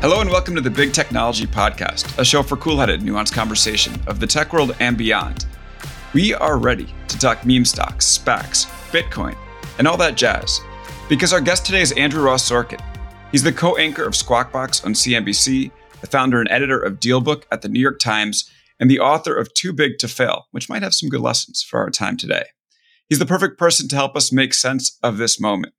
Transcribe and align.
Hello 0.00 0.20
and 0.20 0.30
welcome 0.30 0.54
to 0.54 0.60
the 0.60 0.70
Big 0.70 0.92
Technology 0.92 1.44
Podcast, 1.44 2.16
a 2.20 2.24
show 2.24 2.44
for 2.44 2.56
cool 2.56 2.78
headed, 2.78 3.00
nuanced 3.00 3.32
conversation 3.32 4.00
of 4.06 4.20
the 4.20 4.28
tech 4.28 4.52
world 4.52 4.76
and 4.78 4.96
beyond. 4.96 5.46
We 6.14 6.32
are 6.34 6.56
ready 6.56 6.94
to 7.08 7.18
talk 7.18 7.44
meme 7.44 7.64
stocks, 7.64 8.06
SPACs, 8.06 8.66
Bitcoin, 8.92 9.36
and 9.76 9.88
all 9.88 9.96
that 9.96 10.14
jazz. 10.16 10.60
Because 11.08 11.32
our 11.32 11.40
guest 11.40 11.66
today 11.66 11.80
is 11.80 11.90
Andrew 11.90 12.22
Ross 12.22 12.48
Sorkin. 12.48 12.80
He's 13.32 13.42
the 13.42 13.52
co 13.52 13.76
anchor 13.76 14.04
of 14.04 14.14
Squawk 14.14 14.52
Box 14.52 14.84
on 14.84 14.92
CNBC, 14.92 15.72
the 16.00 16.06
founder 16.06 16.38
and 16.38 16.48
editor 16.48 16.78
of 16.78 17.00
Dealbook 17.00 17.42
at 17.50 17.62
the 17.62 17.68
New 17.68 17.80
York 17.80 17.98
Times, 17.98 18.48
and 18.78 18.88
the 18.88 19.00
author 19.00 19.34
of 19.34 19.52
Too 19.54 19.72
Big 19.72 19.98
to 19.98 20.06
Fail, 20.06 20.46
which 20.52 20.68
might 20.68 20.84
have 20.84 20.94
some 20.94 21.08
good 21.08 21.22
lessons 21.22 21.60
for 21.60 21.80
our 21.80 21.90
time 21.90 22.16
today. 22.16 22.44
He's 23.08 23.18
the 23.18 23.26
perfect 23.26 23.58
person 23.58 23.88
to 23.88 23.96
help 23.96 24.14
us 24.14 24.30
make 24.30 24.54
sense 24.54 24.96
of 25.02 25.18
this 25.18 25.40
moment. 25.40 25.74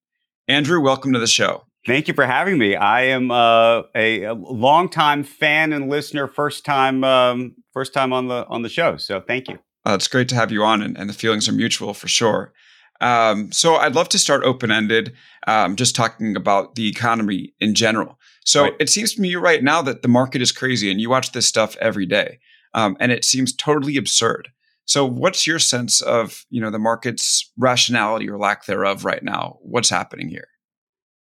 Andrew, 0.46 0.82
welcome 0.82 1.14
to 1.14 1.20
the 1.20 1.26
show. 1.26 1.69
Thank 1.90 2.08
you 2.08 2.14
for 2.14 2.28
having 2.28 2.60
me. 2.60 2.76
I 2.76 3.06
am 3.06 3.32
uh, 3.32 3.82
a, 3.96 4.26
a 4.26 4.34
longtime 4.36 5.24
fan 5.24 5.74
and 5.74 5.90
listener, 5.90 6.28
first 6.28 6.64
time, 6.64 7.04
um, 7.04 7.56
first 7.74 7.96
time 7.96 8.14
on 8.14 8.28
the 8.28 8.46
on 8.46 8.62
the 8.62 8.70
show. 8.70 8.98
So 8.98 9.20
thank 9.20 9.48
you. 9.48 9.58
Uh, 9.88 9.96
it's 9.96 10.08
great 10.08 10.30
to 10.30 10.36
have 10.36 10.52
you 10.52 10.64
on, 10.64 10.84
and, 10.84 10.96
and 10.96 11.10
the 11.10 11.16
feelings 11.16 11.50
are 11.50 11.52
mutual 11.52 11.96
for 11.96 12.08
sure. 12.08 12.54
Um, 13.02 13.52
so 13.52 13.78
I'd 13.78 13.96
love 13.96 14.08
to 14.10 14.20
start 14.20 14.44
open 14.44 14.70
ended, 14.70 15.16
um, 15.48 15.76
just 15.76 15.96
talking 15.96 16.36
about 16.36 16.76
the 16.76 16.88
economy 16.88 17.56
in 17.60 17.74
general. 17.74 18.20
So 18.46 18.66
right. 18.66 18.76
it 18.80 18.92
seems 18.92 19.16
to 19.16 19.22
me 19.22 19.34
right 19.36 19.64
now 19.64 19.82
that 19.82 20.04
the 20.04 20.08
market 20.08 20.44
is 20.44 20.52
crazy, 20.52 20.92
and 20.92 21.02
you 21.02 21.10
watch 21.10 21.32
this 21.32 21.48
stuff 21.48 21.76
every 21.78 22.06
day, 22.06 22.38
um, 22.76 22.98
and 23.00 23.12
it 23.12 23.26
seems 23.26 23.52
totally 23.52 23.98
absurd. 23.98 24.50
So 24.86 25.08
what's 25.08 25.48
your 25.48 25.58
sense 25.58 26.02
of 26.02 26.46
you 26.52 26.62
know 26.62 26.70
the 26.70 26.78
market's 26.78 27.52
rationality 27.58 28.30
or 28.30 28.38
lack 28.38 28.68
thereof 28.68 29.06
right 29.06 29.24
now? 29.24 29.58
What's 29.64 29.90
happening 29.90 30.30
here? 30.30 30.50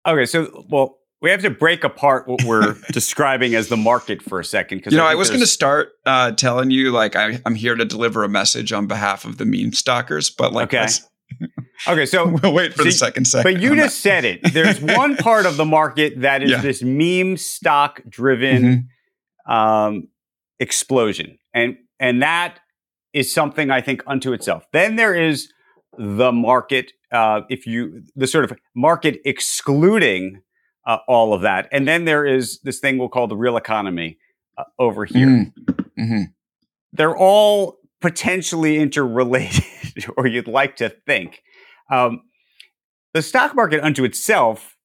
Okay, 0.07 0.27
so 0.27 0.65
well, 0.69 0.99
we 1.21 1.31
have 1.31 1.43
to 1.43 1.51
break 1.51 1.83
apart 1.85 2.29
what 2.29 2.45
we're 2.45 2.77
describing 2.93 3.55
as 3.55 3.69
the 3.69 3.77
market 3.77 4.23
for 4.23 4.39
a 4.39 4.45
second. 4.45 4.79
Because 4.79 4.93
you 4.93 4.99
know, 4.99 5.07
I, 5.07 5.12
I 5.12 5.15
was 5.15 5.29
going 5.29 5.41
to 5.41 5.47
start 5.47 5.93
uh, 6.05 6.33
telling 6.33 6.71
you 6.71 6.91
like 6.91 7.17
I, 7.17 7.41
am 7.45 7.55
here 7.55 7.75
to 7.75 7.85
deliver 7.85 8.23
a 8.23 8.29
message 8.29 8.73
on 8.73 8.87
behalf 8.87 9.25
of 9.25 9.39
the 9.39 9.45
meme 9.45 9.73
stalkers, 9.73 10.31
but 10.31 10.53
like, 10.53 10.73
okay, 10.73 10.87
okay, 11.89 12.07
so 12.07 12.29
we'll 12.43 12.55
wait 12.55 12.73
for 12.73 12.79
so, 12.79 12.84
the 12.84 12.93
second 12.93 13.25
second. 13.27 13.55
But 13.55 13.61
you 13.61 13.75
just 13.75 14.01
said 14.01 14.25
it. 14.25 14.53
There's 14.53 14.81
one 14.81 15.17
part 15.17 15.47
of 15.47 15.57
the 15.57 15.65
market 15.65 16.21
that 16.21 16.43
is 16.43 16.51
yeah. 16.51 16.61
this 16.61 16.83
meme 16.83 17.37
stock 17.37 18.01
driven 18.09 18.62
mm-hmm. 19.47 19.53
um, 19.53 20.09
explosion, 20.61 21.39
and 21.53 21.77
and 21.99 22.23
that 22.23 22.61
is 23.12 23.33
something 23.33 23.71
I 23.71 23.81
think 23.81 24.03
unto 24.07 24.33
itself. 24.33 24.65
Then 24.73 24.97
there 24.97 25.15
is 25.15 25.51
the 25.99 26.33
market 26.33 26.93
uh, 27.13 27.43
if 27.49 27.67
you 27.67 28.03
the 28.15 28.27
sort 28.27 28.45
of 28.45 28.53
market 28.75 29.21
excluding 29.25 30.43
uh, 30.87 30.99
all 31.09 31.33
of 31.35 31.43
that, 31.43 31.69
and 31.73 31.87
then 31.87 32.05
there 32.05 32.25
is 32.25 32.61
this 32.63 32.79
thing 32.79 32.99
we'll 32.99 33.09
call 33.09 33.27
the 33.27 33.37
real 33.37 33.57
economy 33.57 34.19
uh, 34.59 34.65
over 34.79 35.05
here. 35.05 35.27
Mm. 35.27 35.53
Mm-hmm. 35.99 36.23
They're 36.93 37.17
all 37.17 37.79
potentially 38.01 38.79
interrelated, 38.79 40.07
or 40.17 40.27
you'd 40.27 40.49
like 40.49 40.77
to 40.77 40.89
think. 40.89 41.43
Um, 41.91 42.23
the 43.15 43.23
stock 43.23 43.55
market 43.55 43.83
unto 43.83 44.05
itself, 44.05 44.77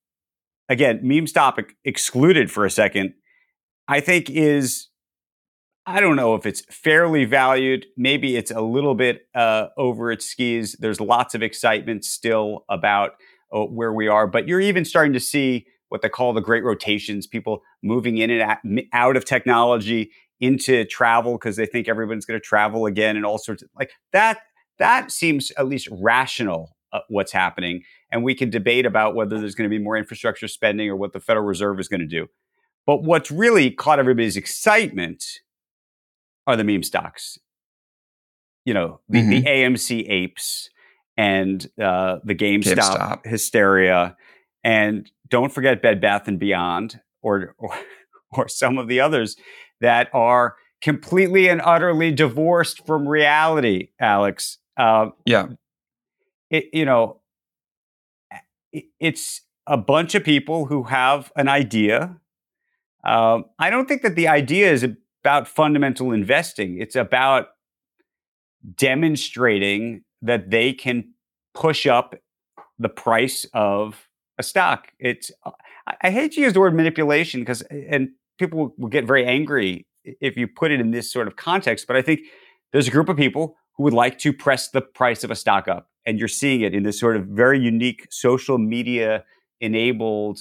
again, 0.70 1.02
meme 1.04 1.28
stock 1.28 1.60
excluded 1.84 2.52
for 2.52 2.66
a 2.66 2.72
second, 2.72 3.14
I 3.88 4.00
think 4.00 4.30
is 4.30 4.88
I 5.92 6.00
don't 6.00 6.16
know 6.16 6.36
if 6.36 6.46
it's 6.46 6.62
fairly 6.74 7.26
valued. 7.26 7.86
Maybe 7.98 8.38
it's 8.38 8.50
a 8.50 8.62
little 8.62 8.96
bit 8.96 9.28
uh, 9.36 9.68
over 9.78 10.10
its 10.10 10.26
skis. 10.26 10.78
There's 10.80 11.02
lots 11.02 11.36
of 11.36 11.44
excitement 11.44 12.06
still 12.06 12.64
about 12.70 13.12
uh, 13.54 13.66
where 13.66 13.92
we 13.92 14.08
are, 14.08 14.26
but 14.26 14.48
you're 14.48 14.62
even 14.62 14.86
starting 14.86 15.12
to 15.14 15.20
see 15.20 15.66
what 15.90 16.02
they 16.02 16.08
call 16.08 16.32
the 16.32 16.40
great 16.40 16.64
rotations 16.64 17.28
people 17.28 17.62
moving 17.84 18.18
in 18.18 18.32
and 18.32 18.84
out 18.94 19.18
of 19.18 19.26
technology 19.26 20.12
into 20.40 20.86
travel 20.86 21.34
because 21.34 21.58
they 21.58 21.66
think 21.66 21.90
everyone's 21.90 22.26
going 22.26 22.40
to 22.40 22.46
travel 22.46 22.86
again 22.86 23.18
and 23.18 23.26
all 23.26 23.38
sorts 23.38 23.62
of 23.62 23.70
like 23.78 23.92
that. 24.14 24.40
That 24.80 25.12
seems 25.12 25.52
at 25.58 25.68
least 25.68 25.90
rational. 25.92 26.76
Uh, 26.94 27.00
what's 27.08 27.32
happening, 27.32 27.82
and 28.12 28.22
we 28.22 28.36
can 28.36 28.50
debate 28.50 28.86
about 28.86 29.16
whether 29.16 29.40
there's 29.40 29.56
going 29.56 29.70
to 29.70 29.74
be 29.74 29.82
more 29.82 29.96
infrastructure 29.96 30.50
spending 30.50 30.90
or 30.90 30.96
what 30.98 31.14
the 31.14 31.22
Federal 31.22 31.46
Reserve 31.46 31.80
is 31.80 31.88
going 31.88 32.02
to 32.02 32.06
do. 32.06 32.28
But 32.86 33.04
what's 33.04 33.32
really 33.32 33.72
caught 33.72 33.98
everybody's 33.98 34.36
excitement 34.36 35.24
are 36.48 36.56
the 36.56 36.64
meme 36.64 36.84
stocks. 36.84 37.38
You 38.66 38.74
know, 38.74 39.00
the, 39.10 39.20
mm-hmm. 39.20 39.30
the 39.30 39.42
AMC 39.44 40.10
apes 40.10 40.70
and 41.18 41.68
uh, 41.82 42.18
the 42.24 42.36
GameStop, 42.36 42.76
GameStop, 42.76 43.26
hysteria, 43.26 44.16
and 44.64 45.10
don't 45.30 45.52
forget 45.52 45.82
Bed 45.82 46.00
Bath 46.00 46.28
and 46.28 46.40
Beyond, 46.40 47.00
or, 47.22 47.56
or 47.58 47.76
or 48.32 48.48
some 48.48 48.78
of 48.78 48.88
the 48.88 49.00
others 49.00 49.36
that 49.82 50.10
are 50.14 50.56
completely 50.82 51.48
and 51.50 51.62
utterly 51.64 52.12
divorced 52.12 52.86
from 52.86 53.08
reality. 53.08 53.90
Alex, 54.00 54.58
uh, 54.78 55.08
yeah, 55.26 55.48
it, 56.50 56.66
you 56.74 56.86
know, 56.86 57.22
it, 58.72 58.86
it's 59.00 59.42
a 59.68 59.78
bunch 59.78 60.16
of 60.16 60.24
people 60.24 60.66
who 60.66 60.84
have 60.84 61.32
an 61.36 61.48
idea. 61.48 62.18
Um, 63.04 63.46
I 63.58 63.70
don't 63.70 63.88
think 63.88 64.04
that 64.04 64.16
the 64.16 64.28
idea 64.28 64.72
is 64.72 64.86
about 65.24 65.48
fundamental 65.48 66.12
investing. 66.12 66.80
It's 66.80 66.96
about 66.96 67.48
demonstrating 68.76 70.04
that 70.22 70.50
they 70.50 70.74
can 70.74 71.14
push 71.54 71.86
up 71.86 72.16
the 72.80 72.90
price 72.90 73.46
of 73.54 74.08
a 74.38 74.44
stock. 74.44 74.88
It's 75.00 75.32
I 76.02 76.12
hate 76.12 76.34
to 76.34 76.42
use 76.42 76.54
the 76.54 76.60
word 76.60 76.76
manipulation 76.76 77.42
because 77.42 77.62
and 77.72 78.10
people 78.40 78.74
will 78.78 78.90
get 78.90 79.06
very 79.06 79.26
angry 79.26 79.86
if 80.04 80.38
you 80.38 80.48
put 80.48 80.72
it 80.72 80.80
in 80.80 80.92
this 80.92 81.12
sort 81.12 81.28
of 81.28 81.36
context, 81.36 81.86
but 81.88 81.96
I 81.96 82.02
think 82.02 82.22
there's 82.72 82.88
a 82.88 82.92
group 82.92 83.10
of 83.10 83.18
people 83.18 83.56
who 83.76 83.84
would 83.84 83.94
like 83.94 84.18
to 84.20 84.34
press 84.34 84.70
the 84.70 84.82
price 84.82 85.24
of 85.24 85.32
a 85.32 85.36
stock 85.36 85.68
up 85.68 85.90
and 86.06 86.18
you're 86.18 86.28
seeing 86.28 86.62
it 86.62 86.74
in 86.74 86.84
this 86.84 87.00
sort 87.00 87.16
of 87.16 87.26
very 87.26 87.60
unique 87.60 88.08
social 88.10 88.58
media 88.58 89.24
enabled 89.60 90.40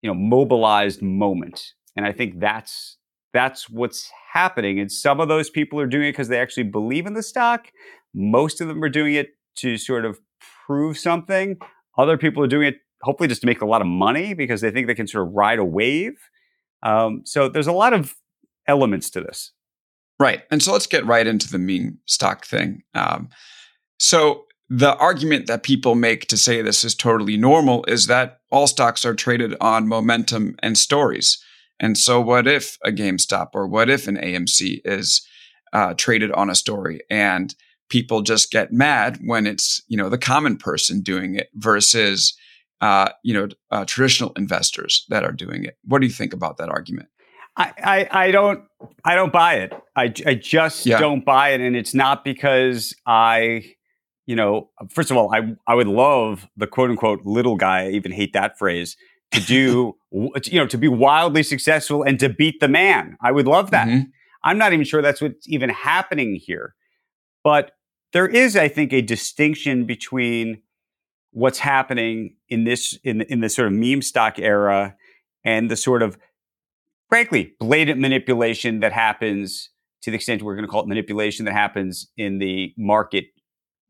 you 0.00 0.08
know 0.08 0.14
mobilized 0.14 1.02
moment 1.02 1.74
and 1.96 2.06
i 2.06 2.12
think 2.12 2.40
that's 2.40 2.96
that's 3.32 3.68
what's 3.68 4.10
happening. 4.32 4.78
And 4.78 4.90
some 4.90 5.20
of 5.20 5.28
those 5.28 5.50
people 5.50 5.80
are 5.80 5.86
doing 5.86 6.08
it 6.08 6.12
because 6.12 6.28
they 6.28 6.40
actually 6.40 6.64
believe 6.64 7.06
in 7.06 7.14
the 7.14 7.22
stock. 7.22 7.68
Most 8.14 8.60
of 8.60 8.68
them 8.68 8.82
are 8.82 8.88
doing 8.88 9.14
it 9.14 9.30
to 9.56 9.76
sort 9.76 10.04
of 10.04 10.20
prove 10.66 10.98
something. 10.98 11.58
Other 11.98 12.16
people 12.16 12.42
are 12.42 12.48
doing 12.48 12.68
it 12.68 12.76
hopefully 13.02 13.28
just 13.28 13.40
to 13.40 13.46
make 13.46 13.60
a 13.60 13.66
lot 13.66 13.80
of 13.80 13.86
money 13.86 14.34
because 14.34 14.60
they 14.60 14.70
think 14.70 14.86
they 14.86 14.94
can 14.94 15.06
sort 15.06 15.26
of 15.26 15.34
ride 15.34 15.58
a 15.58 15.64
wave. 15.64 16.14
Um, 16.82 17.22
so 17.24 17.48
there's 17.48 17.66
a 17.66 17.72
lot 17.72 17.92
of 17.92 18.14
elements 18.66 19.10
to 19.10 19.20
this. 19.20 19.52
Right. 20.20 20.42
And 20.50 20.62
so 20.62 20.72
let's 20.72 20.86
get 20.86 21.04
right 21.04 21.26
into 21.26 21.50
the 21.50 21.58
meme 21.58 21.98
stock 22.06 22.46
thing. 22.46 22.82
Um, 22.94 23.28
so 23.98 24.44
the 24.68 24.96
argument 24.96 25.48
that 25.48 25.64
people 25.64 25.94
make 25.94 26.26
to 26.28 26.36
say 26.36 26.62
this 26.62 26.84
is 26.84 26.94
totally 26.94 27.36
normal 27.36 27.84
is 27.88 28.06
that 28.06 28.40
all 28.50 28.66
stocks 28.66 29.04
are 29.04 29.14
traded 29.14 29.54
on 29.60 29.88
momentum 29.88 30.56
and 30.62 30.78
stories. 30.78 31.42
And 31.82 31.98
so, 31.98 32.20
what 32.20 32.46
if 32.46 32.78
a 32.84 32.92
GameStop 32.92 33.48
or 33.54 33.66
what 33.66 33.90
if 33.90 34.06
an 34.06 34.16
AMC 34.16 34.80
is 34.84 35.26
uh, 35.72 35.94
traded 35.94 36.30
on 36.32 36.48
a 36.48 36.54
story 36.54 37.00
and 37.10 37.54
people 37.88 38.22
just 38.22 38.50
get 38.52 38.72
mad 38.72 39.18
when 39.24 39.46
it's 39.46 39.82
you 39.88 39.96
know 39.96 40.08
the 40.08 40.16
common 40.16 40.56
person 40.56 41.02
doing 41.02 41.34
it 41.34 41.48
versus 41.54 42.34
uh, 42.80 43.10
you 43.24 43.34
know 43.34 43.48
uh, 43.72 43.84
traditional 43.84 44.32
investors 44.36 45.04
that 45.08 45.24
are 45.24 45.32
doing 45.32 45.64
it? 45.64 45.76
What 45.84 46.00
do 46.00 46.06
you 46.06 46.12
think 46.12 46.32
about 46.32 46.56
that 46.58 46.68
argument? 46.68 47.08
I, 47.56 47.72
I, 47.84 48.26
I 48.26 48.30
don't 48.30 48.64
I 49.04 49.16
don't 49.16 49.32
buy 49.32 49.56
it. 49.56 49.72
I, 49.94 50.04
I 50.24 50.34
just 50.34 50.86
yeah. 50.86 50.98
don't 50.98 51.24
buy 51.24 51.50
it, 51.50 51.60
and 51.60 51.76
it's 51.76 51.94
not 51.94 52.24
because 52.24 52.94
I 53.06 53.74
you 54.24 54.36
know 54.36 54.70
first 54.88 55.10
of 55.10 55.16
all 55.16 55.34
I 55.34 55.56
I 55.66 55.74
would 55.74 55.88
love 55.88 56.48
the 56.56 56.68
quote 56.68 56.90
unquote 56.90 57.22
little 57.24 57.56
guy. 57.56 57.86
I 57.86 57.90
even 57.90 58.12
hate 58.12 58.34
that 58.34 58.56
phrase 58.56 58.96
to 59.32 59.40
do, 59.40 59.96
you 60.12 60.58
know, 60.58 60.66
to 60.66 60.78
be 60.78 60.88
wildly 60.88 61.42
successful 61.42 62.02
and 62.02 62.18
to 62.20 62.28
beat 62.28 62.60
the 62.60 62.68
man. 62.68 63.16
I 63.20 63.32
would 63.32 63.46
love 63.46 63.70
that. 63.70 63.88
Mm-hmm. 63.88 64.10
I'm 64.44 64.58
not 64.58 64.72
even 64.72 64.84
sure 64.84 65.02
that's 65.02 65.20
what's 65.20 65.48
even 65.48 65.70
happening 65.70 66.34
here. 66.34 66.74
But 67.44 67.72
there 68.12 68.28
is, 68.28 68.56
I 68.56 68.68
think, 68.68 68.92
a 68.92 69.00
distinction 69.00 69.84
between 69.84 70.62
what's 71.32 71.58
happening 71.58 72.36
in 72.48 72.64
this 72.64 72.98
in 73.04 73.22
in 73.22 73.40
this 73.40 73.56
sort 73.56 73.68
of 73.68 73.72
meme 73.72 74.02
stock 74.02 74.38
era 74.38 74.94
and 75.44 75.70
the 75.70 75.76
sort 75.76 76.02
of 76.02 76.18
frankly, 77.12 77.52
blatant 77.60 78.00
manipulation 78.00 78.80
that 78.80 78.90
happens 78.90 79.68
to 80.00 80.10
the 80.10 80.14
extent 80.14 80.40
we're 80.40 80.54
going 80.54 80.64
to 80.64 80.70
call 80.70 80.80
it 80.80 80.88
manipulation 80.88 81.44
that 81.44 81.52
happens 81.52 82.10
in 82.16 82.38
the 82.38 82.72
market 82.78 83.26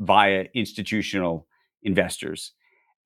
via 0.01 0.47
institutional 0.57 1.47
investors. 1.85 2.51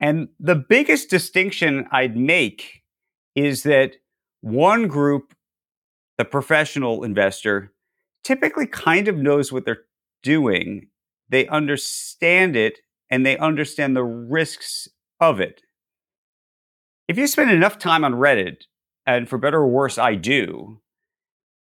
And 0.00 0.28
the 0.38 0.54
biggest 0.54 1.08
distinction 1.10 1.86
I'd 1.90 2.16
make 2.16 2.82
is 3.34 3.62
that 3.62 3.96
one 4.40 4.88
group, 4.88 5.34
the 6.18 6.24
professional 6.24 7.02
investor, 7.04 7.72
typically 8.24 8.66
kind 8.66 9.08
of 9.08 9.16
knows 9.16 9.52
what 9.52 9.64
they're 9.64 9.84
doing. 10.22 10.88
They 11.28 11.46
understand 11.48 12.56
it 12.56 12.80
and 13.10 13.24
they 13.24 13.38
understand 13.38 13.96
the 13.96 14.04
risks 14.04 14.88
of 15.20 15.40
it. 15.40 15.62
If 17.08 17.16
you 17.16 17.26
spend 17.26 17.50
enough 17.50 17.78
time 17.78 18.04
on 18.04 18.14
Reddit, 18.14 18.64
and 19.06 19.28
for 19.28 19.38
better 19.38 19.58
or 19.58 19.68
worse, 19.68 19.98
I 19.98 20.16
do, 20.16 20.80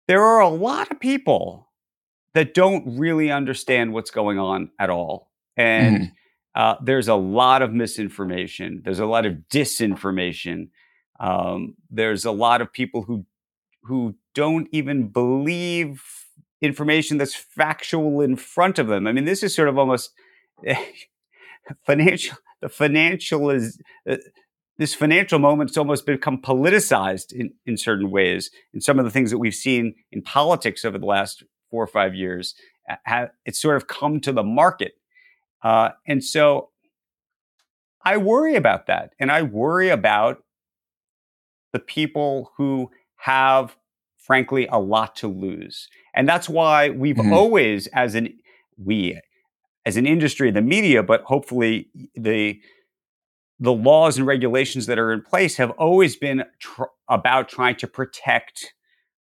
there 0.06 0.22
are 0.22 0.40
a 0.40 0.48
lot 0.48 0.90
of 0.92 1.00
people 1.00 1.68
that 2.34 2.54
don't 2.54 2.98
really 2.98 3.30
understand 3.30 3.92
what's 3.92 4.10
going 4.10 4.38
on 4.38 4.70
at 4.78 4.90
all. 4.90 5.32
And 5.56 5.96
mm-hmm. 5.96 6.04
Uh, 6.56 6.76
there's 6.82 7.06
a 7.06 7.14
lot 7.14 7.62
of 7.62 7.72
misinformation, 7.72 8.80
there's 8.84 8.98
a 8.98 9.06
lot 9.06 9.26
of 9.26 9.34
disinformation. 9.50 10.68
Um, 11.20 11.74
there's 11.90 12.24
a 12.24 12.32
lot 12.32 12.60
of 12.60 12.72
people 12.72 13.02
who 13.02 13.26
who 13.84 14.16
don't 14.34 14.68
even 14.72 15.08
believe 15.08 16.02
information 16.60 17.18
that's 17.18 17.34
factual 17.34 18.20
in 18.20 18.36
front 18.36 18.78
of 18.78 18.88
them. 18.88 19.06
I 19.06 19.12
mean, 19.12 19.24
this 19.24 19.42
is 19.42 19.54
sort 19.54 19.68
of 19.68 19.78
almost 19.78 20.10
financial. 21.86 22.36
The 22.62 22.68
financial 22.68 23.50
is 23.50 23.78
uh, 24.08 24.16
this 24.78 24.94
financial 24.94 25.38
moment's 25.38 25.76
almost 25.76 26.06
become 26.06 26.40
politicized 26.40 27.32
in, 27.32 27.52
in 27.64 27.76
certain 27.76 28.10
ways. 28.10 28.50
And 28.72 28.82
some 28.82 28.98
of 28.98 29.04
the 29.04 29.10
things 29.10 29.30
that 29.30 29.38
we've 29.38 29.54
seen 29.54 29.94
in 30.12 30.22
politics 30.22 30.84
over 30.84 30.98
the 30.98 31.06
last 31.06 31.44
four 31.70 31.82
or 31.82 31.86
five 31.86 32.14
years, 32.14 32.54
have, 33.04 33.30
it's 33.44 33.60
sort 33.60 33.76
of 33.76 33.86
come 33.86 34.20
to 34.20 34.32
the 34.32 34.42
market. 34.42 34.92
Uh, 35.62 35.90
and 36.06 36.22
so 36.22 36.70
I 38.04 38.16
worry 38.18 38.54
about 38.54 38.86
that. 38.86 39.14
And 39.18 39.32
I 39.32 39.42
worry 39.42 39.88
about 39.88 40.44
the 41.72 41.80
people 41.80 42.52
who 42.56 42.90
have, 43.16 43.76
frankly, 44.16 44.68
a 44.70 44.78
lot 44.78 45.16
to 45.16 45.28
lose. 45.28 45.88
And 46.14 46.28
that's 46.28 46.48
why 46.48 46.90
we've 46.90 47.16
mm-hmm. 47.16 47.32
always, 47.32 47.88
as 47.88 48.14
an, 48.14 48.38
we, 48.76 49.20
as 49.84 49.96
an 49.96 50.06
industry, 50.06 50.50
the 50.50 50.62
media, 50.62 51.02
but 51.02 51.22
hopefully 51.22 51.88
the 52.14 52.60
the 53.58 53.72
laws 53.72 54.18
and 54.18 54.26
regulations 54.26 54.84
that 54.84 54.98
are 54.98 55.12
in 55.12 55.22
place 55.22 55.56
have 55.56 55.70
always 55.72 56.14
been 56.14 56.44
tr- 56.58 56.82
about 57.08 57.48
trying 57.48 57.74
to 57.76 57.86
protect 57.86 58.74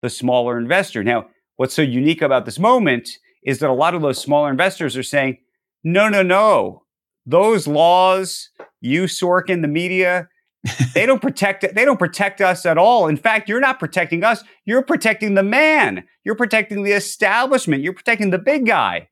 the 0.03 0.11
smaller 0.11 0.59
investor. 0.59 1.05
Now, 1.05 1.27
what's 1.57 1.75
so 1.75 1.83
unique 1.83 2.21
about 2.21 2.45
this 2.45 2.59
moment 2.59 3.09
is 3.45 3.61
that 3.61 3.71
a 3.71 3.73
lot 3.73 3.95
of 3.95 4.03
those 4.03 4.21
smaller 4.21 4.51
investors 4.51 4.97
are 4.97 5.05
saying, 5.05 5.39
no, 5.85 6.09
no, 6.09 6.23
no. 6.23 6.83
Those 7.27 7.67
laws, 7.67 8.51
you, 8.81 9.05
Sorkin, 9.05 9.63
the 9.63 9.69
media, 9.69 10.29
they 10.95 11.07
don't 11.07 11.23
protect 11.23 11.75
they 11.75 11.85
don't 11.85 11.99
protect 11.99 12.41
us 12.41 12.67
at 12.67 12.79
all. 12.79 13.07
In 13.07 13.17
fact, 13.17 13.49
you're 13.49 13.61
not 13.61 13.79
protecting 13.79 14.25
us. 14.25 14.43
You're 14.65 14.83
protecting 14.83 15.35
the 15.35 15.43
man. 15.43 16.05
You're 16.25 16.35
protecting 16.35 16.83
the 16.83 16.93
establishment. 16.93 17.83
You're 17.83 17.95
protecting 17.95 18.31
the 18.31 18.39
big 18.39 18.67
guy 18.67 19.09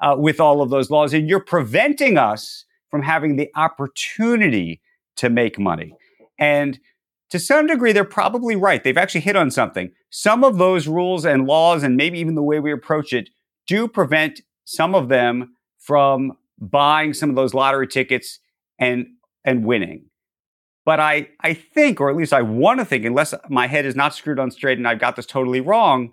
uh, 0.00 0.16
with 0.18 0.40
all 0.40 0.62
of 0.62 0.70
those 0.70 0.90
laws, 0.90 1.12
and 1.12 1.28
you're 1.28 1.44
preventing 1.44 2.18
us 2.18 2.64
from 2.90 3.02
having 3.02 3.36
the 3.36 3.50
opportunity 3.56 4.80
to 5.16 5.28
make 5.28 5.58
money. 5.58 5.94
And 6.38 6.78
to 7.30 7.38
some 7.38 7.66
degree, 7.66 7.92
they're 7.92 8.04
probably 8.04 8.56
right. 8.56 8.82
They've 8.82 8.96
actually 8.96 9.20
hit 9.20 9.36
on 9.36 9.50
something. 9.50 9.92
Some 10.10 10.42
of 10.42 10.58
those 10.58 10.88
rules 10.88 11.24
and 11.24 11.46
laws, 11.46 11.82
and 11.82 11.96
maybe 11.96 12.18
even 12.18 12.34
the 12.34 12.42
way 12.42 12.58
we 12.58 12.72
approach 12.72 13.12
it, 13.12 13.28
do 13.66 13.86
prevent 13.86 14.40
some 14.64 14.94
of 14.94 15.08
them 15.08 15.54
from 15.80 16.34
buying 16.60 17.12
some 17.14 17.30
of 17.30 17.36
those 17.36 17.54
lottery 17.54 17.88
tickets 17.88 18.38
and 18.78 19.06
and 19.44 19.64
winning. 19.64 20.06
But 20.84 21.00
I 21.00 21.28
I 21.40 21.54
think, 21.54 22.00
or 22.00 22.10
at 22.10 22.16
least 22.16 22.32
I 22.32 22.42
want 22.42 22.80
to 22.80 22.84
think, 22.84 23.04
unless 23.04 23.34
my 23.48 23.66
head 23.66 23.84
is 23.84 23.96
not 23.96 24.14
screwed 24.14 24.38
on 24.38 24.50
straight 24.50 24.78
and 24.78 24.86
I've 24.86 25.00
got 25.00 25.16
this 25.16 25.26
totally 25.26 25.60
wrong, 25.60 26.10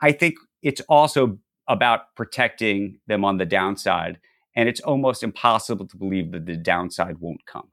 I 0.00 0.12
think 0.12 0.34
it's 0.62 0.80
also 0.88 1.38
about 1.68 2.14
protecting 2.16 2.98
them 3.06 3.24
on 3.24 3.38
the 3.38 3.46
downside 3.46 4.18
and 4.54 4.68
it's 4.68 4.80
almost 4.80 5.22
impossible 5.22 5.86
to 5.86 5.96
believe 5.96 6.32
that 6.32 6.46
the 6.46 6.56
downside 6.56 7.18
won't 7.18 7.44
come. 7.46 7.68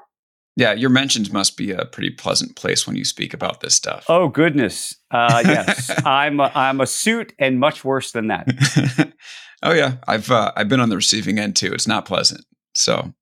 Yeah, 0.56 0.74
your 0.74 0.90
mentions 0.90 1.32
must 1.32 1.56
be 1.56 1.72
a 1.72 1.86
pretty 1.86 2.10
pleasant 2.10 2.56
place 2.56 2.86
when 2.86 2.96
you 2.96 3.06
speak 3.06 3.34
about 3.34 3.62
this 3.62 3.76
stuff. 3.76 4.06
Oh 4.10 4.28
goodness, 4.28 4.96
uh, 5.10 5.42
yes, 5.46 5.90
I'm 6.06 6.40
a, 6.40 6.52
I'm 6.54 6.82
a 6.82 6.88
suit 6.88 7.34
and 7.40 7.60
much 7.60 7.86
worse 7.86 8.12
than 8.12 8.28
that. 8.28 9.14
oh 9.64 9.74
yeah, 9.74 9.96
I've 10.08 10.32
uh, 10.32 10.52
I've 10.56 10.70
been 10.70 10.80
on 10.80 10.90
the 10.90 10.96
receiving 10.96 11.40
end 11.40 11.56
too. 11.56 11.72
It's 11.74 11.88
not 11.88 12.06
pleasant. 12.06 12.46
So, 12.74 13.14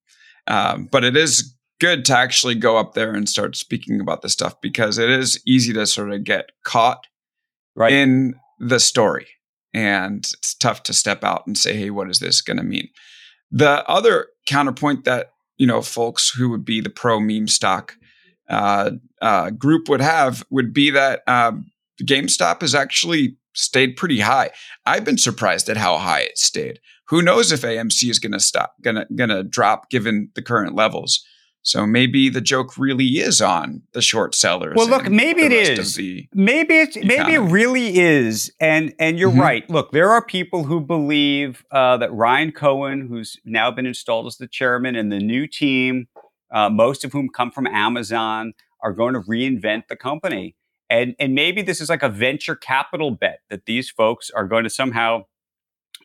um, 0.46 0.88
but 0.90 1.04
it 1.04 1.16
is 1.16 1.54
good 1.80 2.04
to 2.06 2.16
actually 2.16 2.54
go 2.54 2.76
up 2.76 2.94
there 2.94 3.14
and 3.14 3.28
start 3.28 3.56
speaking 3.56 4.00
about 4.00 4.22
this 4.22 4.32
stuff 4.32 4.60
because 4.60 4.98
it 4.98 5.10
is 5.10 5.40
easy 5.46 5.72
to 5.72 5.86
sort 5.86 6.12
of 6.12 6.24
get 6.24 6.50
caught 6.64 7.06
right. 7.76 7.92
in 7.92 8.34
the 8.58 8.80
story, 8.80 9.26
and 9.72 10.18
it's 10.38 10.54
tough 10.54 10.82
to 10.84 10.94
step 10.94 11.24
out 11.24 11.46
and 11.46 11.56
say, 11.56 11.76
"Hey, 11.76 11.90
what 11.90 12.10
is 12.10 12.18
this 12.18 12.40
going 12.40 12.58
to 12.58 12.62
mean?" 12.62 12.88
The 13.50 13.86
other 13.88 14.28
counterpoint 14.46 15.04
that 15.04 15.30
you 15.56 15.66
know 15.66 15.82
folks 15.82 16.30
who 16.30 16.50
would 16.50 16.64
be 16.64 16.80
the 16.80 16.90
pro 16.90 17.20
meme 17.20 17.48
stock 17.48 17.94
uh, 18.48 18.92
uh, 19.20 19.50
group 19.50 19.88
would 19.88 20.00
have 20.00 20.44
would 20.50 20.72
be 20.72 20.90
that 20.90 21.22
um, 21.26 21.66
GameStop 22.02 22.62
is 22.62 22.74
actually 22.74 23.36
stayed 23.58 23.96
pretty 23.96 24.20
high. 24.20 24.50
I've 24.86 25.04
been 25.04 25.18
surprised 25.18 25.68
at 25.68 25.76
how 25.76 25.98
high 25.98 26.20
it 26.20 26.38
stayed. 26.38 26.80
Who 27.08 27.22
knows 27.22 27.52
if 27.52 27.62
AMC 27.62 28.10
is 28.10 28.18
going 28.18 28.32
to 28.32 28.40
stop, 28.40 28.74
going 28.82 28.96
to 28.96 29.06
going 29.14 29.30
to 29.30 29.42
drop 29.42 29.90
given 29.90 30.30
the 30.34 30.42
current 30.42 30.74
levels. 30.74 31.24
So 31.62 31.86
maybe 31.86 32.30
the 32.30 32.40
joke 32.40 32.78
really 32.78 33.06
is 33.06 33.42
on 33.42 33.82
the 33.92 34.00
short 34.00 34.34
sellers. 34.34 34.74
Well, 34.76 34.88
look, 34.88 35.10
maybe 35.10 35.42
it 35.42 35.52
is. 35.52 35.98
Maybe 36.32 36.74
it's 36.74 36.96
maybe 36.96 37.34
it 37.34 37.40
really 37.40 37.98
is. 37.98 38.50
And 38.60 38.94
and 38.98 39.18
you're 39.18 39.30
mm-hmm. 39.30 39.40
right. 39.40 39.70
Look, 39.70 39.90
there 39.92 40.10
are 40.10 40.24
people 40.24 40.64
who 40.64 40.80
believe 40.80 41.64
uh, 41.70 41.98
that 41.98 42.12
Ryan 42.12 42.52
Cohen, 42.52 43.08
who's 43.08 43.36
now 43.44 43.70
been 43.70 43.86
installed 43.86 44.26
as 44.26 44.36
the 44.36 44.48
chairman, 44.48 44.96
and 44.96 45.12
the 45.12 45.18
new 45.18 45.46
team, 45.46 46.08
uh, 46.50 46.70
most 46.70 47.04
of 47.04 47.12
whom 47.12 47.28
come 47.28 47.50
from 47.50 47.66
Amazon, 47.66 48.54
are 48.82 48.92
going 48.92 49.14
to 49.14 49.20
reinvent 49.20 49.88
the 49.88 49.96
company. 49.96 50.54
And 50.90 51.14
and 51.18 51.34
maybe 51.34 51.62
this 51.62 51.80
is 51.80 51.88
like 51.88 52.02
a 52.02 52.08
venture 52.08 52.56
capital 52.56 53.10
bet 53.10 53.40
that 53.50 53.66
these 53.66 53.90
folks 53.90 54.30
are 54.30 54.46
going 54.46 54.64
to 54.64 54.70
somehow 54.70 55.24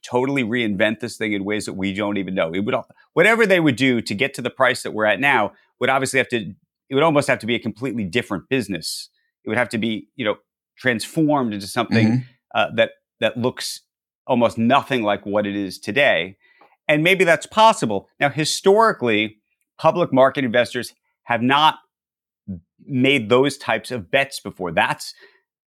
totally 0.03 0.43
reinvent 0.43 0.99
this 0.99 1.15
thing 1.17 1.31
in 1.33 1.45
ways 1.45 1.65
that 1.65 1.73
we 1.73 1.93
don't 1.93 2.17
even 2.17 2.35
know. 2.35 2.53
It 2.53 2.65
would 2.65 2.75
whatever 3.13 3.45
they 3.45 3.59
would 3.59 3.77
do 3.77 4.01
to 4.01 4.13
get 4.13 4.33
to 4.35 4.41
the 4.41 4.49
price 4.49 4.83
that 4.83 4.91
we're 4.91 5.05
at 5.05 5.19
now 5.19 5.53
would 5.79 5.89
obviously 5.89 6.17
have 6.17 6.27
to 6.29 6.53
it 6.89 6.95
would 6.95 7.03
almost 7.03 7.27
have 7.27 7.39
to 7.39 7.47
be 7.47 7.55
a 7.55 7.59
completely 7.59 8.03
different 8.03 8.49
business. 8.49 9.09
It 9.45 9.49
would 9.49 9.57
have 9.57 9.69
to 9.69 9.77
be 9.77 10.09
you 10.15 10.25
know 10.25 10.35
transformed 10.77 11.53
into 11.53 11.67
something 11.67 12.07
mm-hmm. 12.07 12.23
uh, 12.53 12.67
that 12.75 12.91
that 13.19 13.37
looks 13.37 13.81
almost 14.27 14.57
nothing 14.57 15.03
like 15.03 15.25
what 15.25 15.45
it 15.45 15.55
is 15.55 15.79
today. 15.79 16.37
And 16.87 17.03
maybe 17.03 17.23
that's 17.23 17.45
possible. 17.45 18.09
Now, 18.19 18.29
historically, 18.29 19.37
public 19.77 20.11
market 20.11 20.43
investors 20.43 20.93
have 21.23 21.41
not 21.41 21.75
made 22.85 23.29
those 23.29 23.57
types 23.57 23.91
of 23.91 24.11
bets 24.11 24.39
before. 24.39 24.71
That's 24.71 25.13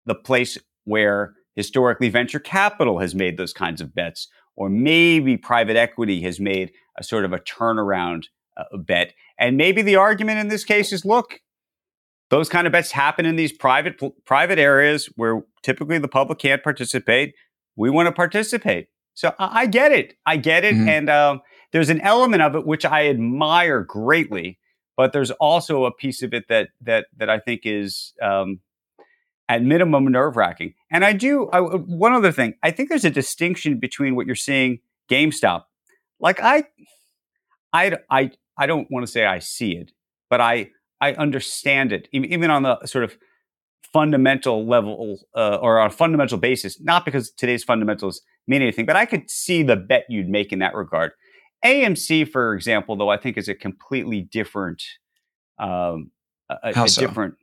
the 0.06 0.16
place 0.16 0.58
where 0.84 1.34
historically 1.56 2.10
venture 2.10 2.40
capital 2.40 3.00
has 3.00 3.16
made 3.16 3.38
those 3.38 3.54
kinds 3.54 3.82
of 3.82 3.96
bets, 3.96 4.28
or 4.56 4.70
maybe 4.70 5.38
private 5.38 5.76
equity 5.78 6.22
has 6.22 6.40
made 6.40 6.72
a 6.98 7.04
sort 7.04 7.26
of 7.26 7.34
a 7.34 7.40
turnaround 7.40 8.26
uh, 8.58 8.78
bet. 8.78 9.14
And 9.38 9.58
maybe 9.58 9.82
the 9.82 9.96
argument 9.96 10.40
in 10.40 10.48
this 10.48 10.64
case 10.64 10.94
is 10.94 11.06
look, 11.06 11.40
those 12.30 12.50
kind 12.50 12.68
of 12.68 12.74
bets 12.74 12.92
happen 12.92 13.26
in 13.26 13.36
these 13.36 13.54
private 13.54 14.02
private 14.26 14.60
areas 14.60 15.10
where 15.16 15.44
typically 15.64 15.98
the 15.98 16.08
public 16.08 16.40
can't 16.40 16.64
participate. 16.64 17.36
We 17.76 17.90
want 17.90 18.08
to 18.08 18.12
participate. 18.12 18.88
So 19.14 19.34
I, 19.40 19.62
I 19.62 19.66
get 19.66 19.92
it. 19.92 20.16
I 20.26 20.38
get 20.38 20.64
it. 20.64 20.76
Mm-hmm. 20.76 20.90
And 20.90 21.10
um, 21.10 21.42
there's 21.72 21.90
an 21.90 22.02
element 22.02 22.42
of 22.42 22.56
it 22.56 22.66
which 22.66 22.86
I 22.86 23.08
admire 23.08 23.82
greatly, 23.82 24.60
but 24.98 25.14
there's 25.14 25.32
also 25.32 25.86
a 25.86 25.92
piece 25.92 26.24
of 26.24 26.34
it 26.34 26.48
that 26.50 26.70
that 26.82 27.08
that 27.18 27.30
I 27.30 27.40
think 27.40 27.62
is 27.66 28.14
um, 28.22 28.60
at 29.48 29.64
minimum 29.64 30.06
nerve 30.06 30.36
wracking. 30.36 30.74
And 30.92 31.06
I 31.06 31.14
do 31.14 31.50
I, 31.50 31.60
one 31.60 32.14
other 32.14 32.32
thing. 32.32 32.56
I 32.64 32.72
think 32.72 32.90
there's 32.90 33.06
a 33.06 33.10
distinction 33.10 33.80
between 33.80 34.16
what 34.16 34.26
you're 34.26 34.36
seeing 34.36 34.80
GameStop. 35.10 35.64
Like 36.20 36.40
I, 36.42 36.66
I, 37.74 37.98
I, 38.10 38.32
I 38.58 38.66
don't 38.66 38.90
want 38.90 39.06
to 39.06 39.12
say 39.12 39.26
I 39.26 39.40
see 39.40 39.74
it, 39.74 39.92
but 40.30 40.42
I, 40.42 40.72
I 41.02 41.14
understand 41.14 41.92
it 41.92 42.08
even 42.12 42.50
on 42.50 42.64
the 42.64 42.84
sort 42.86 43.04
of 43.04 43.18
fundamental 43.94 44.66
level 44.66 45.20
uh, 45.36 45.58
or 45.62 45.80
on 45.80 45.88
a 45.88 45.94
fundamental 45.94 46.38
basis. 46.38 46.80
Not 46.82 47.06
because 47.06 47.32
today's 47.32 47.64
fundamentals 47.64 48.22
mean 48.48 48.62
anything, 48.62 48.86
but 48.86 48.96
I 48.96 49.06
could 49.06 49.30
see 49.30 49.62
the 49.62 49.76
bet 49.76 50.06
you'd 50.10 50.30
make 50.30 50.52
in 50.52 50.60
that 50.60 50.74
regard. 50.74 51.12
AMC, 51.64 52.30
for 52.30 52.56
example, 52.56 52.96
though, 52.96 53.10
I 53.10 53.18
think 53.18 53.38
is 53.38 53.48
a 53.48 53.56
completely 53.56 54.22
different, 54.22 54.84
um, 55.58 56.12
a, 56.50 56.72
a 56.76 56.88
so? 56.88 57.02
different 57.02 57.36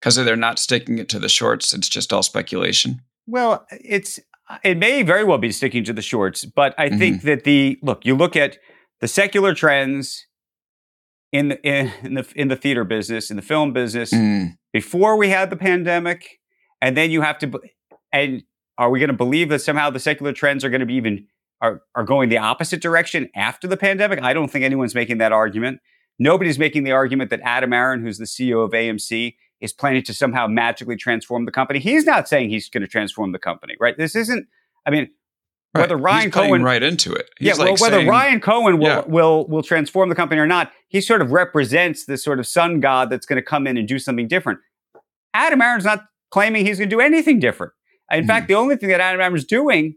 because 0.00 0.16
they're 0.16 0.36
not 0.36 0.58
sticking 0.58 0.98
it 0.98 1.08
to 1.08 1.18
the 1.18 1.28
shorts. 1.28 1.74
It's 1.74 1.88
just 1.88 2.12
all 2.12 2.22
speculation. 2.22 3.00
Well, 3.26 3.66
it's 3.70 4.20
it 4.62 4.78
may 4.78 5.02
very 5.02 5.24
well 5.24 5.38
be 5.38 5.50
sticking 5.50 5.84
to 5.84 5.92
the 5.92 6.02
shorts, 6.02 6.44
but 6.44 6.74
I 6.78 6.88
mm-hmm. 6.88 6.98
think 6.98 7.22
that 7.22 7.44
the 7.44 7.78
look 7.82 8.04
you 8.04 8.14
look 8.14 8.36
at 8.36 8.58
the 9.00 9.08
secular 9.08 9.54
trends 9.54 10.26
in 11.32 11.48
the 11.48 11.62
in, 11.66 11.92
in 12.02 12.14
the 12.14 12.32
in 12.36 12.48
the 12.48 12.56
theater 12.56 12.84
business, 12.84 13.30
in 13.30 13.36
the 13.36 13.42
film 13.42 13.72
business, 13.72 14.12
mm. 14.12 14.56
before 14.72 15.16
we 15.16 15.30
had 15.30 15.50
the 15.50 15.56
pandemic, 15.56 16.40
and 16.80 16.96
then 16.96 17.10
you 17.10 17.22
have 17.22 17.38
to 17.38 17.60
and 18.12 18.42
are 18.78 18.90
we 18.90 19.00
going 19.00 19.08
to 19.08 19.16
believe 19.16 19.48
that 19.48 19.60
somehow 19.60 19.90
the 19.90 19.98
secular 19.98 20.32
trends 20.32 20.64
are 20.64 20.70
going 20.70 20.80
to 20.80 20.86
be 20.86 20.94
even 20.94 21.26
are, 21.60 21.82
are 21.94 22.04
going 22.04 22.28
the 22.28 22.38
opposite 22.38 22.80
direction 22.80 23.28
after 23.34 23.66
the 23.66 23.76
pandemic? 23.76 24.22
I 24.22 24.32
don't 24.32 24.48
think 24.48 24.64
anyone's 24.64 24.94
making 24.94 25.18
that 25.18 25.32
argument. 25.32 25.80
Nobody's 26.18 26.58
making 26.58 26.84
the 26.84 26.92
argument 26.92 27.30
that 27.30 27.40
Adam 27.42 27.72
Aron, 27.72 28.02
who's 28.02 28.18
the 28.18 28.24
CEO 28.24 28.64
of 28.64 28.72
AMC, 28.72 29.34
is 29.60 29.72
planning 29.72 30.02
to 30.04 30.14
somehow 30.14 30.46
magically 30.46 30.96
transform 30.96 31.44
the 31.44 31.52
company. 31.52 31.78
He's 31.78 32.04
not 32.04 32.28
saying 32.28 32.50
he's 32.50 32.68
going 32.68 32.82
to 32.82 32.88
transform 32.88 33.32
the 33.32 33.38
company, 33.38 33.74
right? 33.80 33.96
This 33.96 34.14
isn't, 34.14 34.46
I 34.86 34.90
mean, 34.90 35.10
right. 35.74 35.82
whether 35.82 35.96
Ryan 35.96 36.24
he's 36.24 36.34
Cohen 36.34 36.62
right 36.62 36.82
into 36.82 37.12
it. 37.12 37.30
He's 37.38 37.48
yeah, 37.48 37.54
like 37.54 37.66
well, 37.66 37.76
whether 37.80 37.96
saying, 37.98 38.08
Ryan 38.08 38.40
Cohen 38.40 38.78
will, 38.78 38.86
yeah. 38.86 39.02
will 39.06 39.46
will 39.46 39.62
transform 39.62 40.08
the 40.08 40.14
company 40.14 40.40
or 40.40 40.46
not, 40.46 40.72
he 40.88 41.00
sort 41.00 41.22
of 41.22 41.32
represents 41.32 42.04
this 42.04 42.22
sort 42.22 42.38
of 42.38 42.46
sun 42.46 42.80
god 42.80 43.10
that's 43.10 43.26
going 43.26 43.36
to 43.36 43.42
come 43.42 43.66
in 43.66 43.76
and 43.76 43.88
do 43.88 43.98
something 43.98 44.28
different. 44.28 44.60
Adam 45.34 45.60
Aron's 45.60 45.84
not 45.84 46.04
claiming 46.30 46.66
he's 46.66 46.78
going 46.78 46.90
to 46.90 46.96
do 46.96 47.00
anything 47.00 47.38
different. 47.38 47.72
In 48.10 48.20
mm-hmm. 48.20 48.28
fact, 48.28 48.48
the 48.48 48.54
only 48.54 48.76
thing 48.76 48.88
that 48.90 49.00
Adam 49.00 49.20
Aron's 49.20 49.44
doing 49.44 49.96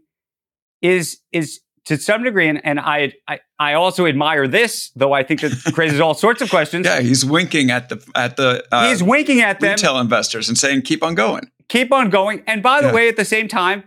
is 0.82 1.20
is 1.32 1.60
to 1.86 1.96
some 1.96 2.22
degree, 2.22 2.48
and, 2.48 2.64
and 2.64 2.78
I, 2.78 3.12
I, 3.26 3.40
I 3.58 3.72
also 3.74 4.06
admire 4.06 4.46
this, 4.46 4.90
though 4.94 5.12
I 5.12 5.22
think 5.22 5.40
that 5.40 5.72
raises 5.76 6.00
all 6.00 6.14
sorts 6.14 6.42
of 6.42 6.50
questions. 6.50 6.86
Yeah, 6.86 7.00
he's 7.00 7.24
winking 7.24 7.70
at 7.70 7.88
the 7.88 8.04
at 8.14 8.36
the 8.36 8.64
uh, 8.70 8.88
he's 8.88 9.02
winking 9.02 9.40
at 9.40 9.60
them, 9.60 9.72
retail 9.72 9.98
investors, 9.98 10.48
and 10.48 10.56
saying, 10.56 10.82
"Keep 10.82 11.02
on 11.02 11.14
going, 11.14 11.50
keep 11.68 11.92
on 11.92 12.10
going." 12.10 12.42
And 12.46 12.62
by 12.62 12.80
the 12.80 12.88
yeah. 12.88 12.94
way, 12.94 13.08
at 13.08 13.16
the 13.16 13.24
same 13.24 13.48
time, 13.48 13.84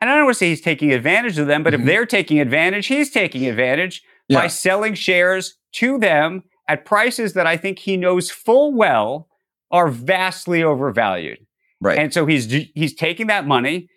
and 0.00 0.10
I 0.10 0.14
don't 0.14 0.24
want 0.24 0.34
to 0.34 0.38
say 0.38 0.48
he's 0.48 0.60
taking 0.60 0.92
advantage 0.92 1.38
of 1.38 1.46
them, 1.46 1.62
but 1.62 1.72
mm-hmm. 1.72 1.82
if 1.82 1.86
they're 1.86 2.06
taking 2.06 2.40
advantage, 2.40 2.86
he's 2.86 3.10
taking 3.10 3.46
advantage 3.46 4.02
yeah. 4.28 4.40
by 4.40 4.46
selling 4.46 4.94
shares 4.94 5.56
to 5.74 5.98
them 5.98 6.44
at 6.68 6.84
prices 6.84 7.34
that 7.34 7.46
I 7.46 7.56
think 7.56 7.80
he 7.80 7.96
knows 7.96 8.30
full 8.30 8.74
well 8.74 9.28
are 9.70 9.88
vastly 9.88 10.62
overvalued. 10.62 11.38
Right. 11.80 11.98
And 11.98 12.14
so 12.14 12.26
he's 12.26 12.50
he's 12.74 12.94
taking 12.94 13.26
that 13.26 13.46
money, 13.46 13.88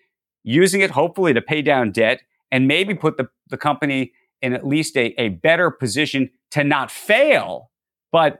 using 0.46 0.80
it 0.80 0.92
hopefully 0.92 1.34
to 1.34 1.42
pay 1.42 1.62
down 1.62 1.92
debt 1.92 2.22
and 2.52 2.68
maybe 2.68 2.94
put 2.94 3.18
the, 3.18 3.28
the 3.50 3.58
company 3.58 4.14
in 4.42 4.54
at 4.54 4.66
least 4.66 4.96
a, 4.96 5.20
a 5.20 5.30
better 5.30 5.72
position 5.72 6.30
to 6.52 6.64
not 6.64 6.90
fail. 6.90 7.72
But 8.12 8.40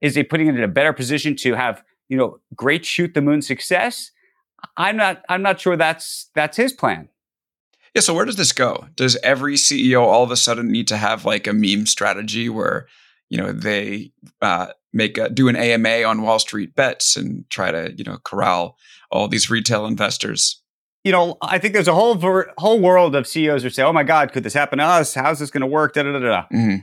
is 0.00 0.14
he 0.14 0.22
putting 0.22 0.46
it 0.46 0.54
in 0.54 0.62
a 0.62 0.68
better 0.68 0.92
position 0.92 1.36
to 1.36 1.54
have, 1.54 1.82
you 2.08 2.16
know, 2.16 2.38
great 2.54 2.86
shoot 2.86 3.12
the 3.12 3.20
moon 3.20 3.42
success? 3.42 4.12
I'm 4.76 4.96
not 4.96 5.22
I'm 5.28 5.42
not 5.42 5.60
sure 5.60 5.76
that's 5.76 6.30
that's 6.34 6.56
his 6.56 6.72
plan. 6.72 7.08
Yeah, 7.94 8.00
so 8.00 8.14
where 8.14 8.24
does 8.24 8.36
this 8.36 8.52
go? 8.52 8.86
Does 8.94 9.16
every 9.22 9.56
CEO 9.56 10.00
all 10.00 10.22
of 10.22 10.30
a 10.30 10.36
sudden 10.36 10.70
need 10.70 10.88
to 10.88 10.96
have 10.96 11.26
like 11.26 11.46
a 11.46 11.52
meme 11.52 11.84
strategy 11.86 12.48
where, 12.48 12.86
you 13.28 13.36
know, 13.36 13.52
they 13.52 14.12
uh, 14.40 14.68
make 14.94 15.18
a, 15.18 15.28
do 15.28 15.48
an 15.48 15.56
AMA 15.56 16.04
on 16.04 16.22
Wall 16.22 16.38
Street 16.38 16.74
bets 16.74 17.16
and 17.16 17.44
try 17.50 17.70
to, 17.70 17.92
you 17.94 18.04
know, 18.04 18.16
corral 18.24 18.78
all 19.10 19.28
these 19.28 19.50
retail 19.50 19.84
investors? 19.84 20.61
You 21.04 21.12
know, 21.12 21.36
I 21.42 21.58
think 21.58 21.74
there's 21.74 21.88
a 21.88 21.94
whole 21.94 22.14
ver- 22.14 22.52
whole 22.58 22.80
world 22.80 23.14
of 23.14 23.26
CEOs 23.26 23.62
who 23.62 23.70
say, 23.70 23.82
"Oh 23.82 23.92
my 23.92 24.04
God, 24.04 24.32
could 24.32 24.44
this 24.44 24.54
happen 24.54 24.78
to 24.78 24.84
us? 24.84 25.14
How's 25.14 25.38
this 25.38 25.50
going 25.50 25.62
to 25.62 25.66
work?" 25.66 25.94
Da 25.94 26.02
da 26.02 26.12
da 26.12 26.18
da. 26.18 26.42
Mm-hmm. 26.52 26.76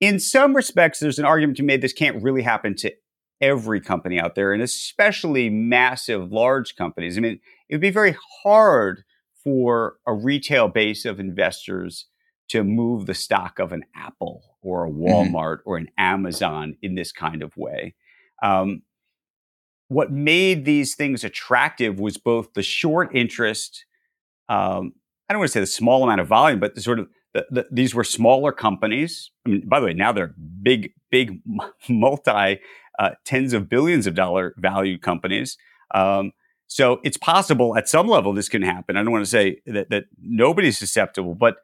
In 0.00 0.18
some 0.18 0.54
respects, 0.54 1.00
there's 1.00 1.18
an 1.18 1.24
argument 1.24 1.56
to 1.56 1.62
be 1.62 1.66
made 1.66 1.80
this 1.80 1.92
can't 1.92 2.22
really 2.22 2.42
happen 2.42 2.74
to 2.76 2.92
every 3.40 3.80
company 3.80 4.20
out 4.20 4.34
there, 4.34 4.52
and 4.52 4.62
especially 4.62 5.50
massive, 5.50 6.30
large 6.30 6.76
companies. 6.76 7.18
I 7.18 7.20
mean, 7.20 7.40
it 7.68 7.74
would 7.74 7.80
be 7.80 7.90
very 7.90 8.16
hard 8.42 9.02
for 9.42 9.96
a 10.06 10.14
retail 10.14 10.68
base 10.68 11.04
of 11.04 11.18
investors 11.18 12.06
to 12.48 12.62
move 12.62 13.06
the 13.06 13.14
stock 13.14 13.58
of 13.58 13.72
an 13.72 13.82
Apple 13.96 14.42
or 14.62 14.86
a 14.86 14.90
mm-hmm. 14.90 15.04
Walmart 15.04 15.58
mm-hmm. 15.58 15.70
or 15.70 15.76
an 15.76 15.88
Amazon 15.98 16.76
in 16.80 16.94
this 16.94 17.10
kind 17.10 17.42
of 17.42 17.56
way. 17.56 17.94
Um, 18.42 18.82
what 19.92 20.10
made 20.10 20.64
these 20.64 20.94
things 20.94 21.24
attractive 21.24 22.00
was 22.00 22.16
both 22.16 22.54
the 22.54 22.62
short 22.62 23.14
interest. 23.14 23.84
Um, 24.48 24.94
I 25.28 25.32
don't 25.32 25.40
want 25.40 25.48
to 25.50 25.52
say 25.52 25.60
the 25.60 25.66
small 25.66 26.02
amount 26.02 26.20
of 26.20 26.28
volume, 26.28 26.60
but 26.60 26.74
the 26.74 26.80
sort 26.80 26.98
of 26.98 27.08
the, 27.34 27.46
the, 27.50 27.66
these 27.70 27.94
were 27.94 28.04
smaller 28.04 28.52
companies. 28.52 29.30
I 29.46 29.50
mean, 29.50 29.68
by 29.68 29.80
the 29.80 29.86
way, 29.86 29.94
now 29.94 30.12
they're 30.12 30.34
big, 30.62 30.92
big, 31.10 31.40
multi 31.88 32.60
uh, 32.98 33.10
tens 33.24 33.52
of 33.52 33.68
billions 33.68 34.06
of 34.06 34.14
dollar 34.14 34.54
value 34.58 34.98
companies. 34.98 35.56
Um, 35.94 36.32
so 36.66 37.00
it's 37.04 37.18
possible 37.18 37.76
at 37.76 37.88
some 37.88 38.08
level 38.08 38.32
this 38.32 38.48
can 38.48 38.62
happen. 38.62 38.96
I 38.96 39.02
don't 39.02 39.12
want 39.12 39.24
to 39.24 39.30
say 39.30 39.60
that 39.66 39.90
that 39.90 40.04
nobody's 40.20 40.78
susceptible, 40.78 41.34
but 41.34 41.56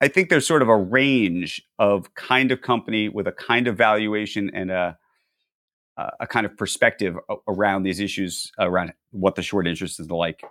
I 0.00 0.08
think 0.08 0.28
there's 0.28 0.46
sort 0.46 0.62
of 0.62 0.68
a 0.68 0.76
range 0.76 1.62
of 1.78 2.14
kind 2.14 2.50
of 2.50 2.60
company 2.60 3.08
with 3.08 3.26
a 3.26 3.32
kind 3.32 3.66
of 3.68 3.76
valuation 3.76 4.50
and 4.52 4.70
a 4.70 4.98
uh, 5.96 6.10
a 6.20 6.26
kind 6.26 6.46
of 6.46 6.56
perspective 6.56 7.16
around 7.48 7.82
these 7.82 8.00
issues, 8.00 8.52
around 8.58 8.92
what 9.10 9.34
the 9.34 9.42
short 9.42 9.66
interest 9.66 9.98
is 10.00 10.10
like 10.10 10.44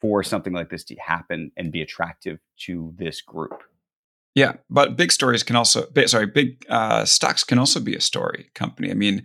for 0.00 0.22
something 0.22 0.52
like 0.52 0.70
this 0.70 0.84
to 0.84 0.94
happen 0.96 1.50
and 1.56 1.72
be 1.72 1.82
attractive 1.82 2.38
to 2.56 2.94
this 2.96 3.20
group. 3.20 3.62
Yeah, 4.34 4.52
but 4.70 4.96
big 4.96 5.10
stories 5.10 5.42
can 5.42 5.56
also, 5.56 5.86
sorry, 6.06 6.26
big 6.26 6.64
uh, 6.68 7.04
stocks 7.04 7.42
can 7.42 7.58
also 7.58 7.80
be 7.80 7.96
a 7.96 8.00
story 8.00 8.50
company. 8.54 8.90
I 8.90 8.94
mean, 8.94 9.24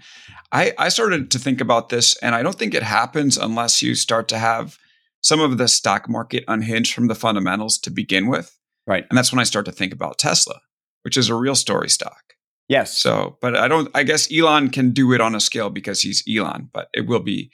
I, 0.52 0.74
I 0.80 0.90
started 0.90 1.30
to 1.32 1.40
think 1.40 1.62
about 1.62 1.90
this, 1.90 2.18
and 2.18 2.34
I 2.34 2.42
don't 2.42 2.58
think 2.58 2.74
it 2.74 2.82
happens 2.82 3.38
unless 3.38 3.82
you 3.84 3.94
start 3.94 4.28
to 4.30 4.40
have 4.40 4.80
some 5.22 5.40
of 5.40 5.58
the 5.58 5.68
stock 5.68 6.10
market 6.10 6.44
unhinged 6.48 6.94
from 6.94 7.08
the 7.08 7.16
fundamentals 7.16 7.78
to 7.80 7.92
begin 7.92 8.28
with. 8.28 8.58
Right. 8.88 9.06
And 9.10 9.18
that's 9.18 9.32
when 9.32 9.40
I 9.40 9.44
start 9.44 9.66
to 9.66 9.72
think 9.72 9.94
about 9.94 10.18
Tesla, 10.18 10.60
which 11.04 11.16
is 11.16 11.30
a 11.30 11.36
real 11.36 11.56
story 11.56 11.90
stock. 11.90 12.33
Yes. 12.68 12.98
So, 12.98 13.38
but 13.42 13.56
I 13.58 13.68
don't, 13.68 13.90
I 13.94 14.04
guess 14.04 14.32
Elon 14.32 14.70
can 14.70 14.92
do 14.92 15.14
it 15.14 15.22
on 15.22 15.36
a 15.36 15.40
scale 15.40 15.70
because 15.70 16.02
he's 16.02 16.24
Elon, 16.28 16.70
but 16.72 16.90
it 16.94 17.08
will 17.08 17.20
be 17.20 17.52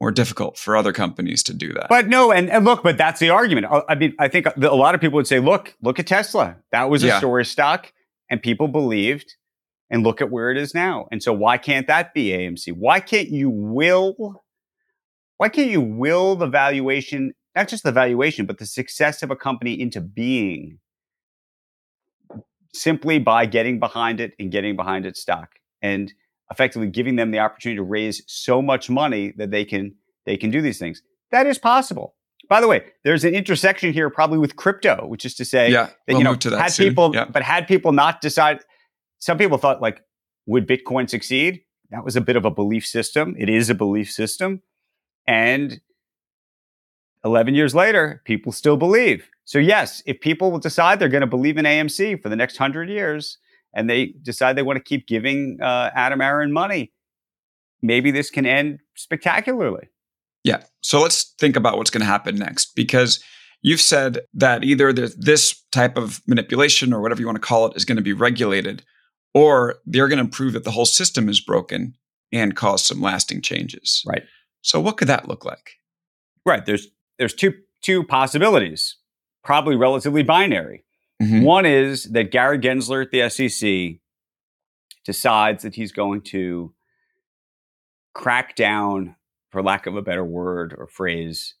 more 0.00 0.10
difficult 0.10 0.58
for 0.58 0.76
other 0.76 0.92
companies 0.92 1.42
to 1.44 1.54
do 1.54 1.72
that. 1.72 1.88
But 1.88 2.08
no, 2.08 2.32
and, 2.32 2.50
and 2.50 2.64
look, 2.64 2.82
but 2.82 2.96
that's 2.96 3.20
the 3.20 3.30
argument. 3.30 3.66
I 3.88 3.94
mean, 3.94 4.14
I 4.18 4.28
think 4.28 4.46
a 4.46 4.74
lot 4.74 4.94
of 4.94 5.00
people 5.00 5.16
would 5.16 5.26
say, 5.26 5.40
look, 5.40 5.74
look 5.82 5.98
at 5.98 6.06
Tesla. 6.06 6.56
That 6.72 6.90
was 6.90 7.02
a 7.02 7.08
yeah. 7.08 7.18
story 7.18 7.44
stock 7.44 7.92
and 8.30 8.42
people 8.42 8.68
believed 8.68 9.34
and 9.90 10.02
look 10.02 10.20
at 10.20 10.30
where 10.30 10.50
it 10.50 10.56
is 10.56 10.74
now. 10.74 11.06
And 11.10 11.22
so 11.22 11.32
why 11.32 11.58
can't 11.58 11.86
that 11.86 12.14
be 12.14 12.28
AMC? 12.28 12.72
Why 12.72 13.00
can't 13.00 13.28
you 13.28 13.50
will, 13.50 14.44
why 15.36 15.48
can't 15.48 15.70
you 15.70 15.80
will 15.80 16.36
the 16.36 16.46
valuation, 16.46 17.32
not 17.54 17.68
just 17.68 17.82
the 17.82 17.92
valuation, 17.92 18.46
but 18.46 18.58
the 18.58 18.66
success 18.66 19.22
of 19.22 19.30
a 19.30 19.36
company 19.36 19.80
into 19.80 20.00
being 20.00 20.78
simply 22.74 23.18
by 23.18 23.46
getting 23.46 23.78
behind 23.78 24.20
it 24.20 24.32
and 24.38 24.50
getting 24.50 24.76
behind 24.76 25.06
its 25.06 25.20
stock 25.20 25.50
and 25.80 26.12
effectively 26.50 26.88
giving 26.88 27.16
them 27.16 27.30
the 27.30 27.38
opportunity 27.38 27.76
to 27.76 27.82
raise 27.82 28.22
so 28.26 28.60
much 28.60 28.90
money 28.90 29.32
that 29.36 29.50
they 29.50 29.64
can 29.64 29.94
they 30.26 30.36
can 30.36 30.50
do 30.50 30.60
these 30.60 30.78
things. 30.78 31.02
That 31.30 31.46
is 31.46 31.58
possible. 31.58 32.14
By 32.48 32.60
the 32.60 32.68
way, 32.68 32.84
there's 33.04 33.24
an 33.24 33.34
intersection 33.34 33.92
here 33.92 34.10
probably 34.10 34.38
with 34.38 34.56
crypto, 34.56 35.06
which 35.06 35.24
is 35.24 35.34
to 35.36 35.44
say 35.44 35.70
yeah, 35.70 35.86
that 35.86 35.94
we'll 36.08 36.18
you 36.18 36.24
know 36.24 36.34
that 36.34 36.60
had 36.60 36.72
soon. 36.72 36.88
people 36.88 37.12
yeah. 37.14 37.24
but 37.24 37.42
had 37.42 37.66
people 37.66 37.92
not 37.92 38.20
decide 38.20 38.60
some 39.18 39.38
people 39.38 39.58
thought 39.58 39.80
like 39.80 40.02
would 40.46 40.68
Bitcoin 40.68 41.08
succeed? 41.08 41.62
That 41.90 42.04
was 42.04 42.16
a 42.16 42.20
bit 42.20 42.36
of 42.36 42.44
a 42.44 42.50
belief 42.50 42.86
system. 42.86 43.34
It 43.38 43.48
is 43.48 43.70
a 43.70 43.74
belief 43.74 44.10
system. 44.10 44.62
And 45.26 45.80
11 47.24 47.54
years 47.54 47.74
later, 47.74 48.22
people 48.24 48.52
still 48.52 48.76
believe. 48.76 49.28
So, 49.44 49.58
yes, 49.58 50.02
if 50.06 50.20
people 50.20 50.50
will 50.50 50.58
decide 50.58 50.98
they're 50.98 51.08
going 51.08 51.20
to 51.20 51.26
believe 51.26 51.56
in 51.56 51.64
AMC 51.64 52.22
for 52.22 52.28
the 52.28 52.36
next 52.36 52.58
100 52.58 52.88
years 52.88 53.38
and 53.74 53.88
they 53.88 54.14
decide 54.22 54.56
they 54.56 54.62
want 54.62 54.76
to 54.76 54.82
keep 54.82 55.06
giving 55.06 55.58
uh, 55.60 55.90
Adam 55.94 56.20
Aron 56.20 56.52
money, 56.52 56.92
maybe 57.82 58.10
this 58.10 58.30
can 58.30 58.46
end 58.46 58.78
spectacularly. 58.94 59.88
Yeah. 60.44 60.62
So, 60.82 61.00
let's 61.00 61.34
think 61.38 61.56
about 61.56 61.76
what's 61.76 61.90
going 61.90 62.00
to 62.00 62.06
happen 62.06 62.36
next 62.36 62.74
because 62.74 63.22
you've 63.62 63.80
said 63.80 64.20
that 64.34 64.64
either 64.64 64.92
this 64.92 65.62
type 65.72 65.96
of 65.96 66.20
manipulation 66.26 66.92
or 66.92 67.00
whatever 67.00 67.20
you 67.20 67.26
want 67.26 67.36
to 67.36 67.46
call 67.46 67.66
it 67.66 67.76
is 67.76 67.84
going 67.84 67.96
to 67.96 68.02
be 68.02 68.12
regulated 68.12 68.84
or 69.34 69.76
they're 69.86 70.08
going 70.08 70.24
to 70.24 70.30
prove 70.30 70.52
that 70.52 70.64
the 70.64 70.70
whole 70.70 70.86
system 70.86 71.28
is 71.28 71.40
broken 71.40 71.96
and 72.32 72.56
cause 72.56 72.84
some 72.84 73.00
lasting 73.00 73.42
changes. 73.42 74.02
Right. 74.06 74.22
So, 74.62 74.80
what 74.80 74.96
could 74.96 75.08
that 75.08 75.28
look 75.28 75.44
like? 75.44 75.72
Right. 76.46 76.64
There's 76.64 76.88
there's 77.18 77.34
two 77.34 77.54
two 77.82 78.04
possibilities 78.04 78.96
probably 79.44 79.76
relatively 79.76 80.22
binary. 80.22 80.84
Mm-hmm. 81.22 81.42
One 81.42 81.66
is 81.66 82.04
that 82.04 82.32
Gary 82.32 82.58
Gensler 82.58 83.04
at 83.04 83.10
the 83.12 83.28
SEC 83.28 84.00
decides 85.04 85.62
that 85.62 85.74
he's 85.74 85.92
going 85.92 86.22
to 86.22 86.74
crack 88.14 88.56
down, 88.56 89.14
for 89.50 89.62
lack 89.62 89.86
of 89.86 89.96
a 89.96 90.02
better 90.02 90.24
word 90.24 90.74
or 90.76 90.88
phrase, 90.88 91.54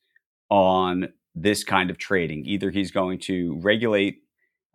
on 0.48 1.08
this 1.34 1.62
kind 1.62 1.90
of 1.90 1.98
trading. 1.98 2.44
Either 2.46 2.70
he's 2.70 2.90
going 2.90 3.20
to 3.20 3.60
regulate 3.60 4.22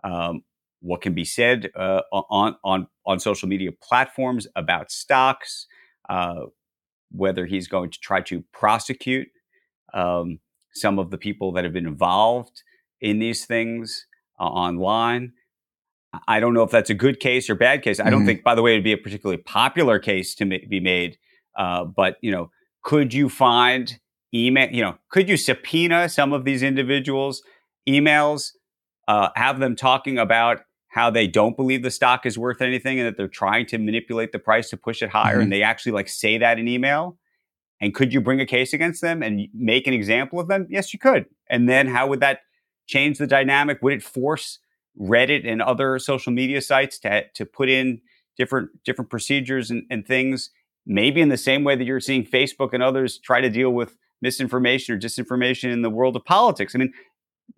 um, 0.04 0.44
what 0.82 1.02
can 1.02 1.14
be 1.14 1.26
said 1.26 1.70
uh, 1.76 2.02
on 2.12 2.56
on 2.64 2.88
on 3.06 3.20
social 3.20 3.50
media 3.50 3.72
platforms 3.82 4.48
about 4.56 4.92
stocks. 4.92 5.66
Uh, 6.08 6.46
whether 7.12 7.48
he's 7.48 7.68
going 7.68 7.90
to 7.90 8.00
try 8.00 8.22
to 8.22 8.44
prosecute 8.54 9.28
um, 9.96 10.40
some 10.74 11.00
of 11.00 11.12
the 11.12 11.18
people 11.18 11.52
that 11.54 11.64
have 11.64 11.74
been 11.74 11.88
involved 11.88 12.64
in 13.02 13.20
these 13.20 13.46
things 13.46 14.06
uh, 14.40 14.44
online. 14.44 15.34
I 16.28 16.40
don't 16.40 16.54
know 16.54 16.64
if 16.64 16.72
that's 16.72 16.90
a 16.90 16.96
good 16.96 17.20
case 17.20 17.50
or 17.50 17.56
bad 17.56 17.84
case. 17.84 18.00
I 18.00 18.10
don't 18.10 18.20
mm-hmm. 18.22 18.28
think, 18.28 18.44
by 18.44 18.56
the 18.56 18.62
way, 18.62 18.72
it'd 18.72 18.84
be 18.84 18.94
a 18.94 18.98
particularly 18.98 19.42
popular 19.42 20.00
case 20.00 20.34
to 20.36 20.46
ma- 20.46 20.58
be 20.68 20.80
made. 20.80 21.18
Uh, 21.58 21.86
but 21.86 22.18
you 22.22 22.32
know, 22.32 22.50
could 22.84 23.14
you 23.14 23.30
find 23.30 24.00
email? 24.34 24.70
You 24.72 24.82
know, 24.82 24.98
could 25.10 25.30
you 25.30 25.38
subpoena 25.38 26.10
some 26.10 26.34
of 26.34 26.46
these 26.46 26.64
individuals' 26.64 27.44
emails, 27.88 28.52
uh, 29.08 29.30
have 29.36 29.60
them 29.60 29.76
talking 29.76 30.18
about 30.18 30.62
how 30.90 31.12
they 31.12 31.28
don't 31.28 31.56
believe 31.56 31.84
the 31.84 31.92
stock 31.92 32.26
is 32.26 32.38
worth 32.38 32.62
anything 32.62 33.00
and 33.00 33.08
that 33.08 33.16
they're 33.16 33.28
trying 33.28 33.68
to 33.68 33.78
manipulate 33.78 34.32
the 34.32 34.40
price 34.40 34.70
to 34.72 34.78
push 34.78 35.04
it 35.04 35.10
higher, 35.10 35.36
mm-hmm. 35.36 35.44
and 35.44 35.52
they 35.52 35.62
actually 35.62 35.92
like 35.92 36.10
say 36.10 36.38
that 36.40 36.58
in 36.58 36.68
email? 36.68 37.18
And 37.82 37.94
could 37.94 38.14
you 38.14 38.22
bring 38.22 38.42
a 38.42 38.46
case 38.46 38.74
against 38.74 39.02
them 39.02 39.24
and 39.24 39.48
make 39.54 39.88
an 39.88 39.94
example 39.94 40.40
of 40.40 40.48
them? 40.48 40.68
Yes, 40.70 40.94
you 40.94 41.00
could. 41.00 41.26
And 41.50 41.70
then 41.70 41.88
how 41.88 42.08
would 42.08 42.20
that 42.20 42.42
change 42.88 43.18
the 43.18 43.28
dynamic? 43.28 43.80
Would 43.82 43.94
it 43.94 44.04
force 44.04 44.60
Reddit 45.00 45.48
and 45.48 45.62
other 45.62 45.98
social 46.00 46.34
media 46.34 46.62
sites 46.62 47.00
to, 47.00 47.26
to 47.36 47.46
put 47.46 47.70
in 47.70 48.02
different 48.38 48.70
different 48.84 49.10
procedures 49.10 49.72
and, 49.72 49.84
and 49.90 50.06
things? 50.06 50.50
Maybe 50.86 51.22
in 51.22 51.30
the 51.30 51.38
same 51.38 51.64
way 51.64 51.76
that 51.76 51.86
you're 51.86 52.00
seeing 52.00 52.26
Facebook 52.26 52.74
and 52.74 52.82
others 52.82 53.20
try 53.20 53.42
to 53.42 53.50
deal 53.50 53.70
with 53.70 53.98
misinformation 54.22 54.96
or 54.96 55.00
disinformation 55.00 55.72
in 55.72 55.82
the 55.82 55.90
world 55.90 56.16
of 56.16 56.26
politics. 56.26 56.76
I 56.76 56.80
mean, 56.80 56.94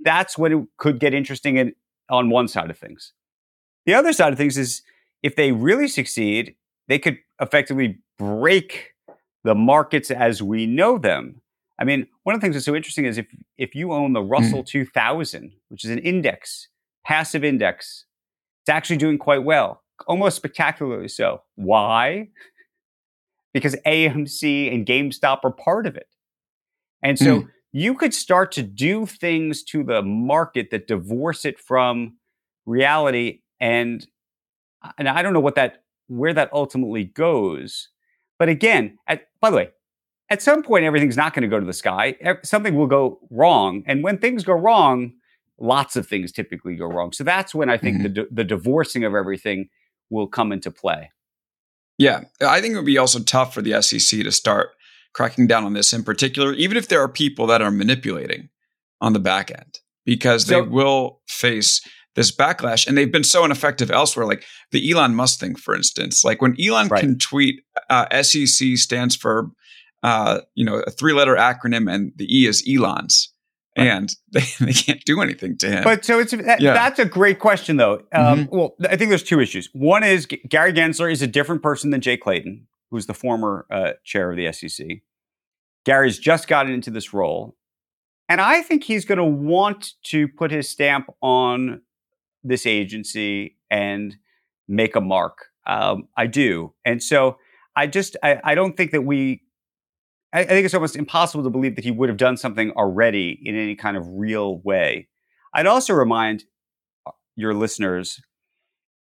that's 0.02 0.38
when 0.38 0.52
it 0.52 0.68
could 0.78 1.00
get 1.00 1.14
interesting 1.14 1.58
in, 1.58 1.74
on 2.10 2.30
one 2.30 2.48
side 2.48 2.70
of 2.70 2.78
things. 2.78 3.14
The 3.86 3.94
other 3.94 4.14
side 4.14 4.32
of 4.32 4.38
things 4.38 4.58
is 4.58 4.84
if 5.24 5.36
they 5.36 5.52
really 5.52 5.88
succeed, 5.88 6.56
they 6.88 7.00
could 7.00 7.18
effectively 7.40 8.00
break 8.18 8.91
the 9.44 9.56
markets 9.56 10.12
as 10.12 10.42
we 10.42 10.66
know 10.66 10.98
them. 10.98 11.42
I 11.80 11.84
mean, 11.84 12.08
one 12.24 12.36
of 12.36 12.42
the 12.42 12.46
things 12.46 12.56
that's 12.56 12.66
so 12.66 12.76
interesting 12.76 13.06
is 13.06 13.18
if 13.18 13.28
if 13.58 13.74
you 13.74 13.92
own 13.92 14.14
the 14.14 14.22
Russell 14.22 14.64
mm. 14.64 14.68
2000, 14.68 15.52
which 15.70 15.84
is 15.84 15.90
an 15.90 16.00
index, 16.00 16.68
passive 17.06 17.44
index, 17.44 18.06
it's 18.62 18.70
actually 18.70 18.98
doing 18.98 19.18
quite 19.18 19.44
well, 19.44 19.82
almost 20.08 20.36
spectacularly 20.36 21.08
so. 21.08 21.42
Why? 21.56 22.30
Because 23.54 23.76
AMC 23.86 24.74
and 24.74 24.86
GameStop 24.86 25.40
are 25.44 25.52
part 25.52 25.88
of 25.88 25.96
it. 25.96 26.08
And 27.04 27.18
so 27.18 27.42
mm. 27.42 27.50
you 27.72 27.96
could 27.96 28.14
start 28.14 28.52
to 28.54 28.64
do 28.64 29.06
things 29.06 29.64
to 29.64 29.84
the 29.84 30.02
market 30.04 30.70
that 30.70 30.88
divorce 30.88 31.46
it 31.46 31.60
from 31.60 32.18
reality 32.66 33.42
and 33.60 34.06
and 34.98 35.08
I 35.08 35.22
don't 35.22 35.34
know 35.34 35.40
what 35.40 35.56
that 35.56 35.84
where 36.08 36.34
that 36.34 36.52
ultimately 36.54 37.06
goes. 37.06 37.90
But 38.42 38.50
again, 38.50 38.98
at, 39.08 39.28
by 39.40 39.52
the 39.52 39.56
way, 39.56 39.70
at 40.32 40.42
some 40.42 40.64
point, 40.64 40.84
everything's 40.84 41.16
not 41.16 41.36
going 41.36 41.44
to 41.44 41.48
go 41.48 41.60
to 41.60 41.66
the 41.66 41.74
sky. 41.74 42.16
Something 42.42 42.74
will 42.74 42.88
go 42.88 43.20
wrong. 43.30 43.84
And 43.86 44.04
when 44.04 44.18
things 44.18 44.44
go 44.44 44.54
wrong, 44.54 45.14
lots 45.60 45.96
of 45.96 46.08
things 46.08 46.32
typically 46.32 46.76
go 46.76 46.88
wrong. 46.88 47.12
So 47.12 47.24
that's 47.24 47.54
when 47.54 47.70
I 47.70 47.78
think 47.78 47.98
mm-hmm. 47.98 48.14
the, 48.14 48.28
the 48.32 48.44
divorcing 48.44 49.04
of 49.04 49.14
everything 49.14 49.70
will 50.10 50.26
come 50.26 50.52
into 50.52 50.72
play. 50.72 51.12
Yeah. 52.00 52.22
I 52.42 52.62
think 52.62 52.74
it 52.74 52.78
would 52.78 52.86
be 52.88 52.98
also 52.98 53.20
tough 53.20 53.54
for 53.54 53.62
the 53.62 53.80
SEC 53.80 54.22
to 54.24 54.32
start 54.32 54.72
cracking 55.14 55.46
down 55.46 55.64
on 55.64 55.74
this 55.74 55.94
in 55.94 56.04
particular, 56.04 56.54
even 56.54 56.78
if 56.78 56.88
there 56.88 57.00
are 57.00 57.10
people 57.10 57.46
that 57.46 57.62
are 57.62 57.70
manipulating 57.70 58.50
on 59.02 59.14
the 59.14 59.20
back 59.20 59.52
end, 59.52 59.82
because 60.04 60.48
so, 60.48 60.56
they 60.56 60.62
will 60.68 61.22
face 61.28 61.80
this 62.16 62.32
backlash 62.32 62.88
and 62.88 62.98
they've 62.98 63.12
been 63.12 63.24
so 63.24 63.46
ineffective 63.46 63.92
elsewhere 63.92 64.26
like 64.26 64.44
the 64.72 64.92
elon 64.92 65.16
musk 65.16 65.40
thing 65.40 65.56
for 65.56 65.76
instance 65.76 66.24
like 66.24 66.42
when 66.42 66.56
elon 66.64 66.88
right. 66.88 67.02
can 67.02 67.18
tweet 67.18 67.62
uh, 67.90 68.06
sec 68.22 68.78
stands 68.78 69.16
for 69.16 69.50
uh, 70.04 70.42
you 70.56 70.66
know 70.66 70.82
a 70.88 70.92
three 70.92 71.14
letter 71.14 71.36
acronym 71.36 71.92
and 71.92 72.12
the 72.16 72.26
e 72.26 72.46
is 72.48 72.64
elon's 72.68 73.34
right. 73.78 73.88
and 73.88 74.16
they, 74.32 74.44
they 74.60 74.74
can't 74.74 75.04
do 75.06 75.22
anything 75.22 75.58
to 75.58 75.70
him 75.70 75.84
but 75.84 76.04
so 76.04 76.20
it's 76.20 76.32
that, 76.32 76.60
yeah. 76.60 76.74
that's 76.74 77.00
a 77.00 77.06
great 77.06 77.40
question 77.40 77.78
though 77.78 78.02
um, 78.14 78.46
mm-hmm. 78.46 78.56
well 78.56 78.76
i 78.90 78.96
think 78.96 79.10
there's 79.10 79.24
two 79.24 79.40
issues 79.40 79.70
one 79.74 80.04
is 80.04 80.26
gary 80.26 80.74
gensler 80.74 81.12
is 81.12 81.22
a 81.22 81.28
different 81.28 81.62
person 81.62 81.92
than 81.92 82.02
jay 82.02 82.18
clayton 82.18 82.68
who's 82.90 83.06
the 83.06 83.14
former 83.14 83.66
uh, 83.72 83.92
chair 84.04 84.32
of 84.32 84.38
the 84.38 84.52
sec 84.52 84.88
gary's 85.86 86.20
just 86.20 86.48
gotten 86.48 86.74
into 86.74 86.92
this 86.92 87.14
role 87.14 87.56
and 88.32 88.40
I 88.40 88.62
think 88.62 88.86
he's 88.86 89.04
going 89.04 89.18
to 89.18 89.26
want 89.26 89.92
to 90.04 90.26
put 90.30 90.52
his 90.52 90.70
stamp 90.70 91.10
on 91.22 91.82
this 92.44 92.66
agency 92.66 93.58
and 93.70 94.16
make 94.68 94.96
a 94.96 95.02
mark. 95.02 95.48
Um, 95.68 96.08
I 96.18 96.28
do. 96.28 96.74
And 96.86 97.02
so 97.02 97.38
I 97.76 97.88
just, 97.88 98.18
I, 98.24 98.40
I 98.44 98.56
don't 98.56 98.76
think 98.76 98.92
that 98.92 99.04
we, 99.04 99.44
I, 100.34 100.40
I, 100.40 100.46
think 100.46 100.66
it's 100.66 100.74
almost 100.74 100.96
impossible 100.96 101.44
to 101.44 101.50
believe 101.50 101.76
that 101.76 101.86
he 101.86 101.92
would 101.92 102.10
have 102.10 102.18
done 102.18 102.38
something 102.38 102.72
already 102.72 103.40
in 103.44 103.56
any 103.56 103.76
kind 103.76 103.96
of 103.96 104.06
real 104.08 104.60
way. 104.62 105.08
I'd 105.54 105.68
also 105.68 105.94
remind 105.94 106.46
uh, 107.06 107.12
your 107.36 107.54
listeners, 107.54 108.22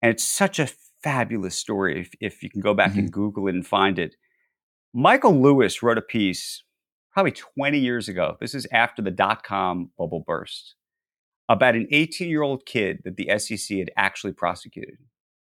and 0.01 0.11
it's 0.11 0.23
such 0.23 0.59
a 0.59 0.69
fabulous 1.03 1.55
story 1.55 2.01
if, 2.01 2.11
if 2.19 2.43
you 2.43 2.49
can 2.49 2.61
go 2.61 2.73
back 2.73 2.91
mm-hmm. 2.91 2.99
and 2.99 3.11
Google 3.11 3.47
it 3.47 3.55
and 3.55 3.65
find 3.65 3.97
it. 3.97 4.15
Michael 4.93 5.39
Lewis 5.39 5.81
wrote 5.81 5.97
a 5.97 6.01
piece 6.01 6.63
probably 7.13 7.31
20 7.31 7.79
years 7.79 8.09
ago. 8.09 8.35
This 8.41 8.53
is 8.53 8.67
after 8.71 9.01
the 9.01 9.11
dot 9.11 9.43
com 9.43 9.91
bubble 9.97 10.23
burst 10.25 10.75
about 11.51 11.75
an 11.75 11.87
18 11.91 12.29
year 12.29 12.41
old 12.41 12.65
kid 12.65 13.01
that 13.03 13.17
the 13.17 13.29
SEC 13.37 13.77
had 13.77 13.91
actually 13.97 14.33
prosecuted, 14.33 14.97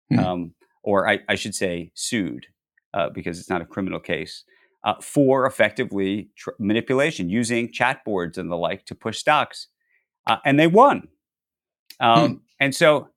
hmm. 0.10 0.20
um, 0.20 0.54
or 0.84 1.08
I, 1.08 1.20
I, 1.28 1.36
should 1.36 1.54
say 1.54 1.92
sued, 1.96 2.48
uh, 2.94 3.10
because 3.10 3.40
it's 3.40 3.50
not 3.50 3.62
a 3.62 3.66
criminal 3.66 4.00
case, 4.00 4.46
uh, 4.86 4.94
for 5.02 5.46
effectively 5.46 6.30
tr- 6.38 6.52
manipulation 6.60 7.30
using 7.30 7.72
chat 7.72 8.06
boards 8.06 8.38
and 8.38 8.50
the 8.50 8.56
like 8.56 8.86
to 8.86 8.96
push 8.96 9.18
stocks. 9.20 9.68
Uh, 10.26 10.38
and 10.46 10.60
they 10.60 10.68
won. 10.68 11.10
Um, 12.00 12.30
hmm. 12.30 12.36
And 12.60 12.76
so 12.76 13.10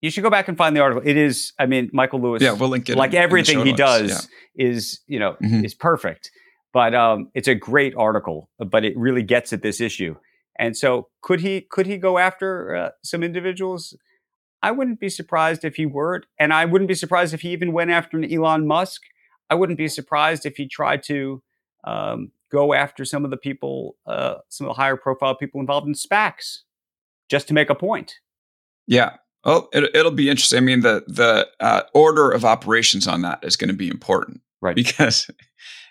you 0.00 0.10
should 0.10 0.22
go 0.22 0.30
back 0.30 0.48
and 0.48 0.58
find 0.58 0.76
the 0.76 0.80
article. 0.80 1.02
It 1.04 1.16
is, 1.16 1.52
I 1.58 1.66
mean, 1.66 1.88
Michael 1.92 2.20
Lewis. 2.20 2.42
Yeah, 2.42 2.52
we'll 2.52 2.68
link 2.68 2.88
it. 2.88 2.96
Like 2.96 3.12
in, 3.12 3.18
everything 3.18 3.60
in 3.60 3.66
he 3.66 3.72
does 3.72 4.28
yeah. 4.54 4.66
is, 4.66 5.00
you 5.06 5.18
know, 5.18 5.36
mm-hmm. 5.42 5.64
is 5.64 5.74
perfect. 5.74 6.30
But 6.72 6.94
um, 6.94 7.30
it's 7.34 7.48
a 7.48 7.54
great 7.54 7.94
article. 7.96 8.50
But 8.58 8.84
it 8.84 8.96
really 8.96 9.22
gets 9.22 9.52
at 9.52 9.62
this 9.62 9.80
issue. 9.80 10.16
And 10.58 10.76
so, 10.76 11.08
could 11.22 11.40
he 11.40 11.60
could 11.60 11.86
he 11.86 11.96
go 11.96 12.18
after 12.18 12.74
uh, 12.74 12.90
some 13.02 13.22
individuals? 13.22 13.96
I 14.62 14.72
wouldn't 14.72 14.98
be 14.98 15.08
surprised 15.08 15.64
if 15.64 15.76
he 15.76 15.86
were, 15.86 16.22
and 16.38 16.52
I 16.52 16.64
wouldn't 16.64 16.88
be 16.88 16.94
surprised 16.94 17.32
if 17.32 17.42
he 17.42 17.50
even 17.50 17.72
went 17.72 17.90
after 17.90 18.16
an 18.16 18.32
Elon 18.32 18.66
Musk. 18.66 19.02
I 19.50 19.54
wouldn't 19.54 19.78
be 19.78 19.88
surprised 19.88 20.44
if 20.44 20.56
he 20.56 20.66
tried 20.66 21.02
to 21.04 21.42
um, 21.84 22.32
go 22.50 22.74
after 22.74 23.04
some 23.04 23.24
of 23.24 23.30
the 23.30 23.36
people, 23.36 23.96
uh, 24.06 24.36
some 24.48 24.66
of 24.66 24.74
the 24.74 24.80
higher 24.80 24.96
profile 24.96 25.36
people 25.36 25.60
involved 25.60 25.86
in 25.86 25.94
SPACs, 25.94 26.58
just 27.28 27.46
to 27.48 27.54
make 27.54 27.70
a 27.70 27.74
point. 27.74 28.16
Yeah. 28.86 29.16
Well, 29.44 29.68
it, 29.72 29.90
will 29.94 30.10
be 30.10 30.28
interesting. 30.28 30.58
I 30.58 30.60
mean, 30.60 30.80
the 30.80 31.04
the 31.06 31.48
uh, 31.60 31.82
order 31.94 32.30
of 32.30 32.44
operations 32.44 33.06
on 33.06 33.22
that 33.22 33.38
is 33.42 33.56
going 33.56 33.68
to 33.68 33.76
be 33.76 33.88
important, 33.88 34.40
right? 34.60 34.74
Because 34.74 35.30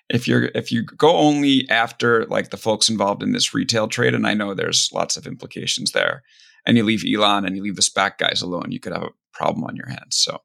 if 0.09 0.27
you're 0.27 0.45
if 0.55 0.71
you 0.71 0.83
go 0.83 1.15
only 1.17 1.69
after 1.69 2.25
like 2.25 2.49
the 2.49 2.57
folks 2.57 2.89
involved 2.89 3.23
in 3.23 3.33
this 3.33 3.53
retail 3.53 3.87
trade, 3.87 4.13
and 4.13 4.27
I 4.27 4.33
know 4.33 4.53
there's 4.53 4.89
lots 4.93 5.17
of 5.17 5.27
implications 5.27 5.91
there, 5.91 6.23
and 6.65 6.77
you 6.77 6.83
leave 6.83 7.03
Elon 7.05 7.45
and 7.45 7.55
you 7.55 7.63
leave 7.63 7.75
the 7.75 7.81
SPAC 7.81 8.17
guys 8.17 8.41
alone, 8.41 8.71
you 8.71 8.79
could 8.79 8.93
have 8.93 9.03
a 9.03 9.09
problem 9.33 9.63
on 9.63 9.75
your 9.75 9.89
hands. 9.89 10.17
So, 10.17 10.41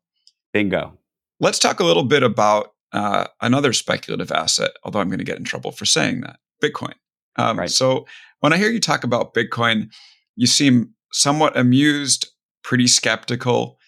bingo. 0.53 0.99
Let's 1.41 1.59
talk 1.59 1.81
a 1.81 1.85
little 1.85 2.05
bit 2.05 2.23
about 2.23 2.75
uh, 2.93 3.27
another 3.41 3.73
speculative 3.73 4.31
asset. 4.31 4.73
Although 4.85 5.01
I'm 5.01 5.09
going 5.09 5.19
to 5.19 5.25
get 5.25 5.39
in 5.39 5.45
trouble 5.45 5.73
for 5.73 5.85
saying 5.85 6.21
that, 6.21 6.39
Bitcoin. 6.63 6.95
Um, 7.37 7.59
right. 7.59 7.71
So 7.71 8.07
when 8.41 8.53
I 8.53 8.59
hear 8.59 8.71
you 8.71 8.81
talk 8.81 9.05
about 9.05 9.35
Bitcoin, 9.35 9.93
you 10.37 10.47
seem 10.47 10.95
somewhat 11.13 11.57
amused, 11.57 12.29
pretty 12.63 12.87
skeptical. 12.87 13.79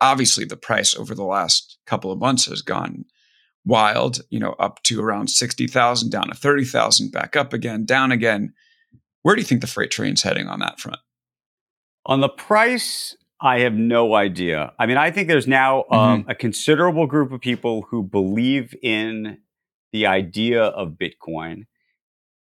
Obviously, 0.00 0.44
the 0.44 0.56
price 0.56 0.94
over 0.94 1.14
the 1.14 1.24
last 1.24 1.78
couple 1.86 2.12
of 2.12 2.18
months 2.18 2.46
has 2.46 2.62
gone 2.62 3.04
wild, 3.64 4.20
you 4.30 4.38
know, 4.38 4.52
up 4.58 4.82
to 4.84 5.00
around 5.00 5.28
60,000, 5.28 6.10
down 6.10 6.28
to 6.28 6.34
30,000, 6.34 7.10
back 7.10 7.36
up 7.36 7.52
again, 7.52 7.84
down 7.84 8.12
again. 8.12 8.52
Where 9.22 9.34
do 9.34 9.40
you 9.40 9.46
think 9.46 9.60
the 9.60 9.66
freight 9.66 9.90
train's 9.90 10.22
heading 10.22 10.48
on 10.48 10.60
that 10.60 10.80
front? 10.80 11.00
On 12.06 12.20
the 12.20 12.28
price, 12.28 13.16
I 13.40 13.60
have 13.60 13.74
no 13.74 14.14
idea. 14.14 14.72
I 14.78 14.86
mean, 14.86 14.96
I 14.96 15.10
think 15.10 15.28
there's 15.28 15.46
now 15.46 15.84
um, 15.90 16.22
mm-hmm. 16.22 16.30
a 16.30 16.34
considerable 16.34 17.06
group 17.06 17.32
of 17.32 17.40
people 17.40 17.82
who 17.90 18.02
believe 18.02 18.74
in 18.82 19.38
the 19.92 20.06
idea 20.06 20.62
of 20.62 20.92
Bitcoin. 20.92 21.66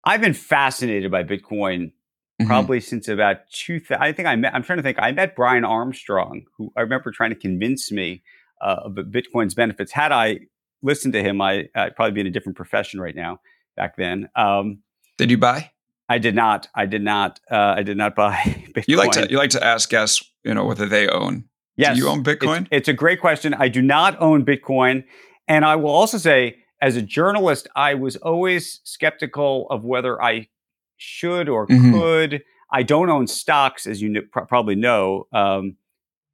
I've 0.05 0.21
been 0.21 0.35
fascinated 0.35 1.11
by 1.11 1.25
Bitcoin 1.25 1.93
mm-hmm. 2.41 2.47
probably 2.47 2.81
since 2.81 3.09
about 3.09 3.49
two. 3.53 3.81
I 3.91 4.13
think 4.13 4.29
I 4.29 4.37
met. 4.37 4.55
I'm 4.55 4.63
trying 4.63 4.79
to 4.79 4.83
think. 4.83 4.99
I 4.99 5.13
met 5.13 5.37
Brian 5.37 5.65
Armstrong, 5.65 6.45
who 6.57 6.73
I 6.77 6.81
remember 6.81 7.11
trying 7.11 7.31
to 7.31 7.37
convince 7.37 7.93
me 7.93 8.23
uh, 8.61 8.77
of 8.85 8.93
Bitcoin's 8.93 9.55
benefits. 9.55 9.93
Had 9.93 10.13
I 10.13 10.41
listened 10.83 11.15
to 11.15 11.23
him, 11.23 11.41
I, 11.41 11.69
would 11.77 11.97
probably 11.97 12.13
be 12.13 12.21
in 12.21 12.27
a 12.27 12.31
different 12.31 12.57
profession 12.57 13.01
right 13.01 13.15
now. 13.15 13.41
Back 13.77 13.97
then, 13.97 14.29
um, 14.35 14.81
did 15.19 15.31
you 15.31 15.39
buy? 15.39 15.71
I 16.09 16.19
did 16.19 16.35
not. 16.35 16.69
I 16.75 16.87
did 16.87 17.03
not. 17.03 17.39
Uh, 17.51 17.75
I 17.77 17.83
did 17.83 17.97
not 17.97 18.15
buy 18.17 18.35
Bitcoin. 18.75 18.85
You 18.89 18.97
like 18.97 19.13
to 19.13 19.29
you 19.31 19.39
like 19.39 19.51
to 19.51 19.65
ask 19.65 19.89
guests, 19.89 20.25
you 20.45 20.55
know, 20.55 20.65
whether 20.65 20.87
they 20.87 21.09
own. 21.09 21.45
Yes, 21.77 21.97
do 21.97 22.03
you 22.03 22.09
own 22.09 22.25
Bitcoin? 22.25 22.63
It's, 22.63 22.69
it's 22.73 22.89
a 22.89 22.93
great 22.93 23.21
question. 23.21 23.55
I 23.55 23.69
do 23.69 23.83
not 23.83 24.21
own 24.21 24.45
Bitcoin, 24.45 25.05
and 25.47 25.65
I 25.65 25.77
will 25.77 25.91
also 25.91 26.19
say 26.19 26.57
as 26.81 26.97
a 26.97 27.03
journalist, 27.03 27.69
I 27.77 27.95
was 27.95 28.17
always 28.17 28.81
skeptical 28.85 29.67
of 29.71 29.85
whether 29.85 30.23
I 30.23 30.49
should 30.97 31.49
or 31.49 31.67
mm-hmm. 31.67 31.93
could. 31.93 32.43
I 32.71 32.83
don't 32.83 33.09
own 33.11 33.27
stocks, 33.27 33.87
as 33.87 34.03
you 34.03 34.23
pr- 34.31 34.41
probably 34.41 34.75
know, 34.75 35.27
um, 35.33 35.77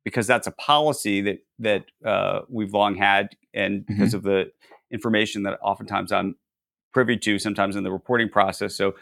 because 0.04 0.26
that's 0.26 0.46
a 0.46 0.50
policy 0.52 1.20
that 1.22 1.38
that 1.60 1.84
uh, 2.04 2.40
we've 2.48 2.72
long 2.72 2.96
had, 2.96 3.36
and 3.54 3.86
because 3.86 4.08
mm-hmm. 4.08 4.16
of 4.16 4.22
the 4.22 4.52
information 4.90 5.44
that 5.44 5.58
oftentimes 5.62 6.12
I'm 6.12 6.36
privy 6.92 7.16
to, 7.18 7.38
sometimes 7.38 7.76
in 7.76 7.84
the 7.84 7.90
reporting 7.90 8.28
process. 8.28 8.74
So, 8.74 8.94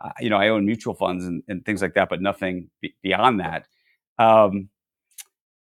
uh, 0.00 0.10
you 0.20 0.30
know, 0.30 0.36
I 0.36 0.48
own 0.48 0.66
mutual 0.66 0.94
funds 0.94 1.24
and, 1.24 1.42
and 1.48 1.64
things 1.64 1.82
like 1.82 1.94
that, 1.94 2.08
but 2.08 2.20
nothing 2.20 2.70
b- 2.80 2.94
beyond 3.02 3.40
that. 3.40 3.66
Um, 4.18 4.68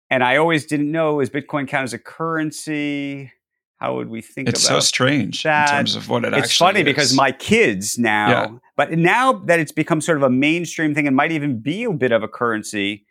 and 0.09 0.23
I 0.23 0.37
always 0.37 0.65
didn't 0.65 0.91
know 0.91 1.21
is 1.21 1.29
Bitcoin 1.29 1.67
count 1.67 1.85
as 1.85 1.93
a 1.93 1.99
currency? 1.99 3.31
How 3.77 3.95
would 3.95 4.09
we 4.09 4.21
think 4.21 4.47
about 4.47 4.57
it? 4.57 4.59
it's 4.59 4.67
so 4.67 4.79
strange 4.79 5.41
that? 5.41 5.69
in 5.69 5.75
terms 5.77 5.95
of 5.95 6.07
what 6.07 6.23
it 6.23 6.33
it's 6.33 6.55
funny 6.55 6.81
is. 6.81 6.85
because 6.85 7.15
my 7.15 7.31
kids 7.31 7.97
now, 7.97 8.29
yeah. 8.29 8.51
but 8.77 8.91
now 8.91 9.33
that 9.33 9.59
it's 9.59 9.71
become 9.71 10.01
sort 10.01 10.17
of 10.17 10.23
a 10.23 10.29
mainstream 10.29 10.93
thing 10.93 11.07
and 11.07 11.15
might 11.15 11.31
even 11.31 11.59
be 11.61 11.85
a 11.85 11.91
bit 11.91 12.11
of 12.11 12.21
a 12.21 12.27
currency, 12.27 13.07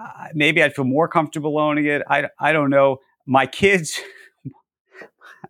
uh, 0.00 0.28
maybe 0.32 0.62
I'd 0.62 0.74
feel 0.74 0.86
more 0.86 1.06
comfortable 1.06 1.58
owning 1.58 1.84
it. 1.84 2.02
I, 2.08 2.28
I 2.38 2.52
don't 2.52 2.70
know. 2.70 2.98
My 3.26 3.44
kids, 3.44 4.00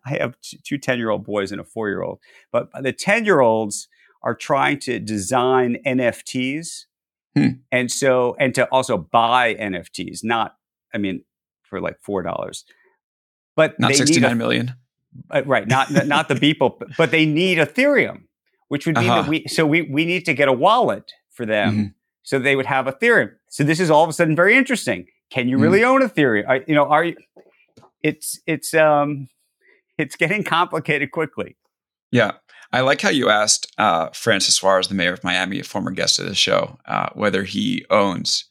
I 0.09 0.23
have 0.23 0.35
two 0.41 0.77
10 0.77 0.97
year 0.97 1.09
old 1.09 1.25
boys 1.25 1.51
and 1.51 1.61
a 1.61 1.63
four 1.63 1.89
year 1.89 2.01
old, 2.01 2.19
but 2.51 2.69
the 2.81 2.93
10 2.93 3.25
year 3.25 3.39
olds 3.41 3.87
are 4.23 4.35
trying 4.35 4.79
to 4.79 4.99
design 4.99 5.77
NFTs. 5.85 6.85
Hmm. 7.35 7.47
And 7.71 7.91
so, 7.91 8.35
and 8.39 8.53
to 8.55 8.65
also 8.65 8.97
buy 8.97 9.55
NFTs, 9.55 10.23
not, 10.23 10.55
I 10.93 10.97
mean, 10.97 11.23
for 11.63 11.79
like 11.79 11.97
$4 12.01 12.23
but 13.59 13.77
not 13.77 13.93
sixty 13.93 14.21
nine 14.21 14.37
million. 14.37 14.73
Uh, 15.29 15.43
right, 15.45 15.67
not 15.67 15.91
not 16.07 16.29
the 16.29 16.35
people, 16.35 16.81
but 16.97 17.11
they 17.11 17.25
need 17.25 17.57
Ethereum, 17.57 18.21
which 18.69 18.85
would 18.85 18.95
mean 18.95 19.09
uh-huh. 19.09 19.23
that 19.23 19.29
we 19.29 19.45
so 19.47 19.65
we 19.65 19.81
we 19.81 20.05
need 20.05 20.23
to 20.23 20.33
get 20.33 20.47
a 20.47 20.53
wallet 20.53 21.11
for 21.29 21.45
them, 21.45 21.71
mm-hmm. 21.73 21.85
so 22.23 22.39
they 22.39 22.55
would 22.55 22.67
have 22.67 22.85
Ethereum. 22.85 23.31
So 23.49 23.65
this 23.65 23.81
is 23.81 23.91
all 23.91 24.01
of 24.01 24.09
a 24.09 24.13
sudden 24.13 24.33
very 24.33 24.55
interesting. 24.55 25.07
Can 25.29 25.49
you 25.49 25.57
mm-hmm. 25.57 25.63
really 25.63 25.83
own 25.83 26.01
Ethereum? 26.01 26.47
I, 26.47 26.63
you 26.67 26.73
know, 26.73 26.85
are 26.85 27.03
you? 27.03 27.17
It's 28.01 28.39
it's 28.47 28.73
um 28.73 29.27
it's 29.99 30.15
getting 30.15 30.43
complicated 30.43 31.11
quickly. 31.11 31.57
Yeah. 32.11 32.33
I 32.71 32.81
like 32.81 33.01
how 33.01 33.09
you 33.09 33.29
asked 33.29 33.71
uh, 33.77 34.09
Francis 34.13 34.55
Suarez, 34.55 34.87
the 34.87 34.95
mayor 34.95 35.13
of 35.13 35.23
Miami, 35.23 35.59
a 35.59 35.63
former 35.63 35.91
guest 35.91 36.19
of 36.19 36.25
the 36.25 36.35
show, 36.35 36.77
uh, 36.85 37.09
whether 37.13 37.43
he 37.43 37.85
owns. 37.89 38.45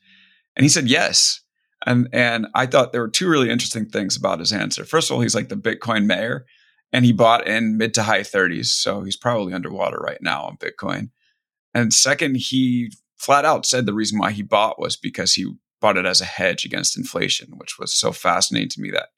And 0.57 0.65
he 0.65 0.69
said 0.69 0.89
yes. 0.89 1.41
And 1.87 2.09
and 2.13 2.49
I 2.55 2.67
thought 2.67 2.93
there 2.93 3.01
were 3.01 3.09
two 3.09 3.29
really 3.29 3.51
interesting 3.51 3.87
things 3.87 4.17
about 4.17 4.41
his 4.41 4.53
answer. 4.53 4.85
First 4.85 5.11
of 5.11 5.15
all, 5.15 5.23
he's 5.23 5.37
like 5.37 5.49
the 5.49 5.57
Bitcoin 5.57 6.07
mayor, 6.07 6.45
and 6.93 7.05
he 7.05 7.13
bought 7.13 7.47
in 7.47 7.77
mid 7.77 7.95
to 7.95 8.03
high 8.03 8.23
30s, 8.23 8.67
so 8.67 9.03
he's 9.03 9.17
probably 9.17 9.55
underwater 9.55 9.99
right 9.99 10.21
now 10.21 10.43
on 10.43 10.57
Bitcoin. 10.57 11.11
And 11.73 11.93
second, 11.93 12.37
he 12.39 12.93
flat 13.17 13.45
out 13.45 13.65
said 13.65 13.87
the 13.87 13.95
reason 13.95 14.19
why 14.19 14.33
he 14.33 14.43
bought 14.43 14.81
was 14.81 14.97
because 14.97 15.35
he 15.35 15.55
bought 15.81 15.97
it 15.97 16.07
as 16.07 16.21
a 16.21 16.25
hedge 16.25 16.65
against 16.65 16.99
inflation, 16.99 17.53
which 17.57 17.79
was 17.79 17.95
so 17.95 18.11
fascinating 18.11 18.71
to 18.71 18.81
me 18.81 18.91
that 18.91 19.11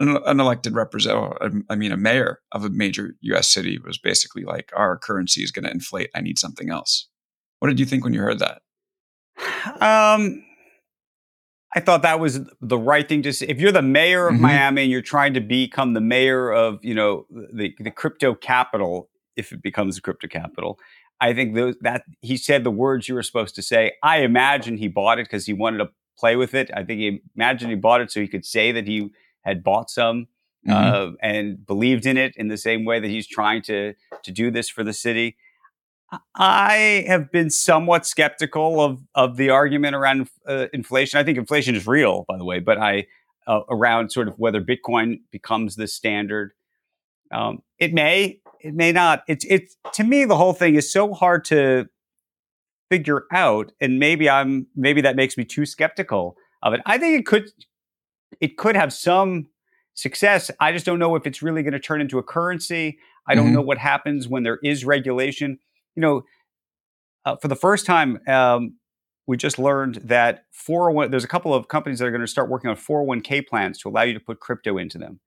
an, 0.00 0.18
an 0.24 0.40
elected 0.40 0.74
representative, 0.74 1.62
I 1.68 1.74
mean, 1.74 1.92
a 1.92 1.96
mayor 1.96 2.40
of 2.52 2.64
a 2.64 2.70
major 2.70 3.14
U.S. 3.22 3.48
city 3.48 3.78
was 3.78 3.98
basically 3.98 4.44
like, 4.44 4.70
"Our 4.74 4.98
currency 4.98 5.42
is 5.42 5.50
going 5.50 5.64
to 5.64 5.70
inflate. 5.70 6.10
I 6.14 6.20
need 6.20 6.38
something 6.38 6.70
else." 6.70 7.08
What 7.58 7.68
did 7.68 7.80
you 7.80 7.86
think 7.86 8.04
when 8.04 8.14
you 8.14 8.20
heard 8.20 8.38
that? 8.38 8.62
Um, 9.80 10.44
I 11.74 11.80
thought 11.80 12.02
that 12.02 12.18
was 12.18 12.40
the 12.60 12.78
right 12.78 13.06
thing 13.06 13.22
to 13.22 13.32
say. 13.32 13.46
If 13.46 13.60
you're 13.60 13.72
the 13.72 13.82
mayor 13.82 14.28
of 14.28 14.34
mm-hmm. 14.34 14.42
Miami 14.42 14.82
and 14.82 14.90
you're 14.90 15.02
trying 15.02 15.34
to 15.34 15.40
become 15.40 15.92
the 15.92 16.00
mayor 16.00 16.50
of, 16.50 16.78
you 16.82 16.94
know, 16.94 17.26
the, 17.30 17.74
the 17.78 17.90
crypto 17.90 18.34
capital, 18.34 19.10
if 19.36 19.52
it 19.52 19.62
becomes 19.62 19.98
a 19.98 20.00
crypto 20.00 20.28
capital, 20.28 20.78
I 21.20 21.34
think 21.34 21.54
those, 21.54 21.76
that 21.82 22.04
he 22.20 22.36
said 22.36 22.64
the 22.64 22.70
words 22.70 23.08
you 23.08 23.14
were 23.14 23.22
supposed 23.22 23.54
to 23.56 23.62
say. 23.62 23.92
I 24.02 24.18
imagine 24.18 24.78
he 24.78 24.88
bought 24.88 25.18
it 25.18 25.26
because 25.26 25.44
he 25.44 25.52
wanted 25.52 25.78
to 25.78 25.90
play 26.18 26.36
with 26.36 26.54
it. 26.54 26.70
I 26.74 26.84
think 26.84 27.00
he 27.00 27.20
imagined 27.36 27.70
he 27.70 27.76
bought 27.76 28.00
it 28.00 28.10
so 28.10 28.20
he 28.20 28.28
could 28.28 28.46
say 28.46 28.72
that 28.72 28.86
he 28.86 29.10
had 29.48 29.64
bought 29.64 29.90
some 29.90 30.28
mm-hmm. 30.66 31.12
uh, 31.12 31.16
and 31.22 31.66
believed 31.66 32.06
in 32.06 32.16
it 32.16 32.34
in 32.36 32.48
the 32.48 32.56
same 32.56 32.84
way 32.84 33.00
that 33.00 33.08
he's 33.08 33.26
trying 33.26 33.62
to 33.62 33.94
to 34.22 34.32
do 34.32 34.50
this 34.50 34.68
for 34.68 34.84
the 34.84 34.92
city. 34.92 35.36
I 36.34 37.04
have 37.06 37.30
been 37.30 37.50
somewhat 37.50 38.06
skeptical 38.06 38.80
of 38.80 39.00
of 39.14 39.36
the 39.36 39.50
argument 39.50 39.94
around 39.94 40.28
uh, 40.46 40.66
inflation. 40.72 41.18
I 41.18 41.24
think 41.24 41.38
inflation 41.38 41.74
is 41.74 41.86
real, 41.86 42.24
by 42.28 42.38
the 42.38 42.44
way, 42.44 42.60
but 42.60 42.78
I 42.78 43.06
uh, 43.46 43.60
around 43.70 44.12
sort 44.12 44.28
of 44.28 44.38
whether 44.38 44.60
Bitcoin 44.60 45.20
becomes 45.30 45.76
the 45.76 45.88
standard. 45.88 46.52
Um, 47.32 47.62
it 47.78 47.92
may, 47.92 48.40
it 48.60 48.74
may 48.74 48.92
not. 48.92 49.22
It's 49.26 49.44
it's 49.46 49.76
to 49.94 50.04
me 50.04 50.24
the 50.24 50.36
whole 50.36 50.52
thing 50.52 50.76
is 50.76 50.92
so 50.92 51.14
hard 51.14 51.44
to 51.46 51.86
figure 52.90 53.24
out, 53.32 53.72
and 53.80 53.98
maybe 53.98 54.30
I'm 54.30 54.66
maybe 54.76 55.00
that 55.00 55.16
makes 55.16 55.36
me 55.36 55.44
too 55.44 55.66
skeptical 55.66 56.36
of 56.62 56.74
it. 56.74 56.80
I 56.86 56.98
think 56.98 57.20
it 57.20 57.26
could 57.26 57.50
it 58.40 58.56
could 58.56 58.76
have 58.76 58.92
some 58.92 59.48
success. 59.94 60.50
I 60.60 60.72
just 60.72 60.86
don't 60.86 60.98
know 60.98 61.16
if 61.16 61.26
it's 61.26 61.42
really 61.42 61.62
going 61.62 61.72
to 61.72 61.80
turn 61.80 62.00
into 62.00 62.18
a 62.18 62.22
currency. 62.22 62.98
I 63.26 63.34
don't 63.34 63.46
mm-hmm. 63.46 63.54
know 63.54 63.62
what 63.62 63.78
happens 63.78 64.28
when 64.28 64.42
there 64.42 64.58
is 64.62 64.84
regulation 64.84 65.58
you 65.98 66.02
know, 66.02 66.22
uh, 67.24 67.34
for 67.42 67.48
the 67.48 67.56
first 67.56 67.84
time, 67.84 68.20
um, 68.28 68.76
we 69.26 69.36
just 69.36 69.58
learned 69.58 69.96
that 70.04 70.44
401, 70.52 71.10
there's 71.10 71.24
a 71.24 71.28
couple 71.28 71.52
of 71.52 71.66
companies 71.66 71.98
that 71.98 72.06
are 72.06 72.12
going 72.12 72.20
to 72.20 72.28
start 72.28 72.48
working 72.48 72.70
on 72.70 72.76
401k 72.76 73.48
plans 73.48 73.78
to 73.80 73.88
allow 73.88 74.02
you 74.02 74.14
to 74.14 74.20
put 74.20 74.38
crypto 74.38 74.78
into 74.78 74.96
them. 74.96 75.18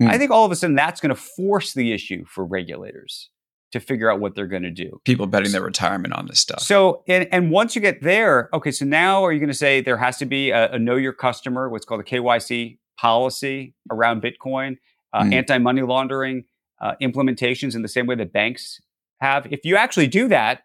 Mm. 0.00 0.08
I 0.08 0.18
think 0.18 0.30
all 0.30 0.44
of 0.44 0.52
a 0.52 0.56
sudden 0.56 0.76
that's 0.76 1.00
going 1.00 1.12
to 1.12 1.20
force 1.20 1.74
the 1.74 1.92
issue 1.92 2.24
for 2.26 2.44
regulators 2.44 3.28
to 3.72 3.80
figure 3.80 4.10
out 4.10 4.20
what 4.20 4.34
they're 4.34 4.46
going 4.46 4.62
to 4.62 4.70
do. 4.70 5.00
People 5.04 5.26
betting 5.26 5.52
their 5.52 5.62
retirement 5.62 6.14
on 6.14 6.26
this 6.26 6.40
stuff. 6.40 6.60
So, 6.60 7.04
and, 7.06 7.28
and 7.32 7.50
once 7.50 7.76
you 7.76 7.80
get 7.80 8.02
there, 8.02 8.48
okay, 8.52 8.72
so 8.72 8.84
now 8.84 9.24
are 9.24 9.32
you 9.32 9.38
going 9.38 9.50
to 9.50 9.54
say 9.54 9.80
there 9.80 9.96
has 9.96 10.16
to 10.18 10.26
be 10.26 10.50
a, 10.50 10.72
a 10.72 10.78
know 10.78 10.96
your 10.96 11.12
customer, 11.12 11.68
what's 11.68 11.84
called 11.84 12.00
a 12.00 12.04
KYC 12.04 12.78
policy 12.98 13.74
around 13.90 14.22
Bitcoin, 14.22 14.76
uh, 15.12 15.22
mm. 15.22 15.34
anti 15.34 15.58
money 15.58 15.82
laundering 15.82 16.44
uh, 16.80 16.94
implementations 17.00 17.74
in 17.74 17.82
the 17.82 17.88
same 17.88 18.06
way 18.06 18.14
that 18.16 18.32
banks 18.32 18.80
have, 19.20 19.46
if 19.52 19.64
you 19.64 19.76
actually 19.76 20.06
do 20.06 20.28
that, 20.28 20.62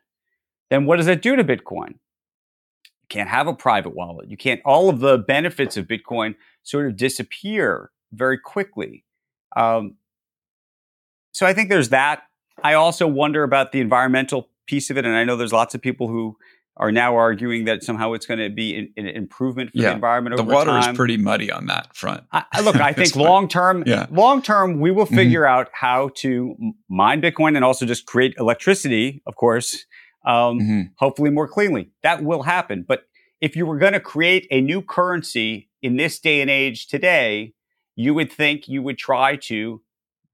then 0.69 0.85
what 0.85 0.97
does 0.97 1.05
that 1.05 1.21
do 1.21 1.35
to 1.35 1.43
Bitcoin? 1.43 1.89
You 1.89 3.07
can't 3.09 3.29
have 3.29 3.47
a 3.47 3.53
private 3.53 3.95
wallet. 3.95 4.29
You 4.29 4.37
can't, 4.37 4.61
all 4.65 4.89
of 4.89 4.99
the 4.99 5.19
benefits 5.19 5.77
of 5.77 5.85
Bitcoin 5.85 6.35
sort 6.63 6.87
of 6.87 6.97
disappear 6.97 7.91
very 8.11 8.39
quickly. 8.39 9.03
Um, 9.55 9.97
so 11.33 11.45
I 11.45 11.53
think 11.53 11.69
there's 11.69 11.89
that. 11.89 12.23
I 12.63 12.73
also 12.73 13.07
wonder 13.07 13.43
about 13.43 13.71
the 13.71 13.81
environmental 13.81 14.49
piece 14.67 14.89
of 14.89 14.97
it. 14.97 15.05
And 15.05 15.15
I 15.15 15.23
know 15.23 15.35
there's 15.35 15.53
lots 15.53 15.75
of 15.75 15.81
people 15.81 16.07
who 16.07 16.37
are 16.77 16.91
now 16.91 17.15
arguing 17.15 17.65
that 17.65 17.83
somehow 17.83 18.13
it's 18.13 18.25
going 18.25 18.39
to 18.39 18.49
be 18.49 18.91
an, 18.97 19.07
improvement 19.07 19.71
for 19.71 19.77
yeah. 19.77 19.89
the 19.89 19.95
environment. 19.95 20.35
the 20.35 20.43
water 20.43 20.71
time. 20.71 20.91
is 20.91 20.97
pretty 20.97 21.15
muddy 21.15 21.49
on 21.49 21.67
that 21.67 21.95
front. 21.95 22.23
I, 22.31 22.61
look, 22.61 22.75
I 22.81 22.91
think 22.91 23.15
long 23.15 23.47
term, 23.47 23.83
yeah. 23.85 24.07
long 24.11 24.41
term, 24.41 24.79
we 24.81 24.91
will 24.91 25.05
mm-hmm. 25.05 25.15
figure 25.15 25.41
mm-hmm. 25.43 25.59
out 25.59 25.69
how 25.73 26.09
to 26.17 26.55
mine 26.89 27.21
Bitcoin 27.21 27.55
and 27.55 27.63
also 27.63 27.85
just 27.85 28.05
create 28.05 28.35
electricity, 28.37 29.21
of 29.25 29.35
course, 29.35 29.85
um, 30.25 30.59
mm-hmm. 30.59 30.81
hopefully 30.97 31.29
more 31.29 31.47
cleanly. 31.47 31.91
That 32.03 32.23
will 32.23 32.43
happen. 32.43 32.83
But 32.85 33.03
if 33.39 33.55
you 33.55 33.65
were 33.65 33.77
going 33.77 33.93
to 33.93 33.99
create 33.99 34.47
a 34.51 34.59
new 34.59 34.81
currency 34.81 35.69
in 35.81 35.95
this 35.95 36.19
day 36.19 36.41
and 36.41 36.49
age 36.49 36.87
today, 36.87 37.53
you 37.95 38.13
would 38.13 38.31
think 38.31 38.67
you 38.67 38.81
would 38.81 38.97
try 38.97 39.37
to 39.37 39.81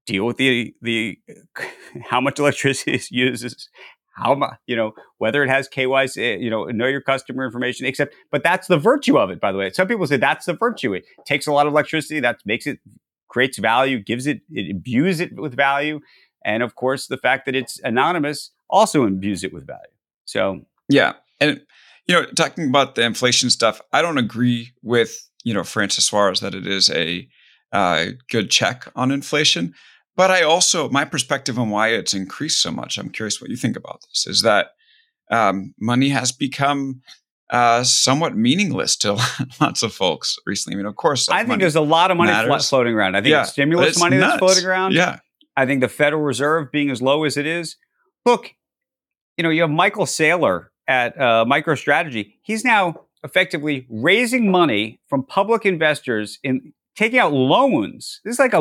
deal 0.05 0.25
with 0.25 0.37
the 0.37 0.73
the 0.81 1.19
how 2.09 2.21
much 2.21 2.39
electricity 2.39 2.93
it 2.93 3.11
uses, 3.11 3.69
how 4.13 4.35
much, 4.35 4.53
you 4.67 4.75
know, 4.75 4.93
whether 5.17 5.43
it 5.43 5.49
has 5.49 5.67
KYC, 5.69 6.41
you 6.41 6.49
know, 6.49 6.65
know 6.65 6.87
your 6.87 7.01
customer 7.01 7.45
information, 7.45 7.85
except, 7.85 8.13
but 8.31 8.43
that's 8.43 8.67
the 8.67 8.77
virtue 8.77 9.17
of 9.17 9.29
it, 9.29 9.39
by 9.39 9.51
the 9.51 9.57
way. 9.57 9.71
Some 9.71 9.87
people 9.87 10.05
say 10.07 10.17
that's 10.17 10.45
the 10.45 10.53
virtue. 10.53 10.93
It 10.93 11.05
takes 11.25 11.47
a 11.47 11.51
lot 11.51 11.67
of 11.67 11.73
electricity, 11.73 12.19
that 12.19 12.39
makes 12.45 12.67
it, 12.67 12.79
creates 13.27 13.57
value, 13.57 13.99
gives 13.99 14.27
it, 14.27 14.41
it 14.51 14.69
imbues 14.69 15.19
it 15.19 15.39
with 15.39 15.55
value. 15.55 16.01
And 16.43 16.63
of 16.63 16.75
course, 16.75 17.07
the 17.07 17.17
fact 17.17 17.45
that 17.45 17.55
it's 17.55 17.79
anonymous 17.83 18.51
also 18.69 19.05
imbues 19.05 19.43
it 19.43 19.53
with 19.53 19.65
value. 19.65 19.81
So, 20.25 20.61
yeah. 20.89 21.13
And, 21.39 21.61
you 22.07 22.15
know, 22.15 22.25
talking 22.35 22.67
about 22.67 22.95
the 22.95 23.03
inflation 23.03 23.49
stuff, 23.49 23.79
I 23.93 24.01
don't 24.01 24.17
agree 24.17 24.71
with, 24.81 25.29
you 25.43 25.53
know, 25.53 25.63
Francis 25.63 26.05
Suarez 26.05 26.41
that 26.41 26.53
it 26.53 26.67
is 26.67 26.89
a 26.89 27.27
uh, 27.71 28.07
good 28.29 28.51
check 28.51 28.87
on 28.95 29.11
inflation. 29.11 29.73
But 30.15 30.31
I 30.31 30.43
also, 30.43 30.89
my 30.89 31.05
perspective 31.05 31.57
on 31.57 31.69
why 31.69 31.89
it's 31.89 32.13
increased 32.13 32.61
so 32.61 32.71
much, 32.71 32.97
I'm 32.97 33.09
curious 33.09 33.41
what 33.41 33.49
you 33.49 33.55
think 33.55 33.77
about 33.77 34.01
this, 34.09 34.27
is 34.27 34.41
that 34.41 34.71
um, 35.31 35.73
money 35.79 36.09
has 36.09 36.31
become 36.31 37.01
uh, 37.49 37.83
somewhat 37.83 38.35
meaningless 38.35 38.95
to 38.97 39.17
lots 39.61 39.83
of 39.83 39.93
folks 39.93 40.37
recently. 40.45 40.75
I 40.75 40.77
mean, 40.77 40.85
of 40.85 40.95
course, 40.95 41.29
I 41.29 41.43
think 41.43 41.59
there's 41.59 41.75
a 41.75 41.81
lot 41.81 42.11
of 42.11 42.17
money 42.17 42.31
matters. 42.31 42.69
floating 42.69 42.93
around. 42.93 43.15
I 43.15 43.21
think 43.21 43.31
yeah, 43.31 43.41
it's 43.41 43.51
stimulus 43.51 43.99
money 43.99 44.17
nuts. 44.17 44.33
that's 44.33 44.39
floating 44.39 44.65
around. 44.65 44.93
Yeah. 44.93 45.19
I 45.55 45.65
think 45.65 45.81
the 45.81 45.89
Federal 45.89 46.21
Reserve 46.21 46.71
being 46.71 46.89
as 46.89 47.01
low 47.01 47.23
as 47.23 47.37
it 47.37 47.45
is. 47.45 47.75
Look, 48.25 48.53
you 49.37 49.43
know, 49.43 49.49
you 49.49 49.61
have 49.61 49.69
Michael 49.69 50.05
Saylor 50.05 50.67
at 50.87 51.19
uh, 51.19 51.45
MicroStrategy. 51.47 52.33
He's 52.41 52.63
now 52.63 53.01
effectively 53.23 53.85
raising 53.89 54.49
money 54.49 54.99
from 55.07 55.23
public 55.23 55.65
investors 55.65 56.39
in 56.43 56.73
taking 56.95 57.19
out 57.19 57.33
loans. 57.33 58.21
This 58.23 58.33
is 58.33 58.39
like 58.39 58.53
a 58.53 58.59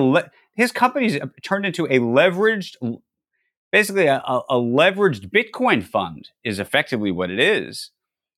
his 0.61 0.73
company's 0.73 1.18
turned 1.42 1.64
into 1.64 1.87
a 1.87 2.01
leveraged, 2.01 2.77
basically 3.73 4.05
a, 4.05 4.18
a 4.27 4.57
leveraged 4.57 5.31
Bitcoin 5.31 5.83
fund 5.83 6.29
is 6.44 6.59
effectively 6.59 7.11
what 7.11 7.31
it 7.31 7.40
is. 7.40 7.92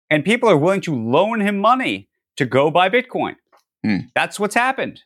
And 0.08 0.24
people 0.24 0.48
are 0.48 0.56
willing 0.56 0.82
to 0.82 0.94
loan 0.94 1.40
him 1.40 1.58
money 1.58 2.08
to 2.36 2.46
go 2.46 2.70
buy 2.70 2.88
Bitcoin. 2.88 3.34
Hmm. 3.84 3.96
That's 4.14 4.38
what's 4.38 4.54
happened. 4.54 5.02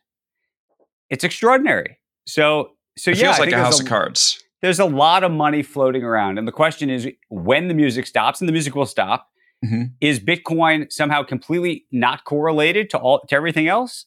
It's 1.09 1.23
extraordinary. 1.23 1.97
So, 2.27 2.73
so 2.99 3.09
it 3.09 3.17
yeah, 3.17 3.31
feels 3.31 3.39
like 3.39 3.51
a 3.51 3.57
house 3.57 3.79
a, 3.79 3.83
of 3.83 3.89
cards. 3.89 4.43
There's 4.61 4.79
a 4.79 4.85
lot 4.85 5.23
of 5.23 5.31
money 5.31 5.63
floating 5.63 6.03
around, 6.03 6.37
and 6.37 6.47
the 6.47 6.51
question 6.51 6.91
is 6.91 7.07
when 7.29 7.67
the 7.67 7.73
music 7.73 8.05
stops, 8.05 8.41
and 8.41 8.47
the 8.47 8.53
music 8.53 8.75
will 8.75 8.85
stop. 8.85 9.29
Mm-hmm. 9.65 9.85
Is 10.01 10.19
Bitcoin 10.19 10.91
somehow 10.91 11.23
completely 11.23 11.85
not 11.91 12.25
correlated 12.25 12.91
to 12.91 12.99
all 12.99 13.21
to 13.21 13.35
everything 13.35 13.67
else? 13.67 14.05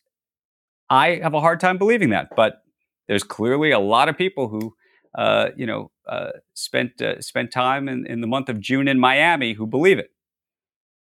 I 0.89 1.21
have 1.23 1.35
a 1.35 1.41
hard 1.41 1.59
time 1.59 1.77
believing 1.77 2.11
that, 2.11 2.29
but 2.37 2.63
there's 3.09 3.23
clearly 3.23 3.71
a 3.71 3.79
lot 3.79 4.09
of 4.09 4.17
people 4.17 4.49
who, 4.49 4.75
uh, 5.17 5.51
you 5.57 5.67
know, 5.67 5.91
uh, 6.09 6.31
spent 6.55 7.01
uh, 7.01 7.21
spent 7.21 7.53
time 7.53 7.89
in, 7.89 8.07
in 8.07 8.21
the 8.21 8.27
month 8.27 8.49
of 8.49 8.61
June 8.61 8.89
in 8.89 8.99
Miami 8.99 9.53
who 9.53 9.67
believe 9.67 9.99
it. 9.99 10.11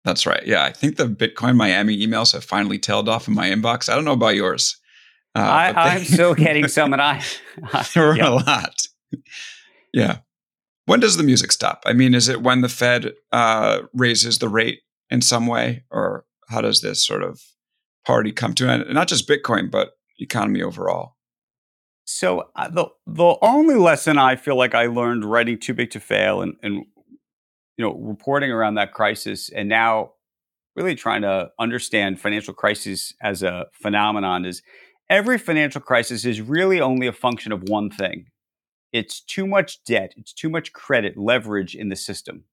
That's 0.04 0.26
right. 0.26 0.46
Yeah, 0.46 0.64
I 0.64 0.72
think 0.72 0.96
the 0.96 1.06
Bitcoin 1.06 1.56
Miami 1.56 1.98
emails 1.98 2.32
have 2.32 2.44
finally 2.44 2.78
tailed 2.78 3.08
off 3.08 3.28
in 3.28 3.34
my 3.34 3.50
inbox. 3.50 3.88
I 3.88 3.94
don't 3.94 4.04
know 4.04 4.12
about 4.12 4.36
yours. 4.36 4.78
Uh, 5.34 5.40
I, 5.40 5.96
am 5.96 6.04
still 6.04 6.34
getting 6.34 6.66
some, 6.68 6.92
and 6.92 7.02
I 7.02 7.22
there 7.94 8.06
were 8.06 8.16
yeah. 8.16 8.28
a 8.28 8.30
lot. 8.30 8.86
yeah. 9.92 10.18
When 10.86 11.00
does 11.00 11.16
the 11.16 11.22
music 11.22 11.52
stop? 11.52 11.82
I 11.84 11.92
mean, 11.92 12.14
is 12.14 12.28
it 12.28 12.42
when 12.42 12.62
the 12.62 12.68
Fed 12.68 13.12
uh, 13.30 13.80
raises 13.92 14.38
the 14.38 14.48
rate 14.48 14.80
in 15.10 15.20
some 15.20 15.46
way, 15.46 15.84
or 15.90 16.24
how 16.48 16.62
does 16.62 16.80
this 16.80 17.06
sort 17.06 17.22
of 17.22 17.42
party 18.06 18.32
come 18.32 18.54
to 18.54 18.64
an 18.70 18.80
end? 18.82 18.94
Not 18.94 19.08
just 19.08 19.28
Bitcoin, 19.28 19.70
but 19.70 19.90
economy 20.18 20.62
overall. 20.62 21.16
So 22.10 22.48
uh, 22.56 22.70
the 22.70 22.86
the 23.06 23.36
only 23.42 23.74
lesson 23.74 24.16
I 24.16 24.34
feel 24.36 24.56
like 24.56 24.74
I 24.74 24.86
learned 24.86 25.26
writing 25.26 25.58
Too 25.58 25.74
Big 25.74 25.90
to 25.90 26.00
Fail 26.00 26.40
and, 26.40 26.56
and 26.62 26.86
you 27.76 27.84
know 27.84 27.92
reporting 27.92 28.50
around 28.50 28.76
that 28.76 28.94
crisis, 28.94 29.50
and 29.50 29.68
now 29.68 30.12
really 30.74 30.94
trying 30.94 31.20
to 31.20 31.50
understand 31.58 32.18
financial 32.18 32.54
crisis 32.54 33.12
as 33.20 33.42
a 33.42 33.66
phenomenon 33.74 34.46
is 34.46 34.62
every 35.10 35.36
financial 35.36 35.82
crisis 35.82 36.24
is 36.24 36.40
really 36.40 36.80
only 36.80 37.06
a 37.06 37.12
function 37.12 37.52
of 37.52 37.68
one 37.68 37.90
thing, 37.90 38.28
it's 38.90 39.20
too 39.20 39.46
much 39.46 39.84
debt, 39.84 40.14
it's 40.16 40.32
too 40.32 40.48
much 40.48 40.72
credit 40.72 41.18
leverage 41.18 41.74
in 41.74 41.90
the 41.90 41.96
system. 41.96 42.44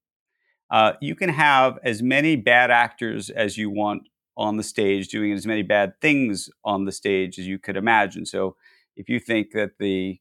Uh, 0.69 0.93
you 0.99 1.15
can 1.15 1.29
have 1.29 1.79
as 1.81 2.01
many 2.03 2.35
bad 2.35 2.71
actors 2.71 3.29
as 3.29 3.57
you 3.57 3.69
want 3.69 4.01
on 4.35 4.57
the 4.57 4.63
stage 4.63 5.07
doing 5.07 5.31
as 5.31 5.47
many 5.47 5.61
bad 5.61 5.93
things 6.01 6.49
on 6.65 6.83
the 6.83 6.91
stage 6.91 7.39
as 7.39 7.47
you 7.47 7.57
could 7.57 7.77
imagine. 7.77 8.25
So 8.25 8.57
if 8.95 9.09
you 9.09 9.19
think 9.19 9.51
that 9.51 9.71
the 9.79 10.19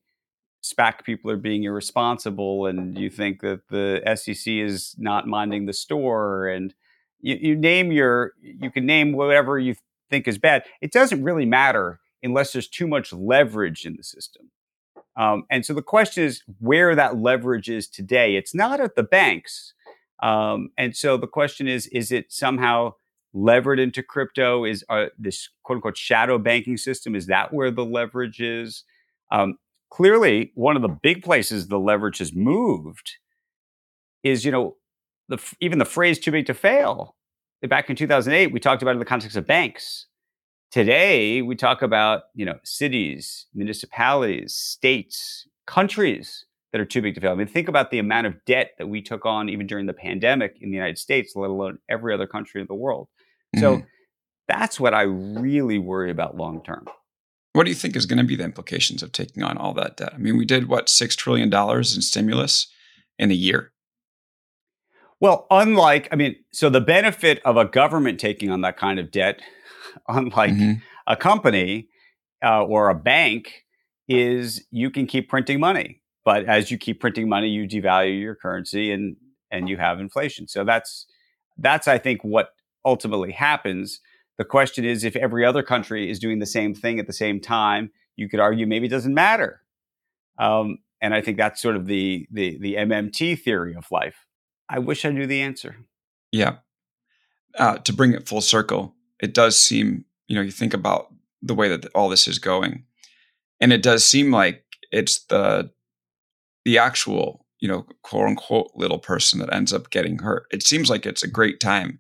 SPAC 0.65 1.05
people 1.05 1.31
are 1.31 1.37
being 1.37 1.65
irresponsible 1.65 2.67
and 2.67 2.99
you 2.99 3.11
think 3.11 3.41
that 3.41 3.69
the 3.69 4.03
SEC 4.17 4.47
is 4.47 4.95
not 4.99 5.27
minding 5.27 5.67
the 5.67 5.73
store 5.73 6.49
and 6.49 6.75
you, 7.21 7.37
you 7.41 7.57
name 7.57 7.93
your, 7.93 8.33
you 8.41 8.71
can 8.71 8.87
name 8.87 9.13
whatever 9.13 9.59
you 9.59 9.75
think 10.11 10.27
is 10.27 10.39
bad. 10.39 10.65
It 10.81 10.93
doesn't 10.93 11.23
really 11.23 11.47
matter 11.47 12.01
unless 12.23 12.53
there's 12.53 12.69
too 12.69 12.87
much 12.87 13.13
leverage 13.13 13.85
in 13.85 13.97
the 13.97 14.03
system. 14.03 14.51
Um, 15.17 15.45
and 15.51 15.65
so 15.65 15.75
the 15.75 15.83
question 15.83 16.25
is 16.25 16.43
where 16.59 16.95
that 16.95 17.19
leverage 17.19 17.69
is 17.69 17.87
today. 17.87 18.37
It's 18.37 18.55
not 18.55 18.81
at 18.81 18.97
the 18.97 19.03
banks. 19.03 19.75
Um, 20.23 20.71
and 20.79 20.97
so 20.97 21.17
the 21.17 21.27
question 21.27 21.69
is, 21.69 21.87
is 21.89 22.11
it 22.11 22.33
somehow 22.33 22.95
levered 23.35 23.79
into 23.79 24.03
crypto? 24.03 24.65
Is 24.65 24.85
uh, 24.89 25.07
this 25.19 25.51
quote 25.63 25.77
unquote 25.77 25.99
shadow 25.99 26.39
banking 26.39 26.77
system? 26.79 27.15
Is 27.15 27.27
that 27.27 27.53
where 27.53 27.71
the 27.71 27.85
leverage 27.85 28.41
is? 28.41 28.85
Um, 29.31 29.59
clearly, 29.91 30.53
one 30.55 30.77
of 30.77 30.83
the 30.83 30.89
big 30.89 31.23
places 31.23 31.69
the 31.69 31.79
leverage 31.79 32.19
has 32.19 32.35
moved 32.35 33.19
is, 34.23 34.45
you 34.45 34.51
know, 34.51 34.77
the, 35.29 35.39
even 35.61 35.79
the 35.79 35.85
phrase 35.85 36.19
too 36.19 36.31
big 36.31 36.47
to 36.47 36.55
fail. 36.55 37.17
Back 37.63 37.89
in 37.89 37.97
2008, 37.97 38.53
we 38.53 38.61
talked 38.61 38.83
about 38.83 38.93
it 38.93 38.95
in 38.95 38.99
the 38.99 39.05
context 39.07 39.37
of 39.37 39.47
banks. 39.47 40.07
Today, 40.71 41.41
we 41.41 41.55
talk 41.55 41.83
about, 41.83 42.23
you 42.35 42.45
know, 42.45 42.59
cities, 42.65 43.47
municipalities, 43.55 44.55
states, 44.55 45.47
countries 45.67 46.45
that 46.73 46.81
are 46.81 46.85
too 46.85 47.01
big 47.01 47.15
to 47.15 47.21
fail. 47.21 47.31
I 47.31 47.37
mean, 47.37 47.47
think 47.47 47.69
about 47.69 47.91
the 47.91 48.01
amount 48.01 48.27
of 48.27 48.45
debt 48.45 48.73
that 48.79 48.89
we 48.89 49.01
took 49.01 49.25
on 49.25 49.49
even 49.49 49.67
during 49.67 49.87
the 49.87 49.93
pandemic 49.93 50.57
in 50.61 50.71
the 50.71 50.77
United 50.77 50.99
States, 50.99 51.35
let 51.37 51.49
alone 51.49 51.79
every 51.89 52.13
other 52.13 52.27
country 52.27 52.61
in 52.61 52.67
the 52.67 52.75
world. 52.75 53.09
So 53.59 53.77
mm-hmm. 53.77 53.87
that's 54.49 54.79
what 54.79 54.95
I 54.95 55.03
really 55.03 55.79
worry 55.79 56.11
about 56.11 56.37
long 56.37 56.63
term. 56.63 56.87
What 57.53 57.65
do 57.65 57.71
you 57.71 57.77
think 57.77 57.95
is 57.95 58.07
going 58.07 58.19
to 58.19 58.25
be 58.25 58.37
the 58.37 58.45
implications 58.45 59.03
of 59.03 59.13
taking 59.13 59.43
on 59.43 59.57
all 59.57 59.75
that 59.75 59.97
debt? 59.97 60.13
I 60.13 60.19
mean, 60.19 60.37
we 60.37 60.45
did 60.45 60.69
what, 60.69 60.87
$6 60.87 61.17
trillion 61.17 61.53
in 61.53 61.85
stimulus 61.85 62.67
in 63.17 63.31
a 63.31 63.35
year? 63.35 63.73
Well, 65.21 65.47
unlike, 65.51 66.09
I 66.11 66.17
mean, 66.17 66.35
so 66.53 66.69
the 66.69 66.81
benefit 66.81 67.41
of 67.45 67.57
a 67.57 67.65
government 67.65 68.19
taking 68.19 68.51
on 68.51 68.63
that 68.63 68.77
kind 68.77 68.99
of 68.99 69.13
debt 69.13 69.41
unlike 70.09 70.53
mm-hmm. 70.53 70.73
a 71.07 71.17
company 71.17 71.89
uh, 72.45 72.65
or 72.65 72.91
a 72.91 72.95
bank, 72.95 73.65
is 74.09 74.65
you 74.71 74.91
can 74.91 75.07
keep 75.07 75.29
printing 75.29 75.61
money. 75.61 76.03
But 76.25 76.45
as 76.45 76.71
you 76.71 76.79
keep 76.79 77.01
printing 77.01 77.29
money, 77.29 77.49
you 77.49 77.67
devalue 77.67 78.21
your 78.21 78.35
currency 78.35 78.93
and 78.93 79.17
and 79.51 79.69
you 79.69 79.77
have 79.77 80.01
inflation. 80.01 80.49
So 80.49 80.65
that's 80.65 81.07
that's 81.59 81.87
I 81.89 81.99
think 81.99 82.23
what 82.23 82.49
ultimately 82.85 83.33
happens. 83.33 84.01
The 84.39 84.45
question 84.45 84.85
is 84.85 85.05
if 85.05 85.17
every 85.17 85.45
other 85.45 85.63
country 85.63 86.11
is 86.11 86.19
doing 86.19 86.39
the 86.39 86.47
same 86.47 86.75
thing 86.75 86.99
at 86.99 87.07
the 87.07 87.13
same 87.13 87.41
time, 87.41 87.91
you 88.17 88.29
could 88.29 88.41
argue 88.41 88.67
maybe 88.67 88.87
it 88.87 88.91
doesn't 88.91 89.15
matter. 89.15 89.61
Um, 90.39 90.79
and 91.01 91.15
I 91.15 91.21
think 91.21 91.37
that's 91.37 91.61
sort 91.61 91.77
of 91.77 91.87
the, 91.87 92.27
the 92.31 92.59
the 92.59 92.75
MMT 92.75 93.41
theory 93.41 93.75
of 93.75 93.87
life. 93.91 94.27
I 94.69 94.79
wish 94.79 95.05
I 95.05 95.11
knew 95.11 95.27
the 95.27 95.43
answer. 95.43 95.77
Yeah. 96.33 96.57
Uh, 97.59 97.79
to 97.79 97.93
bring 97.93 98.13
it 98.13 98.27
full 98.27 98.41
circle, 98.41 98.95
it 99.23 99.33
does 99.33 99.63
seem, 99.63 100.05
you 100.27 100.35
know, 100.35 100.43
you 100.43 100.51
think 100.51 100.75
about 100.75 101.13
the 101.43 101.55
way 101.55 101.69
that 101.69 101.87
all 101.95 102.09
this 102.09 102.27
is 102.27 102.39
going, 102.39 102.85
and 103.61 103.73
it 103.73 103.83
does 103.83 104.05
seem 104.05 104.33
like 104.33 104.65
it's 104.91 105.25
the 105.27 105.71
the 106.65 106.79
actual, 106.79 107.47
you 107.61 107.69
know, 107.69 107.87
quote 108.03 108.27
unquote 108.27 108.71
little 108.75 108.99
person 108.99 109.39
that 109.39 109.53
ends 109.53 109.73
up 109.73 109.91
getting 109.91 110.19
hurt. 110.19 110.47
It 110.51 110.63
seems 110.63 110.91
like 110.91 111.07
it's 111.07 111.23
a 111.23 111.29
great 111.29 111.61
time 111.61 111.99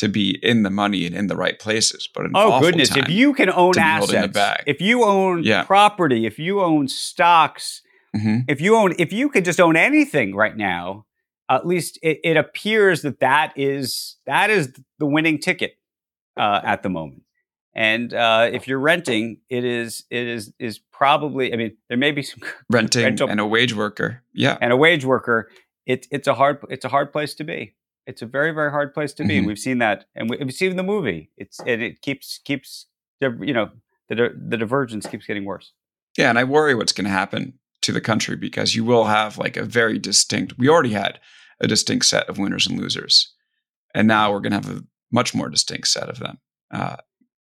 to 0.00 0.08
be 0.08 0.38
in 0.42 0.62
the 0.62 0.70
money 0.70 1.04
and 1.04 1.14
in 1.14 1.26
the 1.26 1.36
right 1.36 1.58
places. 1.58 2.08
But 2.12 2.26
oh 2.34 2.58
goodness, 2.58 2.96
if 2.96 3.10
you 3.10 3.34
can 3.34 3.50
own 3.50 3.78
assets, 3.78 4.62
if 4.66 4.80
you 4.80 5.04
own 5.04 5.42
yeah. 5.42 5.64
property, 5.64 6.24
if 6.24 6.38
you 6.38 6.62
own 6.62 6.88
stocks, 6.88 7.82
mm-hmm. 8.16 8.40
if 8.48 8.62
you 8.62 8.76
own, 8.76 8.94
if 8.98 9.12
you 9.12 9.28
could 9.28 9.44
just 9.44 9.60
own 9.60 9.76
anything 9.76 10.34
right 10.34 10.56
now, 10.56 11.04
at 11.50 11.66
least 11.66 11.98
it, 12.02 12.18
it 12.24 12.38
appears 12.38 13.02
that 13.02 13.20
that 13.20 13.52
is 13.56 14.16
that 14.24 14.48
is 14.48 14.72
the 14.98 15.06
winning 15.06 15.38
ticket 15.38 15.74
uh, 16.38 16.60
at 16.64 16.82
the 16.82 16.88
moment. 16.88 17.22
And 17.74 18.14
uh, 18.14 18.48
if 18.50 18.66
you're 18.66 18.80
renting, 18.80 19.40
it 19.50 19.66
is 19.66 20.04
it 20.10 20.26
is 20.26 20.52
is 20.58 20.78
probably. 20.78 21.52
I 21.52 21.56
mean, 21.56 21.76
there 21.88 21.98
may 21.98 22.10
be 22.10 22.22
some 22.22 22.40
renting 22.70 23.04
rental, 23.04 23.28
and 23.28 23.38
a 23.38 23.46
wage 23.46 23.74
worker. 23.74 24.22
Yeah, 24.32 24.56
and 24.62 24.72
a 24.72 24.76
wage 24.76 25.04
worker. 25.04 25.50
It's 25.84 26.08
it's 26.10 26.26
a 26.26 26.34
hard 26.34 26.58
it's 26.70 26.86
a 26.86 26.88
hard 26.88 27.12
place 27.12 27.34
to 27.34 27.44
be. 27.44 27.74
It's 28.10 28.22
a 28.22 28.26
very 28.26 28.50
very 28.50 28.72
hard 28.72 28.92
place 28.92 29.12
to 29.14 29.24
be. 29.24 29.38
Mm-hmm. 29.38 29.46
We've 29.46 29.58
seen 29.58 29.78
that, 29.78 30.06
and 30.16 30.28
we, 30.28 30.36
have 30.38 30.52
seen 30.52 30.74
the 30.74 30.82
movie. 30.82 31.30
It's 31.36 31.60
and 31.60 31.80
it 31.80 32.02
keeps 32.02 32.40
keeps 32.44 32.86
you 33.20 33.54
know 33.54 33.70
the 34.08 34.30
the 34.36 34.56
divergence 34.56 35.06
keeps 35.06 35.26
getting 35.26 35.44
worse. 35.44 35.72
Yeah, 36.18 36.28
and 36.28 36.38
I 36.38 36.42
worry 36.44 36.74
what's 36.74 36.92
going 36.92 37.04
to 37.04 37.10
happen 37.10 37.54
to 37.82 37.92
the 37.92 38.00
country 38.00 38.34
because 38.34 38.74
you 38.74 38.84
will 38.84 39.04
have 39.04 39.38
like 39.38 39.56
a 39.56 39.62
very 39.64 39.96
distinct. 39.96 40.58
We 40.58 40.68
already 40.68 40.90
had 40.90 41.20
a 41.60 41.68
distinct 41.68 42.06
set 42.06 42.28
of 42.28 42.36
winners 42.36 42.66
and 42.66 42.80
losers, 42.80 43.32
and 43.94 44.08
now 44.08 44.32
we're 44.32 44.40
going 44.40 44.60
to 44.60 44.68
have 44.68 44.78
a 44.78 44.84
much 45.12 45.32
more 45.32 45.48
distinct 45.48 45.86
set 45.86 46.08
of 46.08 46.18
them. 46.18 46.38
Uh, 46.74 46.96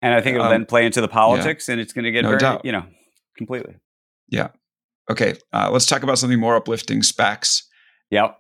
and 0.02 0.14
I 0.14 0.20
think 0.20 0.36
it'll 0.36 0.48
um, 0.48 0.52
then 0.52 0.66
play 0.66 0.86
into 0.86 1.00
the 1.00 1.08
politics, 1.08 1.70
yeah, 1.70 1.74
and 1.74 1.82
it's 1.82 1.94
going 1.94 2.06
to 2.06 2.12
get 2.12 2.24
no 2.24 2.30
very, 2.30 2.40
doubt. 2.40 2.66
you 2.66 2.74
know, 2.74 2.84
completely. 3.38 3.76
Yeah. 4.28 4.50
Okay. 5.10 5.36
Uh, 5.54 5.70
let's 5.72 5.86
talk 5.86 6.04
about 6.04 6.20
something 6.20 6.40
more 6.40 6.58
uplifting. 6.58 7.02
SPACs. 7.02 7.64
Yep. 8.10 8.38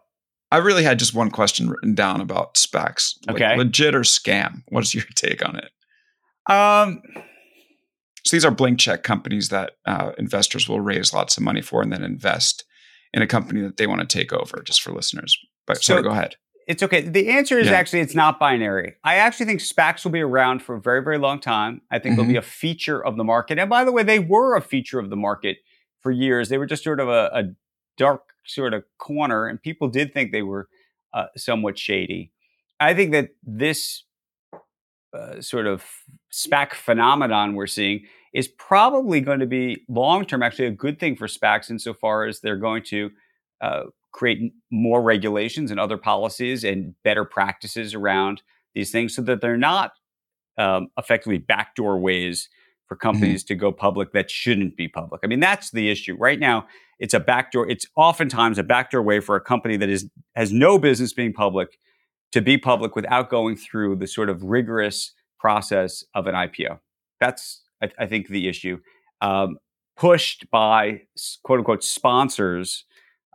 I 0.51 0.57
really 0.57 0.83
had 0.83 0.99
just 0.99 1.15
one 1.15 1.31
question 1.31 1.69
written 1.69 1.95
down 1.95 2.19
about 2.19 2.55
SPACs. 2.55 3.15
Like 3.27 3.37
okay. 3.37 3.57
Legit 3.57 3.95
or 3.95 4.01
scam? 4.01 4.63
What's 4.69 4.93
your 4.93 5.05
take 5.15 5.47
on 5.47 5.57
it? 5.57 5.71
Um. 6.51 7.01
So 8.23 8.35
these 8.35 8.45
are 8.45 8.51
blank 8.51 8.79
check 8.79 9.01
companies 9.01 9.49
that 9.49 9.71
uh, 9.87 10.11
investors 10.17 10.69
will 10.69 10.79
raise 10.79 11.11
lots 11.11 11.37
of 11.37 11.43
money 11.43 11.61
for 11.61 11.81
and 11.81 11.91
then 11.91 12.03
invest 12.03 12.65
in 13.13 13.23
a 13.23 13.27
company 13.27 13.61
that 13.61 13.77
they 13.77 13.87
want 13.87 14.01
to 14.01 14.07
take 14.07 14.31
over. 14.31 14.61
Just 14.63 14.81
for 14.81 14.91
listeners. 14.91 15.35
But 15.65 15.77
so, 15.77 15.93
sorry, 15.93 16.03
go 16.03 16.09
ahead. 16.09 16.35
It's 16.67 16.83
okay. 16.83 17.01
The 17.01 17.29
answer 17.29 17.57
is 17.57 17.67
yeah. 17.67 17.73
actually 17.73 18.01
it's 18.01 18.13
not 18.13 18.39
binary. 18.39 18.95
I 19.03 19.15
actually 19.15 19.47
think 19.47 19.61
SPACs 19.61 20.03
will 20.03 20.11
be 20.11 20.21
around 20.21 20.61
for 20.61 20.75
a 20.75 20.81
very, 20.81 21.03
very 21.03 21.17
long 21.17 21.39
time. 21.39 21.81
I 21.89 21.97
think 21.97 22.13
mm-hmm. 22.13 22.15
they'll 22.17 22.27
be 22.27 22.33
mm-hmm. 22.33 22.39
a 22.39 22.41
feature 22.43 23.03
of 23.03 23.17
the 23.17 23.23
market. 23.23 23.57
And 23.57 23.69
by 23.69 23.83
the 23.83 23.91
way, 23.91 24.03
they 24.03 24.19
were 24.19 24.55
a 24.55 24.61
feature 24.61 24.99
of 24.99 25.09
the 25.09 25.15
market 25.15 25.57
for 26.01 26.11
years. 26.11 26.49
They 26.49 26.57
were 26.57 26.65
just 26.65 26.83
sort 26.83 26.99
of 26.99 27.09
a, 27.09 27.29
a 27.33 27.43
dark 27.97 28.30
sort 28.45 28.73
of 28.73 28.83
corner, 28.97 29.47
and 29.47 29.61
people 29.61 29.87
did 29.87 30.13
think 30.13 30.31
they 30.31 30.41
were 30.41 30.67
uh, 31.13 31.27
somewhat 31.35 31.77
shady. 31.77 32.31
I 32.79 32.93
think 32.93 33.11
that 33.11 33.29
this 33.43 34.03
uh, 35.13 35.41
sort 35.41 35.67
of 35.67 35.83
SPAC 36.33 36.73
phenomenon 36.73 37.53
we're 37.55 37.67
seeing 37.67 38.05
is 38.33 38.47
probably 38.47 39.19
going 39.19 39.39
to 39.39 39.45
be 39.45 39.83
long 39.89 40.25
term 40.25 40.41
actually 40.41 40.67
a 40.67 40.71
good 40.71 40.99
thing 40.99 41.15
for 41.15 41.27
SPACs 41.27 41.69
insofar 41.69 42.25
as 42.25 42.39
they're 42.39 42.55
going 42.57 42.83
to 42.83 43.11
uh, 43.61 43.83
create 44.11 44.53
more 44.71 45.01
regulations 45.01 45.71
and 45.71 45.79
other 45.79 45.97
policies 45.97 46.63
and 46.63 46.95
better 47.03 47.25
practices 47.25 47.93
around 47.93 48.41
these 48.73 48.91
things 48.91 49.15
so 49.15 49.21
that 49.21 49.41
they're 49.41 49.57
not 49.57 49.91
um, 50.57 50.87
effectively 50.97 51.37
backdoor 51.37 51.99
ways 51.99 52.49
for 52.91 52.97
mm-hmm. 52.97 53.07
companies 53.07 53.41
mm-hmm. 53.41 53.53
to 53.53 53.55
go 53.55 53.71
public 53.71 54.11
that 54.11 54.29
shouldn't 54.29 54.75
be 54.75 54.89
public. 54.89 55.21
I 55.23 55.27
mean, 55.27 55.39
that's 55.39 55.71
the 55.71 55.89
issue. 55.89 56.17
Right 56.17 56.37
now, 56.37 56.67
it's 56.99 57.13
a 57.13 57.21
backdoor, 57.21 57.69
it's 57.69 57.85
oftentimes 57.95 58.57
a 58.57 58.63
backdoor 58.63 59.01
way 59.01 59.21
for 59.21 59.37
a 59.37 59.41
company 59.41 59.77
that 59.77 59.87
is 59.87 60.09
has 60.35 60.51
no 60.51 60.77
business 60.77 61.13
being 61.13 61.31
public 61.31 61.79
to 62.33 62.41
be 62.41 62.57
public 62.57 62.93
without 62.97 63.29
going 63.29 63.55
through 63.55 63.95
the 63.95 64.07
sort 64.07 64.27
of 64.27 64.43
rigorous 64.43 65.13
process 65.39 66.03
of 66.15 66.27
an 66.27 66.35
IPO. 66.35 66.79
That's, 67.21 67.61
I, 67.81 67.89
I 67.97 68.07
think, 68.07 68.27
the 68.27 68.49
issue. 68.49 68.79
Um, 69.21 69.57
pushed 69.95 70.51
by 70.51 71.03
quote 71.43 71.59
unquote 71.59 71.85
sponsors 71.85 72.83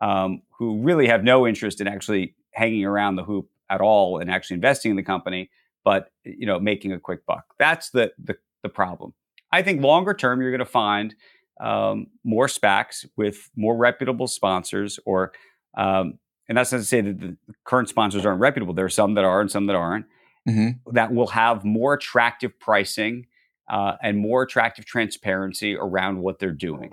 um, 0.02 0.42
who 0.58 0.82
really 0.82 1.06
have 1.08 1.24
no 1.24 1.46
interest 1.46 1.80
in 1.80 1.88
actually 1.88 2.34
hanging 2.52 2.84
around 2.84 3.16
the 3.16 3.24
hoop 3.24 3.48
at 3.70 3.80
all 3.80 4.18
and 4.18 4.30
actually 4.30 4.56
investing 4.56 4.90
in 4.90 4.96
the 4.96 5.02
company, 5.02 5.48
but 5.82 6.10
you 6.24 6.44
know 6.44 6.60
making 6.60 6.92
a 6.92 7.00
quick 7.00 7.24
buck. 7.24 7.46
That's 7.58 7.88
the 7.88 8.12
the, 8.22 8.36
the 8.62 8.68
problem. 8.68 9.14
I 9.52 9.62
think 9.62 9.82
longer 9.82 10.14
term, 10.14 10.40
you're 10.40 10.50
going 10.50 10.58
to 10.58 10.64
find 10.64 11.14
um, 11.60 12.08
more 12.24 12.46
SPACs 12.46 13.06
with 13.16 13.50
more 13.56 13.76
reputable 13.76 14.26
sponsors, 14.26 14.98
or 15.06 15.32
um, 15.76 16.18
and 16.48 16.58
that's 16.58 16.72
not 16.72 16.78
to 16.78 16.84
say 16.84 17.00
that 17.00 17.20
the 17.20 17.36
current 17.64 17.88
sponsors 17.88 18.24
aren't 18.26 18.40
reputable. 18.40 18.74
There 18.74 18.84
are 18.84 18.90
some 18.90 19.14
that 19.14 19.24
are 19.24 19.40
and 19.40 19.50
some 19.50 19.66
that 19.66 19.76
aren't. 19.76 20.06
Mm-hmm. 20.48 20.92
That 20.94 21.12
will 21.12 21.28
have 21.28 21.64
more 21.64 21.94
attractive 21.94 22.58
pricing 22.60 23.26
uh, 23.68 23.96
and 24.00 24.18
more 24.18 24.42
attractive 24.42 24.84
transparency 24.84 25.74
around 25.76 26.20
what 26.20 26.38
they're 26.38 26.52
doing 26.52 26.90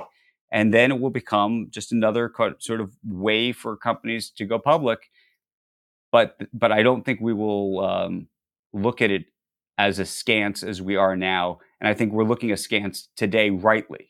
and 0.53 0.71
then 0.71 0.91
it 0.91 0.99
will 0.99 1.09
become 1.09 1.67
just 1.71 1.91
another 1.91 2.31
sort 2.59 2.79
of 2.79 2.95
way 3.03 3.51
for 3.51 3.75
companies 3.75 4.29
to 4.29 4.45
go 4.45 4.59
public. 4.59 5.09
But 6.11 6.37
but 6.53 6.71
I 6.71 6.83
don't 6.83 7.03
think 7.03 7.19
we 7.19 7.33
will 7.33 7.83
um, 7.83 8.27
look 8.71 9.01
at 9.01 9.09
it 9.09 9.25
as 9.77 9.99
askance 9.99 10.63
as 10.63 10.81
we 10.81 10.95
are 10.95 11.15
now, 11.15 11.59
and 11.79 11.87
I 11.87 11.93
think 11.93 12.13
we're 12.13 12.23
looking 12.23 12.51
askance 12.51 13.09
today 13.15 13.49
rightly. 13.49 14.09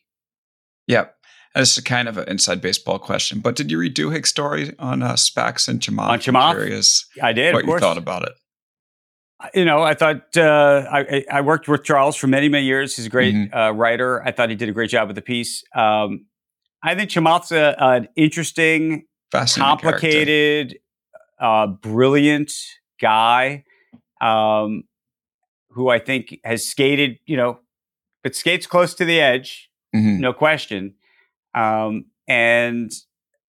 Yeah. 0.88 1.08
This 1.56 1.78
is 1.78 1.84
kind 1.84 2.08
of 2.08 2.18
an 2.18 2.28
inside 2.28 2.62
baseball 2.62 2.98
question, 2.98 3.40
but 3.40 3.56
did 3.56 3.70
you 3.70 3.78
read 3.78 3.96
Duhigg's 3.96 4.30
story 4.30 4.74
on 4.80 5.04
uh, 5.04 5.14
SPACs 5.14 5.68
and 5.68 5.80
Chamath? 5.80 6.10
On 6.10 6.20
Chamath? 6.20 6.54
Curious 6.54 7.06
I 7.22 7.32
did. 7.32 7.54
What 7.54 7.66
you 7.66 7.80
thought 7.80 8.00
about 8.00 8.24
it? 8.24 8.34
You 9.54 9.66
know, 9.66 9.84
I 9.84 9.94
thought 9.94 10.36
uh, 10.36 10.88
I, 10.92 11.26
I, 11.30 11.42
worked 11.42 11.68
with 11.68 11.84
Charles 11.84 12.16
for 12.16 12.28
many, 12.28 12.48
many 12.48 12.66
years. 12.66 12.96
He's 12.96 13.08
a 13.08 13.10
great 13.10 13.36
mm-hmm. 13.36 13.56
uh, 13.56 13.72
writer. 13.72 14.24
I 14.24 14.32
thought 14.32 14.50
he 14.50 14.56
did 14.56 14.70
a 14.70 14.72
great 14.72 14.90
job 14.90 15.08
with 15.08 15.16
the 15.16 15.22
piece. 15.22 15.64
Um, 15.76 16.28
I 16.82 16.96
think 16.96 17.10
Chamath's 17.10 17.52
a, 17.52 17.76
an 17.78 18.08
interesting, 18.16 19.06
complicated, 19.32 20.80
uh, 21.40 21.68
brilliant 21.68 22.54
guy 23.02 23.66
um, 24.22 24.84
who 25.74 25.90
I 25.90 26.00
think 26.00 26.40
has 26.44 26.68
skated, 26.68 27.20
you 27.26 27.38
know, 27.38 27.60
but 28.24 28.36
skates 28.36 28.68
close 28.68 28.94
to 28.96 29.06
the 29.06 29.20
edge, 29.20 29.70
mm-hmm. 29.96 30.20
no 30.20 30.34
question. 30.34 30.96
Um, 31.54 32.06
and 32.28 32.92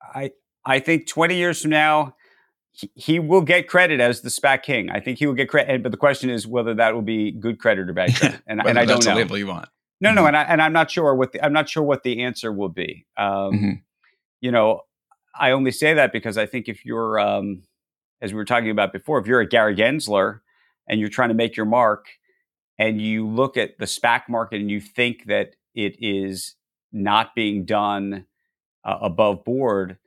I, 0.03 0.33
I 0.65 0.81
think 0.81 1.07
20 1.07 1.37
years 1.37 1.63
from 1.63 1.71
now, 1.71 2.17
he, 2.73 2.91
he, 2.95 3.19
will 3.21 3.41
get 3.41 3.69
credit 3.69 4.01
as 4.01 4.21
the 4.21 4.29
SPAC 4.29 4.63
king. 4.63 4.91
I 4.91 5.01
think 5.01 5.19
he 5.19 5.27
will 5.27 5.35
get 5.35 5.49
credit, 5.49 5.83
but 5.83 5.93
the 5.93 5.99
question 5.99 6.29
is 6.29 6.47
whether 6.47 6.75
that 6.75 6.95
will 6.95 7.03
be 7.03 7.31
good 7.31 7.59
credit 7.59 7.89
or 7.89 7.93
bad 7.93 8.15
credit. 8.17 8.43
And, 8.47 8.61
and 8.67 8.79
I 8.79 8.85
don't 8.85 8.97
that's 8.97 9.07
know. 9.07 9.15
label 9.15 9.39
you 9.39 9.47
want. 9.47 9.69
No, 10.01 10.13
no, 10.13 10.23
mm-hmm. 10.23 10.29
and 10.29 10.37
I 10.37 10.43
and 10.43 10.61
I'm 10.61 10.73
not 10.73 10.91
sure 10.91 11.15
what 11.15 11.33
the 11.33 11.43
I'm 11.43 11.53
not 11.53 11.69
sure 11.69 11.83
what 11.83 12.03
the 12.03 12.25
answer 12.25 12.53
will 12.53 12.69
be. 12.69 13.07
Um, 13.17 13.27
mm-hmm. 13.27 13.71
You 14.41 14.51
know, 14.51 14.81
I 15.39 15.53
only 15.53 15.71
say 15.71 15.95
that 15.95 16.13
because 16.13 16.37
I 16.37 16.47
think 16.47 16.69
if 16.69 16.85
you're, 16.85 17.19
um, 17.19 17.63
as 18.21 18.33
we 18.33 18.37
were 18.37 18.45
talking 18.45 18.71
about 18.71 18.93
before, 18.93 19.19
if 19.19 19.27
you're 19.27 19.41
a 19.41 19.49
Gary 19.49 19.75
Gensler 19.75 20.41
and 20.88 21.01
you're 21.01 21.09
trying 21.09 21.31
to 21.31 21.35
make 21.35 21.57
your 21.57 21.66
mark, 21.66 22.07
and 22.79 23.01
you 23.01 23.27
look 23.27 23.57
at 23.57 23.79
the 23.79 23.87
SPAC 23.87 24.23
market 24.29 24.61
and 24.61 24.70
you 24.70 24.81
think 24.81 25.27
that 25.27 25.57
it 25.75 25.97
is 25.99 26.55
not 26.92 27.35
being 27.35 27.64
done 27.64 28.27
uh, 28.85 28.99
above 29.01 29.44
board, 29.44 29.99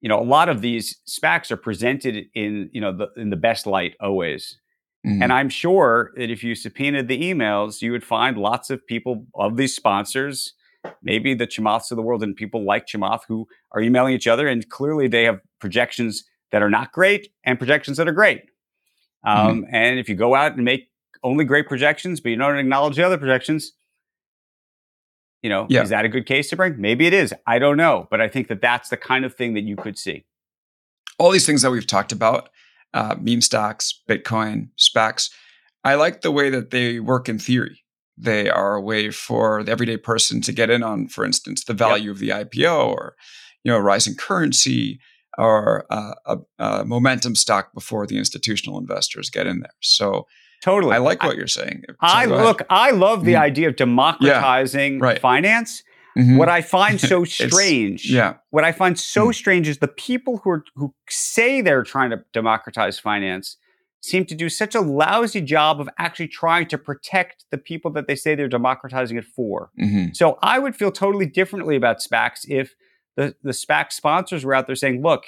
you 0.00 0.08
know, 0.08 0.18
a 0.18 0.24
lot 0.24 0.48
of 0.48 0.60
these 0.62 1.00
SPACs 1.08 1.50
are 1.50 1.56
presented 1.56 2.26
in 2.34 2.70
you 2.72 2.80
know 2.80 2.96
the, 2.96 3.08
in 3.16 3.30
the 3.30 3.36
best 3.36 3.66
light 3.66 3.94
always. 4.00 4.58
Mm-hmm. 5.06 5.22
And 5.22 5.32
I'm 5.32 5.48
sure 5.48 6.12
that 6.16 6.30
if 6.30 6.44
you 6.44 6.54
subpoenaed 6.54 7.08
the 7.08 7.20
emails, 7.20 7.80
you 7.80 7.92
would 7.92 8.04
find 8.04 8.36
lots 8.36 8.68
of 8.70 8.86
people 8.86 9.26
of 9.34 9.56
these 9.56 9.74
sponsors, 9.74 10.52
maybe 11.02 11.32
the 11.32 11.46
Chamaths 11.46 11.90
of 11.90 11.96
the 11.96 12.02
world 12.02 12.22
and 12.22 12.36
people 12.36 12.64
like 12.64 12.86
Chamath 12.86 13.22
who 13.26 13.48
are 13.72 13.80
emailing 13.80 14.12
each 14.12 14.26
other. 14.26 14.46
And 14.46 14.68
clearly 14.68 15.08
they 15.08 15.24
have 15.24 15.40
projections 15.58 16.24
that 16.52 16.62
are 16.62 16.68
not 16.68 16.92
great 16.92 17.28
and 17.44 17.58
projections 17.58 17.96
that 17.96 18.08
are 18.08 18.12
great. 18.12 18.49
Um, 19.24 19.62
mm-hmm. 19.62 19.74
And 19.74 19.98
if 19.98 20.08
you 20.08 20.14
go 20.14 20.34
out 20.34 20.54
and 20.54 20.64
make 20.64 20.88
only 21.22 21.44
great 21.44 21.68
projections, 21.68 22.20
but 22.20 22.30
you 22.30 22.36
don't 22.36 22.56
acknowledge 22.56 22.96
the 22.96 23.04
other 23.04 23.18
projections, 23.18 23.72
you 25.42 25.50
know, 25.50 25.66
yeah. 25.68 25.82
is 25.82 25.90
that 25.90 26.04
a 26.04 26.08
good 26.08 26.26
case 26.26 26.50
to 26.50 26.56
bring? 26.56 26.80
Maybe 26.80 27.06
it 27.06 27.12
is. 27.12 27.34
I 27.46 27.58
don't 27.58 27.76
know. 27.76 28.08
But 28.10 28.20
I 28.20 28.28
think 28.28 28.48
that 28.48 28.60
that's 28.60 28.88
the 28.88 28.96
kind 28.96 29.24
of 29.24 29.34
thing 29.34 29.54
that 29.54 29.62
you 29.62 29.76
could 29.76 29.98
see. 29.98 30.24
All 31.18 31.30
these 31.30 31.46
things 31.46 31.62
that 31.62 31.70
we've 31.70 31.86
talked 31.86 32.12
about 32.12 32.50
uh, 32.92 33.16
meme 33.20 33.40
stocks, 33.40 34.00
Bitcoin, 34.08 34.68
SPACs. 34.78 35.30
I 35.84 35.94
like 35.94 36.20
the 36.20 36.30
way 36.30 36.50
that 36.50 36.70
they 36.70 37.00
work 37.00 37.28
in 37.28 37.38
theory. 37.38 37.82
They 38.16 38.50
are 38.50 38.74
a 38.74 38.80
way 38.80 39.10
for 39.10 39.62
the 39.62 39.72
everyday 39.72 39.96
person 39.96 40.42
to 40.42 40.52
get 40.52 40.68
in 40.68 40.82
on, 40.82 41.08
for 41.08 41.24
instance, 41.24 41.64
the 41.64 41.72
value 41.72 42.10
yep. 42.10 42.12
of 42.12 42.18
the 42.18 42.28
IPO 42.28 42.88
or, 42.88 43.16
you 43.64 43.72
know, 43.72 43.78
a 43.78 43.82
rising 43.82 44.14
currency 44.14 45.00
or 45.38 45.86
uh, 45.90 46.14
a, 46.26 46.38
a, 46.58 46.84
momentum 46.84 47.34
stock 47.34 47.72
before 47.72 48.06
the 48.06 48.18
institutional 48.18 48.78
investors 48.78 49.30
get 49.30 49.46
in 49.46 49.60
there. 49.60 49.72
So 49.80 50.26
totally, 50.62 50.94
I 50.94 50.98
like 50.98 51.22
what 51.22 51.34
I, 51.34 51.36
you're 51.36 51.46
saying. 51.46 51.84
So 51.88 51.94
I 52.00 52.24
look, 52.24 52.62
I 52.68 52.90
love 52.90 53.24
the 53.24 53.34
mm-hmm. 53.34 53.42
idea 53.42 53.68
of 53.68 53.76
democratizing 53.76 54.94
yeah, 54.94 55.04
right. 55.04 55.18
finance. 55.20 55.82
Mm-hmm. 56.18 56.36
What 56.36 56.48
I 56.48 56.62
find 56.62 57.00
so 57.00 57.24
strange, 57.24 58.10
yeah. 58.10 58.34
What 58.50 58.64
I 58.64 58.72
find 58.72 58.98
so 58.98 59.28
mm. 59.28 59.34
strange 59.34 59.68
is 59.68 59.78
the 59.78 59.88
people 59.88 60.40
who 60.42 60.50
are 60.50 60.64
who 60.74 60.94
say 61.08 61.60
they're 61.60 61.84
trying 61.84 62.10
to 62.10 62.24
democratize 62.32 62.98
finance 62.98 63.56
seem 64.02 64.24
to 64.24 64.34
do 64.34 64.48
such 64.48 64.74
a 64.74 64.80
lousy 64.80 65.40
job 65.40 65.80
of 65.80 65.88
actually 65.98 66.28
trying 66.28 66.66
to 66.66 66.78
protect 66.78 67.44
the 67.50 67.58
people 67.58 67.90
that 67.92 68.06
they 68.06 68.16
say 68.16 68.34
they're 68.34 68.48
democratizing 68.48 69.18
it 69.18 69.24
for. 69.24 69.70
Mm-hmm. 69.80 70.12
So 70.14 70.38
I 70.42 70.58
would 70.58 70.74
feel 70.74 70.90
totally 70.90 71.26
differently 71.26 71.76
about 71.76 71.98
SPACs 71.98 72.40
if 72.48 72.74
the 73.16 73.34
the 73.42 73.52
SPAC 73.52 73.92
sponsors 73.92 74.44
were 74.44 74.54
out 74.54 74.66
there 74.66 74.76
saying, 74.76 75.02
"Look, 75.02 75.24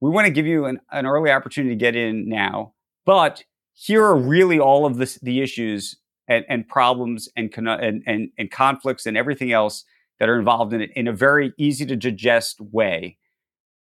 we 0.00 0.10
want 0.10 0.26
to 0.26 0.32
give 0.32 0.46
you 0.46 0.64
an, 0.64 0.80
an 0.90 1.06
early 1.06 1.30
opportunity 1.30 1.74
to 1.74 1.78
get 1.78 1.94
in 1.94 2.28
now, 2.28 2.74
but 3.06 3.44
here 3.72 4.04
are 4.04 4.16
really 4.16 4.58
all 4.58 4.84
of 4.84 4.96
this, 4.96 5.18
the 5.22 5.40
issues 5.40 5.96
and, 6.28 6.44
and 6.48 6.68
problems 6.68 7.28
and, 7.36 7.52
and, 7.56 8.02
and, 8.06 8.30
and 8.36 8.50
conflicts 8.50 9.06
and 9.06 9.16
everything 9.16 9.52
else 9.52 9.84
that 10.18 10.28
are 10.28 10.38
involved 10.38 10.72
in 10.72 10.80
it 10.80 10.90
in 10.94 11.08
a 11.08 11.12
very 11.12 11.52
easy 11.56 11.86
to 11.86 11.96
digest 11.96 12.60
way. 12.60 13.16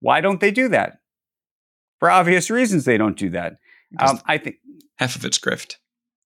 Why 0.00 0.20
don't 0.20 0.40
they 0.40 0.50
do 0.50 0.68
that? 0.68 0.98
For 1.98 2.10
obvious 2.10 2.50
reasons, 2.50 2.84
they 2.84 2.96
don't 2.96 3.16
do 3.16 3.30
that. 3.30 3.56
Um, 3.98 4.20
I 4.26 4.38
think 4.38 4.56
half 4.96 5.16
of 5.16 5.24
it's 5.24 5.38
grift. 5.38 5.76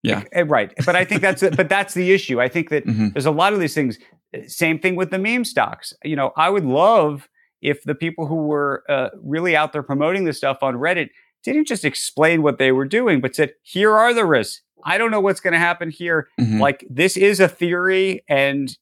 Yeah, 0.02 0.22
eh, 0.32 0.44
right. 0.46 0.72
But 0.84 0.96
I 0.96 1.04
think 1.04 1.22
that's 1.22 1.42
but 1.42 1.68
that's 1.68 1.94
the 1.94 2.12
issue. 2.12 2.40
I 2.40 2.48
think 2.48 2.68
that 2.68 2.86
mm-hmm. 2.86 3.08
there's 3.08 3.26
a 3.26 3.30
lot 3.30 3.54
of 3.54 3.60
these 3.60 3.74
things. 3.74 3.98
Same 4.46 4.78
thing 4.78 4.96
with 4.96 5.10
the 5.10 5.18
meme 5.18 5.44
stocks. 5.44 5.92
You 6.04 6.16
know, 6.16 6.32
I 6.36 6.50
would 6.50 6.64
love 6.64 7.28
if 7.62 7.82
the 7.84 7.94
people 7.94 8.26
who 8.26 8.46
were 8.46 8.84
uh, 8.88 9.10
really 9.22 9.56
out 9.56 9.72
there 9.72 9.82
promoting 9.82 10.24
this 10.24 10.36
stuff 10.36 10.58
on 10.62 10.74
Reddit 10.74 11.10
didn't 11.42 11.66
just 11.66 11.84
explain 11.84 12.42
what 12.42 12.58
they 12.58 12.72
were 12.72 12.84
doing, 12.84 13.20
but 13.20 13.34
said, 13.34 13.52
"Here 13.62 13.92
are 13.92 14.12
the 14.12 14.24
risks. 14.24 14.62
I 14.84 14.98
don't 14.98 15.10
know 15.10 15.20
what's 15.20 15.40
going 15.40 15.52
to 15.52 15.58
happen 15.58 15.90
here. 15.90 16.28
Mm-hmm. 16.38 16.60
Like 16.60 16.86
this 16.88 17.16
is 17.16 17.40
a 17.40 17.48
theory, 17.48 18.22
and 18.28 18.76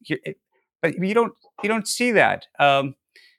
but 0.81 0.99
you 0.99 1.15
don't 1.15 1.33
you 1.63 1.69
don't 1.69 1.87
see 1.87 2.11
that. 2.13 2.47
Um, 2.59 2.95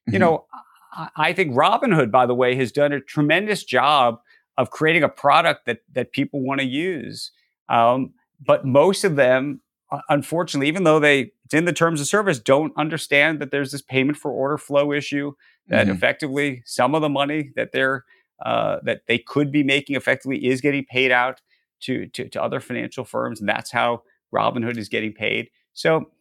you 0.08 0.14
mm-hmm. 0.14 0.20
know, 0.20 0.46
I, 0.94 1.10
I 1.16 1.34
think 1.34 1.56
Robinhood, 1.56 2.12
by 2.12 2.26
the 2.26 2.36
way, 2.36 2.56
has 2.56 2.72
done 2.72 2.94
a 2.94 3.02
tremendous 3.02 3.64
job 3.64 4.20
of 4.58 4.70
creating 4.70 5.04
a 5.04 5.10
product 5.10 5.66
that 5.66 5.80
that 5.92 6.12
people 6.14 6.42
want 6.42 6.62
to 6.62 6.68
use. 6.68 7.32
Um, 7.70 8.14
but 8.46 8.66
most 8.66 9.04
of 9.04 9.16
them, 9.16 9.62
unfortunately, 10.10 10.68
even 10.68 10.84
though 10.84 11.00
they 11.00 11.32
it's 11.46 11.54
in 11.54 11.66
the 11.66 11.74
terms 11.74 12.02
of 12.02 12.08
service, 12.08 12.40
don't 12.40 12.74
understand 12.78 13.40
that 13.40 13.52
there's 13.52 13.72
this 13.72 13.82
payment 13.82 14.18
for 14.18 14.32
order 14.32 14.58
flow 14.58 14.92
issue. 14.92 15.34
That 15.68 15.86
mm-hmm. 15.86 15.96
effectively, 15.96 16.64
some 16.66 16.96
of 16.96 17.02
the 17.02 17.10
money 17.10 17.52
that 17.56 17.72
they're 17.72 18.06
uh, 18.44 18.78
that 18.84 19.04
they 19.08 19.18
could 19.18 19.52
be 19.52 19.64
making 19.64 19.96
effectively 19.96 20.46
is 20.46 20.62
getting 20.62 20.86
paid 20.86 21.12
out 21.12 21.42
to, 21.82 22.08
to 22.08 22.28
to 22.30 22.42
other 22.42 22.60
financial 22.60 23.06
firms, 23.06 23.40
and 23.40 23.48
that's 23.48 23.72
how 23.72 24.04
Robinhood 24.34 24.78
is 24.78 24.90
getting 24.90 25.14
paid. 25.14 25.50
So 25.74 26.12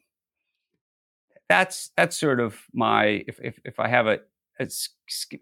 that's 1.48 1.90
that's 1.96 2.16
sort 2.16 2.40
of 2.40 2.60
my 2.72 3.24
if 3.26 3.40
if, 3.42 3.58
if 3.64 3.80
I 3.80 3.88
have 3.88 4.06
a, 4.06 4.20
a 4.60 4.68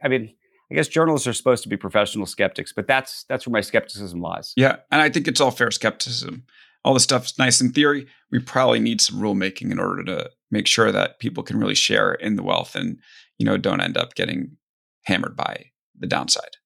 I 0.03 0.09
mean 0.09 0.35
I 0.70 0.74
guess 0.74 0.89
journalists 0.89 1.26
are 1.26 1.33
supposed 1.33 1.62
to 1.64 1.68
be 1.68 1.76
professional 1.76 2.26
skeptics, 2.26 2.72
but 2.72 2.87
that's 2.87 3.24
that's 3.24 3.47
where 3.47 3.53
my 3.53 3.61
skepticism 3.61 4.20
lies. 4.20 4.53
Yeah, 4.57 4.76
and 4.91 5.03
I 5.03 5.11
think 5.11 5.26
it's 5.26 5.41
all 5.41 5.51
fair 5.51 5.70
skepticism. 5.70 6.45
All 6.85 6.95
the 6.95 7.01
stuff's 7.01 7.39
nice 7.39 7.61
in 7.61 7.72
theory. 7.72 8.07
We 8.31 8.39
probably 8.39 8.81
need 8.81 9.01
some 9.01 9.20
rulemaking 9.20 9.70
in 9.70 9.78
order 9.78 10.05
to 10.05 10.31
make 10.51 10.66
sure 10.66 10.91
that 10.93 11.18
people 11.18 11.43
can 11.43 11.59
really 11.59 11.74
share 11.74 12.14
in 12.14 12.37
the 12.37 12.43
wealth 12.43 12.74
and 12.74 12.99
you 13.39 13.47
know 13.47 13.57
don't 13.57 13.81
end 13.81 13.97
up 13.97 14.14
getting 14.14 14.57
hammered 15.05 15.37
by 15.37 15.66
the 15.99 16.07
downside. 16.07 16.57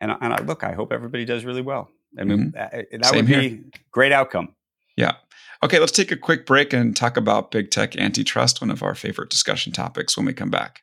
And, 0.00 0.12
and 0.20 0.34
I, 0.34 0.42
look, 0.42 0.64
I 0.64 0.72
hope 0.72 0.92
everybody 0.92 1.24
does 1.24 1.44
really 1.44 1.62
well. 1.62 1.90
I 2.18 2.24
mean, 2.24 2.52
mm-hmm. 2.52 2.98
that 2.98 3.06
Same 3.06 3.16
would 3.16 3.26
be 3.26 3.48
here. 3.48 3.60
great 3.90 4.12
outcome. 4.12 4.54
Yeah. 4.96 5.14
Okay, 5.62 5.78
let's 5.78 5.92
take 5.92 6.12
a 6.12 6.16
quick 6.16 6.46
break 6.46 6.72
and 6.72 6.94
talk 6.94 7.16
about 7.16 7.50
big 7.50 7.70
tech 7.70 7.96
antitrust, 7.96 8.60
one 8.60 8.70
of 8.70 8.82
our 8.82 8.94
favorite 8.94 9.30
discussion 9.30 9.72
topics 9.72 10.16
when 10.16 10.26
we 10.26 10.32
come 10.32 10.50
back. 10.50 10.82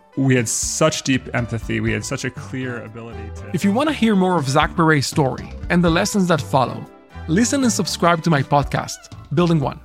we 0.17 0.35
had 0.35 0.47
such 0.47 1.03
deep 1.03 1.33
empathy. 1.33 1.79
We 1.79 1.91
had 1.91 2.03
such 2.03 2.25
a 2.25 2.29
clear 2.29 2.83
ability 2.83 3.31
to. 3.37 3.51
If 3.53 3.63
you 3.63 3.71
want 3.71 3.89
to 3.89 3.93
hear 3.93 4.15
more 4.15 4.37
of 4.37 4.47
Zach 4.47 4.75
Perret's 4.75 5.07
story 5.07 5.51
and 5.69 5.83
the 5.83 5.89
lessons 5.89 6.27
that 6.27 6.41
follow, 6.41 6.85
listen 7.27 7.63
and 7.63 7.71
subscribe 7.71 8.21
to 8.23 8.29
my 8.29 8.43
podcast, 8.43 8.97
Building 9.33 9.59
One. 9.59 9.79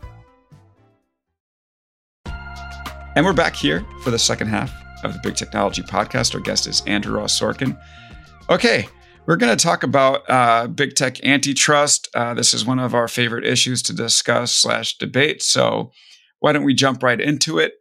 And 3.15 3.25
we're 3.25 3.33
back 3.33 3.55
here 3.55 3.87
for 4.03 4.11
the 4.11 4.19
second 4.19 4.49
half 4.49 4.73
of 5.05 5.13
the 5.13 5.21
Big 5.23 5.37
Technology 5.37 5.83
Podcast. 5.83 6.35
Our 6.35 6.41
guest 6.41 6.67
is 6.67 6.83
Andrew 6.87 7.17
Ross 7.17 7.39
Sorkin. 7.39 7.79
Okay, 8.51 8.89
we're 9.27 9.37
going 9.37 9.57
to 9.57 9.63
talk 9.63 9.83
about 9.83 10.29
uh, 10.29 10.67
big 10.67 10.95
tech 10.95 11.25
antitrust. 11.25 12.09
Uh, 12.15 12.35
this 12.35 12.53
is 12.53 12.67
one 12.67 12.79
of 12.79 12.95
our 12.95 13.09
favorite 13.09 13.47
issues 13.47 13.83
to 13.85 13.95
discuss 13.95 14.53
slash 14.53 14.99
debate. 14.99 15.43
So 15.43 15.93
why 16.41 16.53
don't 16.53 16.65
we 16.65 16.75
jump 16.75 17.03
right 17.03 17.21
into 17.21 17.59
it? 17.59 17.75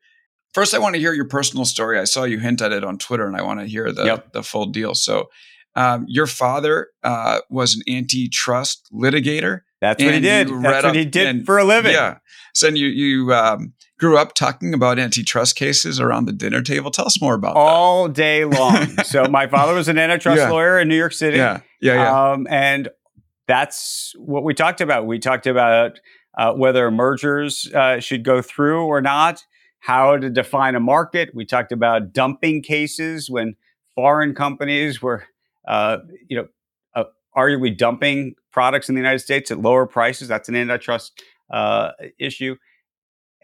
First, 0.56 0.74
I 0.74 0.80
want 0.80 0.96
to 0.96 1.02
hear 1.02 1.12
your 1.12 1.28
personal 1.28 1.66
story. 1.66 2.00
I 2.00 2.06
saw 2.06 2.24
you 2.24 2.40
hint 2.40 2.62
at 2.62 2.72
it 2.72 2.86
on 2.86 2.98
Twitter, 2.98 3.28
and 3.28 3.36
I 3.36 3.42
want 3.42 3.60
to 3.60 3.66
hear 3.66 3.92
the 3.92 4.06
yep. 4.06 4.32
the 4.32 4.42
full 4.42 4.68
deal. 4.68 4.96
So, 4.96 5.28
um, 5.76 6.06
your 6.08 6.28
father 6.28 6.88
uh, 7.04 7.42
was 7.50 7.76
an 7.76 7.82
antitrust 7.94 8.88
litigator. 8.94 9.64
That's 9.82 10.02
what 10.02 10.14
he 10.14 10.22
did. 10.22 10.48
That's 10.48 10.86
what 10.86 10.96
he 10.96 11.04
did 11.04 11.28
and, 11.28 11.46
for 11.46 11.58
a 11.58 11.66
living. 11.66 11.92
Yeah. 11.92 12.20
So 12.54 12.70
you 12.70 12.88
you 12.88 13.34
um, 13.34 13.74
grew 14.00 14.18
up 14.18 14.34
talking 14.34 14.74
about 14.74 14.98
antitrust 14.98 15.58
cases 15.58 16.00
around 16.00 16.24
the 16.24 16.32
dinner 16.32 16.62
table. 16.62 16.90
Tell 16.90 17.06
us 17.06 17.20
more 17.20 17.34
about 17.34 17.56
that. 17.56 17.60
all 17.60 18.08
that. 18.08 18.16
day 18.16 18.46
long. 18.46 18.88
so 19.04 19.26
my 19.26 19.48
father 19.48 19.74
was 19.74 19.90
an 19.90 19.98
antitrust 19.98 20.40
yeah. 20.40 20.50
lawyer 20.50 20.80
in 20.80 20.88
New 20.88 20.96
York 20.96 21.12
City. 21.12 21.36
Yeah, 21.36 21.60
yeah, 21.82 21.96
yeah. 21.96 22.32
Um, 22.32 22.48
and 22.50 22.88
that's 23.46 24.14
what 24.18 24.46
we 24.46 24.54
talked 24.54 24.80
about. 24.80 25.06
We 25.06 25.20
talked 25.20 25.48
about 25.48 26.00
uh, 26.38 26.54
whether 26.54 26.90
mergers 26.92 27.70
uh, 27.76 28.00
should 28.00 28.24
go 28.24 28.42
through 28.42 28.86
or 28.86 29.02
not 29.02 29.44
how 29.86 30.18
to 30.18 30.32
define 30.32 30.74
a 30.74 30.80
market. 30.80 31.30
We 31.36 31.46
talked 31.46 31.72
about 31.72 32.12
dumping 32.12 32.64
cases 32.64 33.30
when 33.30 33.56
foreign 33.94 34.34
companies 34.34 35.00
were, 35.00 35.26
uh, 35.68 35.98
you 36.28 36.38
know, 36.38 36.48
uh, 36.96 37.04
arguably 37.38 37.78
dumping 37.78 38.34
products 38.52 38.90
in 38.90 38.96
the 38.96 39.00
United 39.00 39.20
States 39.20 39.52
at 39.52 39.60
lower 39.60 39.86
prices. 39.86 40.28
That's 40.28 40.50
an 40.50 40.56
antitrust 40.56 41.22
uh, 41.52 41.92
issue. 42.18 42.56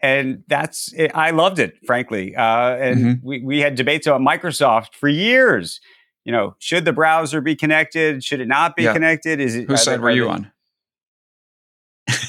And 0.02 0.42
that's, 0.48 0.92
it, 0.94 1.12
I 1.14 1.30
loved 1.30 1.60
it, 1.60 1.76
frankly. 1.86 2.34
Uh, 2.34 2.74
and 2.74 2.98
mm-hmm. 2.98 3.26
we, 3.26 3.44
we 3.44 3.60
had 3.60 3.76
debates 3.76 4.08
about 4.08 4.20
Microsoft 4.20 4.96
for 4.96 5.08
years. 5.08 5.80
You 6.24 6.32
know, 6.32 6.56
should 6.58 6.84
the 6.84 6.92
browser 6.92 7.40
be 7.40 7.54
connected? 7.54 8.24
Should 8.24 8.40
it 8.40 8.48
not 8.48 8.74
be 8.74 8.82
yeah. 8.82 8.92
connected? 8.92 9.38
Is 9.38 9.54
it, 9.54 9.68
Whose 9.68 9.84
side 9.84 10.00
were 10.00 10.10
you 10.10 10.28
on? 10.28 10.50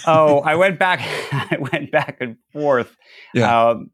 oh, 0.05 0.41
I 0.41 0.53
went 0.64 0.78
back. 0.78 0.99
I 1.32 1.57
went 1.59 1.89
back 1.89 2.18
and 2.20 2.38
forth. 2.51 2.95
Yeah. 3.34 3.70
Um, 3.70 3.89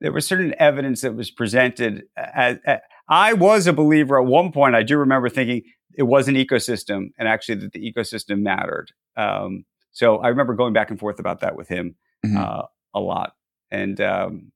there 0.00 0.12
was 0.12 0.26
certain 0.26 0.54
evidence 0.58 1.00
that 1.02 1.14
was 1.14 1.30
presented. 1.30 2.04
As, 2.16 2.58
as, 2.64 2.78
I 3.08 3.32
was 3.32 3.66
a 3.66 3.72
believer 3.72 4.20
at 4.20 4.26
one 4.26 4.52
point. 4.52 4.74
I 4.74 4.82
do 4.82 4.98
remember 4.98 5.28
thinking 5.28 5.62
it 5.96 6.04
was 6.04 6.28
an 6.28 6.34
ecosystem, 6.34 7.10
and 7.18 7.26
actually 7.26 7.56
that 7.56 7.72
the 7.72 7.92
ecosystem 7.92 8.40
mattered. 8.40 8.92
Um, 9.16 9.64
so 9.92 10.18
I 10.18 10.28
remember 10.28 10.54
going 10.54 10.72
back 10.72 10.90
and 10.90 10.98
forth 10.98 11.18
about 11.18 11.40
that 11.40 11.56
with 11.56 11.68
him 11.68 11.96
mm-hmm. 12.24 12.36
uh, 12.36 12.62
a 12.94 13.00
lot. 13.00 13.34
And 13.70 14.00
um, 14.00 14.52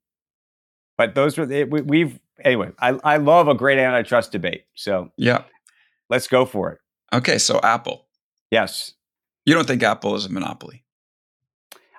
but 0.96 1.14
those 1.14 1.36
were 1.36 1.46
we, 1.46 2.00
have 2.00 2.20
anyway. 2.44 2.70
I, 2.78 2.90
I 3.02 3.16
love 3.16 3.48
a 3.48 3.54
great 3.54 3.78
antitrust 3.78 4.32
debate. 4.32 4.64
So 4.74 5.10
yeah, 5.16 5.44
let's 6.08 6.28
go 6.28 6.44
for 6.44 6.70
it. 6.72 6.78
Okay, 7.12 7.38
so 7.38 7.60
Apple. 7.62 8.06
Yes. 8.50 8.92
You 9.44 9.54
don't 9.54 9.66
think 9.66 9.82
Apple 9.82 10.14
is 10.14 10.26
a 10.26 10.30
monopoly? 10.30 10.84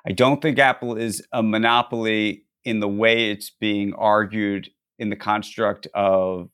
I 0.08 0.12
don't 0.12 0.42
think 0.42 0.60
Apple 0.60 0.96
is 0.96 1.26
a 1.32 1.44
monopoly 1.44 2.46
in 2.66 2.80
the 2.80 2.88
way 2.88 3.30
it's 3.32 3.50
being 3.50 3.94
argued 3.94 4.70
in 5.00 5.10
the 5.10 5.16
construct 5.16 5.88
of 5.94 6.50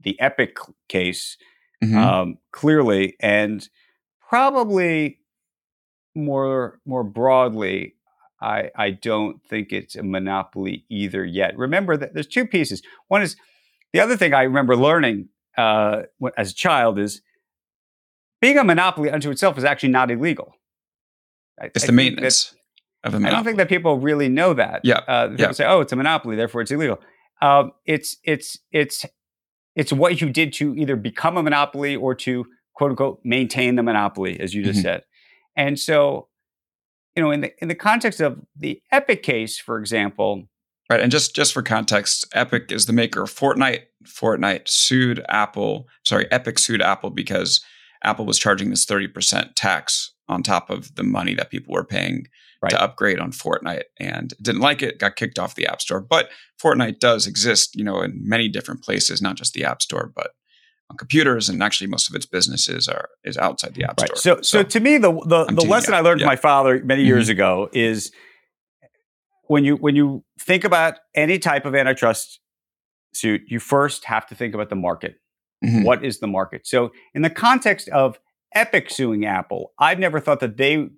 the 0.00 0.18
Epic 0.20 0.56
case, 0.88 1.36
mm-hmm. 1.82 1.96
um, 1.96 2.38
clearly, 2.52 3.16
and 3.20 3.68
probably 4.28 5.20
more 6.14 6.78
more 6.86 7.04
broadly. 7.04 7.94
I, 8.40 8.70
I 8.76 8.90
don't 8.90 9.42
think 9.42 9.72
it's 9.72 9.96
a 9.96 10.02
monopoly 10.02 10.84
either 10.90 11.24
yet. 11.24 11.56
Remember 11.56 11.96
that 11.96 12.12
there's 12.12 12.26
two 12.26 12.46
pieces. 12.46 12.82
One 13.08 13.22
is 13.22 13.36
the 13.94 14.00
other 14.00 14.18
thing 14.18 14.34
I 14.34 14.42
remember 14.42 14.76
learning 14.76 15.28
uh, 15.56 16.02
as 16.36 16.50
a 16.50 16.54
child 16.54 16.98
is 16.98 17.22
being 18.42 18.58
a 18.58 18.64
monopoly 18.64 19.08
unto 19.08 19.30
itself 19.30 19.56
is 19.56 19.64
actually 19.64 19.90
not 19.90 20.10
illegal. 20.10 20.52
It's 21.62 21.84
I, 21.84 21.86
the 21.86 21.92
maintenance 21.92 22.54
of 23.04 23.14
a 23.14 23.20
monopoly. 23.20 23.32
I 23.32 23.36
don't 23.36 23.44
think 23.44 23.56
that 23.58 23.68
people 23.68 23.98
really 23.98 24.28
know 24.28 24.54
that. 24.54 24.80
Yeah. 24.82 25.00
Uh, 25.06 25.28
people 25.28 25.46
yeah. 25.46 25.52
say, 25.52 25.66
"Oh, 25.66 25.80
it's 25.80 25.92
a 25.92 25.96
monopoly, 25.96 26.36
therefore 26.36 26.62
it's 26.62 26.70
illegal." 26.70 26.98
Um, 27.40 27.72
it's 27.84 28.16
it's 28.24 28.58
it's 28.72 29.04
it's 29.76 29.92
what 29.92 30.20
you 30.20 30.30
did 30.30 30.52
to 30.54 30.74
either 30.76 30.96
become 30.96 31.36
a 31.36 31.42
monopoly 31.42 31.96
or 31.96 32.14
to 32.14 32.46
quote 32.74 32.90
unquote 32.90 33.20
maintain 33.24 33.76
the 33.76 33.82
monopoly, 33.82 34.38
as 34.40 34.54
you 34.54 34.62
just 34.62 34.78
mm-hmm. 34.78 34.84
said. 34.84 35.04
And 35.56 35.78
so, 35.78 36.28
you 37.16 37.22
know, 37.22 37.30
in 37.30 37.42
the 37.42 37.52
in 37.62 37.68
the 37.68 37.74
context 37.74 38.20
of 38.20 38.40
the 38.56 38.80
Epic 38.90 39.22
case, 39.22 39.58
for 39.58 39.78
example, 39.78 40.44
right? 40.90 41.00
And 41.00 41.12
just 41.12 41.34
just 41.34 41.52
for 41.52 41.62
context, 41.62 42.26
Epic 42.34 42.70
is 42.72 42.86
the 42.86 42.92
maker 42.92 43.22
of 43.22 43.30
Fortnite. 43.30 43.82
Fortnite 44.04 44.68
sued 44.68 45.24
Apple. 45.28 45.86
Sorry, 46.04 46.30
Epic 46.30 46.58
sued 46.58 46.82
Apple 46.82 47.10
because 47.10 47.60
Apple 48.02 48.26
was 48.26 48.38
charging 48.38 48.70
this 48.70 48.84
thirty 48.84 49.08
percent 49.08 49.56
tax 49.56 50.12
on 50.28 50.42
top 50.42 50.70
of 50.70 50.94
the 50.94 51.02
money 51.02 51.34
that 51.34 51.50
people 51.50 51.74
were 51.74 51.84
paying 51.84 52.26
right. 52.64 52.70
to 52.70 52.82
upgrade 52.82 53.18
on 53.18 53.32
Fortnite 53.32 53.84
and 53.98 54.34
didn't 54.40 54.60
like 54.60 54.82
it, 54.82 54.98
got 54.98 55.16
kicked 55.16 55.38
off 55.38 55.54
the 55.54 55.66
App 55.66 55.80
Store. 55.80 56.00
But 56.00 56.30
Fortnite 56.62 56.98
does 56.98 57.26
exist, 57.26 57.74
you 57.74 57.84
know, 57.84 58.00
in 58.02 58.20
many 58.22 58.48
different 58.48 58.82
places, 58.82 59.22
not 59.22 59.36
just 59.36 59.54
the 59.54 59.64
App 59.64 59.82
Store, 59.82 60.12
but 60.14 60.32
on 60.90 60.96
computers 60.96 61.48
and 61.48 61.62
actually 61.62 61.86
most 61.86 62.08
of 62.08 62.14
its 62.14 62.26
businesses 62.26 62.88
are 62.88 63.08
is 63.24 63.38
outside 63.38 63.74
the 63.74 63.84
App 63.84 64.00
right. 64.00 64.08
Store. 64.08 64.36
So, 64.36 64.42
so, 64.42 64.58
so 64.58 64.62
to 64.62 64.80
me 64.80 64.98
the 64.98 65.12
the, 65.26 65.44
the 65.46 65.64
lesson 65.64 65.94
I 65.94 66.00
learned 66.00 66.20
yeah. 66.20 66.26
from 66.26 66.32
my 66.32 66.36
father 66.36 66.82
many 66.84 67.02
mm-hmm. 67.02 67.08
years 67.08 67.28
ago 67.28 67.70
is 67.72 68.12
when 69.46 69.64
you 69.64 69.76
when 69.76 69.96
you 69.96 70.24
think 70.40 70.64
about 70.64 70.94
any 71.14 71.38
type 71.38 71.64
of 71.64 71.74
antitrust 71.74 72.40
suit, 73.12 73.42
you 73.46 73.60
first 73.60 74.04
have 74.04 74.26
to 74.26 74.34
think 74.34 74.54
about 74.54 74.68
the 74.68 74.76
market. 74.76 75.16
Mm-hmm. 75.64 75.84
What 75.84 76.04
is 76.04 76.20
the 76.20 76.26
market? 76.26 76.66
So, 76.66 76.92
in 77.14 77.22
the 77.22 77.30
context 77.30 77.88
of 77.88 78.18
Epic 78.54 78.90
suing 78.90 79.24
Apple, 79.24 79.72
I've 79.78 79.98
never 79.98 80.20
thought 80.20 80.40
that 80.40 80.56
they 80.56 80.88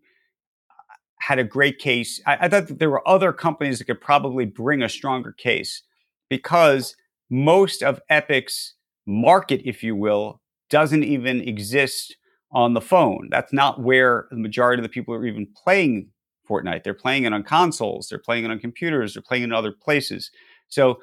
had 1.27 1.41
a 1.41 1.45
great 1.45 1.81
case. 1.81 2.21
I, 2.25 2.37
I 2.43 2.49
thought 2.49 2.69
that 2.69 2.79
there 2.79 2.89
were 2.89 3.07
other 3.07 3.33
companies 3.33 3.79
that 3.79 3.87
could 3.87 4.01
probably 4.01 4.45
bring 4.45 4.81
a 4.81 4.89
stronger 4.89 5.33
case 5.33 5.83
because 6.31 6.95
most 7.29 7.83
of 7.83 8.01
Epic's 8.09 8.75
market, 9.07 9.61
if 9.65 9.83
you 9.83 9.97
will, 9.97 10.41
doesn't 10.71 11.03
even 11.03 11.41
exist 11.41 12.17
on 12.53 12.75
the 12.75 12.81
phone. 12.81 13.27
That's 13.29 13.53
not 13.53 13.83
where 13.83 14.29
the 14.31 14.37
majority 14.37 14.81
of 14.81 14.85
the 14.85 14.89
people 14.89 15.15
are 15.15 15.27
even 15.27 15.49
playing 15.65 16.11
Fortnite. 16.49 16.85
They're 16.85 16.95
playing 16.95 17.25
it 17.25 17.33
on 17.33 17.43
consoles, 17.43 18.07
they're 18.09 18.21
playing 18.21 18.45
it 18.45 18.53
on 18.53 18.61
computers, 18.61 19.15
they're 19.15 19.23
playing 19.23 19.43
it 19.43 19.47
in 19.47 19.53
other 19.53 19.73
places. 19.73 20.31
So 20.69 21.01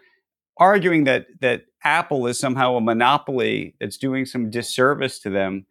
arguing 0.56 1.04
that 1.04 1.26
that 1.42 1.64
Apple 1.84 2.28
is 2.28 2.40
somehow 2.40 2.78
a 2.78 2.82
monopoly 2.82 3.76
that's 3.82 3.98
doing 3.98 4.26
some 4.26 4.50
disservice 4.50 5.20
to 5.20 5.30
them, 5.30 5.66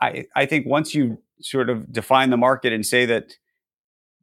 I, 0.00 0.24
I 0.34 0.46
think 0.46 0.66
once 0.66 0.96
you 0.96 1.22
sort 1.40 1.70
of 1.70 1.92
define 1.92 2.30
the 2.30 2.36
market 2.36 2.72
and 2.72 2.84
say 2.84 3.06
that 3.06 3.34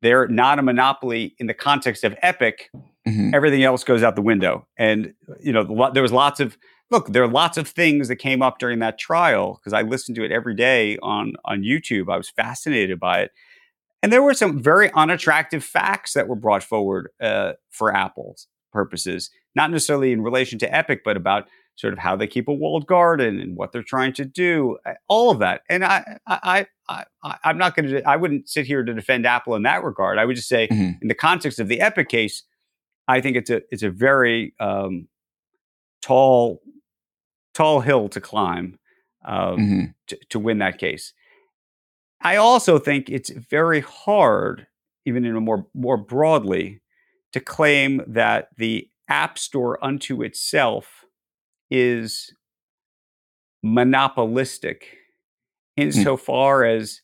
they're 0.02 0.28
not 0.28 0.60
a 0.60 0.62
monopoly 0.62 1.36
in 1.38 1.47
the 1.47 1.54
context 1.54 2.04
of 2.04 2.16
Epic, 2.22 2.70
mm-hmm. 3.08 3.34
everything 3.34 3.64
else 3.64 3.84
goes 3.84 4.04
out 4.04 4.16
the 4.16 4.22
window. 4.22 4.68
And 4.78 5.14
you 5.41 5.54
know, 5.54 5.91
there 5.93 6.04
was 6.04 6.12
lots 6.12 6.39
of 6.39 6.58
look. 6.89 7.08
There 7.08 7.24
are 7.24 7.28
lots 7.28 7.58
of 7.58 7.68
things 7.68 8.08
that 8.08 8.18
came 8.18 8.41
up 8.41 8.60
during 8.60 8.80
that 8.80 8.97
trial 8.97 9.60
because 9.60 9.74
I 9.74 9.82
listened 9.82 10.16
to 10.16 10.24
it 10.24 10.32
every 10.32 10.56
day 10.56 10.97
on 11.02 11.34
on 11.45 11.62
YouTube. 11.62 12.12
I 12.12 12.18
was 12.18 12.30
fascinated 12.30 12.99
by 12.99 13.22
it, 13.22 13.32
and 14.02 14.12
there 14.12 14.24
were 14.24 14.34
some 14.34 14.62
very 14.62 14.91
unattractive 14.93 15.64
facts 15.64 16.14
that 16.14 16.28
were 16.28 16.36
brought 16.36 16.64
forward 16.64 17.10
uh, 17.22 17.54
for 17.70 17.95
Apple's 17.95 18.47
purposes, 18.72 19.30
not 19.56 19.72
necessarily 19.72 20.12
in 20.12 20.22
relation 20.22 20.58
to 20.60 20.76
Epic, 20.76 21.02
but 21.04 21.18
about 21.18 21.47
sort 21.82 21.93
of 21.93 21.99
how 21.99 22.15
they 22.15 22.27
keep 22.27 22.47
a 22.47 22.53
walled 22.53 22.86
garden 22.86 23.39
and 23.39 23.57
what 23.57 23.71
they're 23.71 23.82
trying 23.82 24.13
to 24.13 24.23
do, 24.23 24.77
uh, 24.86 24.93
all 25.07 25.32
of 25.32 25.39
that. 25.39 25.61
And 25.67 25.84
I, 25.84 26.19
I, 26.27 26.67
I, 26.88 27.05
I 27.23 27.49
am 27.49 27.57
not 27.57 27.75
going 27.75 27.89
to, 27.89 28.07
I 28.07 28.17
wouldn't 28.17 28.47
sit 28.47 28.67
here 28.67 28.84
to 28.84 28.93
defend 28.93 29.25
Apple 29.25 29.55
in 29.55 29.63
that 29.63 29.84
regard. 29.84 30.19
I 30.19 30.25
would 30.25 30.36
just 30.36 30.47
say, 30.47 30.67
mm-hmm. 30.67 30.91
in 31.01 31.07
the 31.07 31.15
context 31.15 31.59
of 31.59 31.67
the 31.67 31.82
Epic 31.82 32.07
case, 32.07 32.43
I 33.07 33.19
think 33.19 33.36
it's 33.36 33.49
a, 33.49 33.61
it's 33.71 33.82
a 33.82 33.89
very 33.89 34.53
um, 34.59 35.07
tall, 36.03 36.61
tall 37.55 37.82
hill 37.82 38.09
to 38.09 38.21
climb 38.21 38.77
um, 39.25 39.57
mm-hmm. 39.57 39.86
to, 40.07 40.19
to 40.29 40.39
win 40.39 40.59
that 40.59 40.77
case. 40.77 41.13
I 42.21 42.36
also 42.36 42.77
think 42.77 43.09
it's 43.09 43.32
very 43.32 43.79
hard, 43.79 44.67
even 45.07 45.25
in 45.25 45.36
a 45.36 45.41
more 45.41 45.65
more 45.73 45.97
broadly, 45.97 46.82
to 47.34 47.39
claim 47.39 48.03
that 48.05 48.49
the 48.57 48.88
App 49.09 49.39
Store 49.39 49.84
unto 49.84 50.21
itself 50.21 51.01
is 51.72 52.34
monopolistic 53.63 54.97
hmm. 55.78 55.84
insofar 55.84 56.61
mm. 56.61 56.78
as 56.78 57.01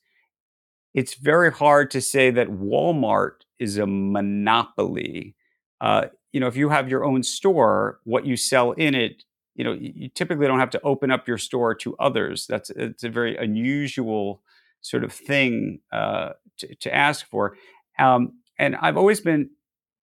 it's 0.93 1.13
very 1.13 1.51
hard 1.51 1.91
to 1.91 2.01
say 2.01 2.31
that 2.31 2.47
Walmart 2.47 3.41
is 3.59 3.77
a 3.77 3.85
monopoly. 3.85 5.35
Uh, 5.79 6.05
you 6.33 6.39
know, 6.39 6.47
if 6.47 6.57
you 6.57 6.69
have 6.69 6.89
your 6.89 7.05
own 7.05 7.21
store, 7.23 7.99
what 8.03 8.25
you 8.25 8.35
sell 8.35 8.71
in 8.71 8.95
it, 8.95 9.23
you 9.55 9.63
know, 9.63 9.73
you 9.73 10.09
typically 10.09 10.47
don't 10.47 10.59
have 10.59 10.69
to 10.71 10.81
open 10.81 11.11
up 11.11 11.27
your 11.27 11.37
store 11.37 11.73
to 11.75 11.95
others. 11.97 12.45
That's 12.47 12.69
it's 12.71 13.03
a 13.03 13.09
very 13.09 13.35
unusual 13.37 14.41
sort 14.81 15.03
of 15.03 15.11
thing 15.11 15.79
uh, 15.91 16.29
to, 16.59 16.75
to, 16.75 16.95
ask 16.95 17.27
for. 17.27 17.57
Um, 17.99 18.39
and 18.59 18.75
I've 18.75 18.97
always 18.97 19.19
been 19.19 19.49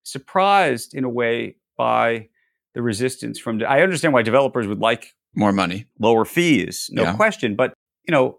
surprised 0.03 0.95
in 0.95 1.05
a 1.05 1.09
way 1.09 1.57
by 1.77 2.29
the 2.75 2.83
resistance 2.83 3.39
from. 3.39 3.62
I 3.66 3.83
understand 3.83 4.14
why 4.14 4.22
developers 4.22 4.66
would 4.66 4.81
like 4.81 5.14
more 5.35 5.53
money, 5.53 5.87
lower 5.99 6.25
fees, 6.25 6.89
no 6.93 7.03
yeah. 7.03 7.16
question. 7.16 7.57
But 7.57 7.75
you 8.07 8.12
know, 8.12 8.39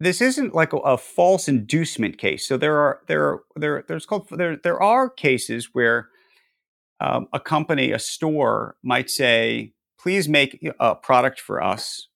this 0.00 0.20
isn't 0.20 0.54
like 0.54 0.72
a, 0.72 0.78
a, 0.78 0.96
false 0.96 1.48
inducement 1.48 2.18
case. 2.18 2.46
So 2.46 2.56
there 2.56 2.76
are 2.78 3.00
there 3.06 3.24
are 3.24 3.42
there 3.56 3.84
there's 3.88 4.06
called 4.06 4.28
there 4.30 4.56
there 4.56 4.80
are 4.82 5.10
cases 5.10 5.70
where 5.72 6.08
um, 7.00 7.28
a 7.32 7.40
company, 7.40 7.92
a 7.92 7.98
store 7.98 8.76
might 8.82 9.10
say, 9.10 9.72
"Please 10.00 10.28
make 10.28 10.66
a 10.80 10.94
product 10.94 11.40
for 11.40 11.62
us, 11.62 12.08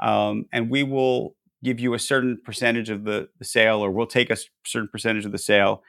um, 0.00 0.46
and 0.52 0.70
we 0.70 0.82
will 0.82 1.36
give 1.62 1.80
you 1.80 1.94
a 1.94 1.98
certain 1.98 2.38
percentage 2.44 2.90
of 2.90 3.04
the, 3.04 3.28
the 3.38 3.44
sale, 3.44 3.82
or 3.82 3.90
we'll 3.90 4.06
take 4.06 4.30
a 4.30 4.36
certain 4.66 4.88
percentage 4.88 5.24
of 5.24 5.32
the 5.32 5.38
sale." 5.38 5.82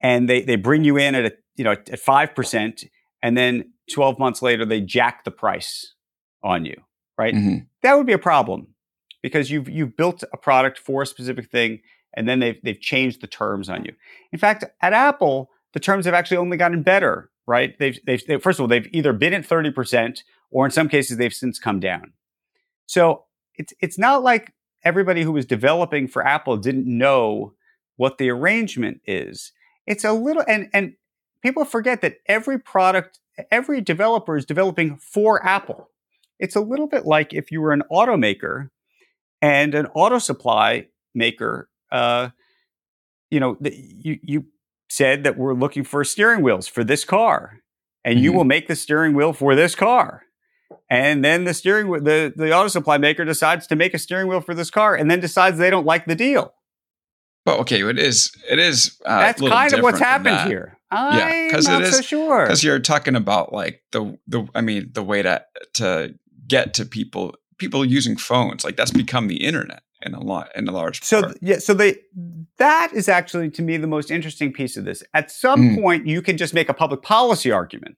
And 0.00 0.28
they 0.28 0.42
they 0.42 0.56
bring 0.56 0.84
you 0.84 0.96
in 0.96 1.14
at 1.14 1.26
a 1.26 1.32
you 1.56 1.64
know 1.64 1.72
at 1.72 1.98
five 1.98 2.34
percent, 2.34 2.84
and 3.22 3.36
then 3.36 3.72
12 3.92 4.18
months 4.18 4.42
later 4.42 4.64
they 4.64 4.80
jack 4.80 5.24
the 5.24 5.30
price 5.30 5.94
on 6.42 6.64
you, 6.64 6.76
right? 7.16 7.34
Mm-hmm. 7.34 7.58
That 7.82 7.94
would 7.94 8.06
be 8.06 8.12
a 8.12 8.18
problem 8.18 8.68
because 9.22 9.50
you've 9.50 9.68
you've 9.68 9.96
built 9.96 10.22
a 10.32 10.36
product 10.36 10.78
for 10.78 11.02
a 11.02 11.06
specific 11.06 11.50
thing 11.50 11.80
and 12.14 12.28
then 12.28 12.40
they've 12.40 12.58
they've 12.62 12.80
changed 12.80 13.20
the 13.20 13.26
terms 13.26 13.68
on 13.68 13.84
you. 13.84 13.92
In 14.32 14.38
fact, 14.38 14.64
at 14.80 14.92
Apple, 14.92 15.50
the 15.72 15.80
terms 15.80 16.04
have 16.06 16.14
actually 16.14 16.38
only 16.38 16.56
gotten 16.56 16.82
better, 16.82 17.30
right? 17.46 17.78
They've 17.78 17.98
they've 18.06 18.24
they, 18.26 18.38
first 18.38 18.58
of 18.58 18.62
all 18.62 18.68
they've 18.68 18.88
either 18.92 19.12
been 19.12 19.34
at 19.34 19.46
30% 19.46 20.22
or 20.50 20.64
in 20.64 20.70
some 20.70 20.88
cases 20.88 21.16
they've 21.16 21.32
since 21.32 21.58
come 21.58 21.80
down. 21.80 22.12
So 22.86 23.24
it's 23.54 23.72
it's 23.80 23.98
not 23.98 24.22
like 24.22 24.52
everybody 24.84 25.22
who 25.22 25.32
was 25.32 25.46
developing 25.46 26.08
for 26.08 26.26
Apple 26.26 26.56
didn't 26.56 26.86
know 26.86 27.54
what 27.96 28.18
the 28.18 28.30
arrangement 28.30 29.00
is. 29.06 29.52
It's 29.86 30.04
a 30.04 30.12
little 30.12 30.44
and 30.48 30.68
and 30.72 30.94
people 31.42 31.64
forget 31.64 32.00
that 32.02 32.16
every 32.26 32.58
product, 32.58 33.18
every 33.50 33.80
developer 33.80 34.36
is 34.36 34.44
developing 34.44 34.96
for 34.96 35.44
Apple. 35.44 35.90
It's 36.38 36.56
a 36.56 36.60
little 36.60 36.86
bit 36.86 37.06
like 37.06 37.34
if 37.34 37.50
you 37.50 37.60
were 37.60 37.72
an 37.72 37.82
automaker 37.90 38.70
and 39.42 39.74
an 39.74 39.86
auto 39.94 40.18
supply 40.18 40.86
maker, 41.14 41.68
uh, 41.90 42.30
you 43.30 43.40
know, 43.40 43.56
the, 43.60 43.74
you, 43.74 44.18
you 44.22 44.44
said 44.88 45.24
that 45.24 45.36
we're 45.36 45.54
looking 45.54 45.84
for 45.84 46.04
steering 46.04 46.42
wheels 46.42 46.66
for 46.66 46.84
this 46.84 47.04
car, 47.04 47.60
and 48.04 48.16
mm-hmm. 48.16 48.24
you 48.24 48.32
will 48.32 48.44
make 48.44 48.68
the 48.68 48.76
steering 48.76 49.14
wheel 49.14 49.32
for 49.32 49.54
this 49.54 49.74
car. 49.74 50.22
And 50.90 51.24
then 51.24 51.44
the 51.44 51.54
steering 51.54 51.90
the, 51.90 52.32
the 52.34 52.54
auto 52.54 52.68
supply 52.68 52.98
maker 52.98 53.24
decides 53.24 53.66
to 53.66 53.76
make 53.76 53.94
a 53.94 53.98
steering 53.98 54.26
wheel 54.26 54.40
for 54.40 54.54
this 54.54 54.70
car 54.70 54.94
and 54.94 55.10
then 55.10 55.20
decides 55.20 55.58
they 55.58 55.70
don't 55.70 55.86
like 55.86 56.06
the 56.06 56.14
deal. 56.14 56.54
But 57.44 57.60
okay, 57.60 57.82
it 57.82 57.98
is 57.98 58.32
it 58.50 58.58
is 58.58 58.98
uh, 59.04 59.20
that's 59.20 59.40
kind 59.40 59.72
of 59.72 59.82
what's 59.82 59.98
happened 59.98 60.48
here. 60.48 60.77
I'm 60.90 61.18
yeah, 61.18 61.46
because 61.48 61.68
it 61.68 61.82
is 61.82 61.96
so 61.96 62.02
sure 62.02 62.42
because 62.44 62.64
you're 62.64 62.78
talking 62.78 63.16
about 63.16 63.52
like 63.52 63.82
the 63.92 64.18
the 64.26 64.46
I 64.54 64.60
mean 64.60 64.90
the 64.92 65.02
way 65.02 65.22
to 65.22 65.44
to 65.74 66.14
get 66.46 66.74
to 66.74 66.86
people 66.86 67.34
people 67.58 67.84
using 67.84 68.16
phones 68.16 68.64
like 68.64 68.76
that's 68.76 68.90
become 68.90 69.28
the 69.28 69.44
internet 69.44 69.82
in 70.02 70.14
a 70.14 70.20
lot 70.20 70.48
in 70.54 70.66
a 70.68 70.72
large 70.72 71.02
so 71.02 71.22
part. 71.22 71.36
yeah 71.42 71.58
so 71.58 71.74
they 71.74 71.96
that 72.56 72.90
is 72.94 73.08
actually 73.08 73.50
to 73.50 73.62
me 73.62 73.76
the 73.76 73.86
most 73.86 74.10
interesting 74.10 74.52
piece 74.52 74.76
of 74.76 74.84
this 74.84 75.02
at 75.12 75.30
some 75.30 75.60
mm. 75.60 75.82
point 75.82 76.06
you 76.06 76.22
can 76.22 76.36
just 76.36 76.54
make 76.54 76.68
a 76.68 76.74
public 76.74 77.02
policy 77.02 77.50
argument 77.50 77.96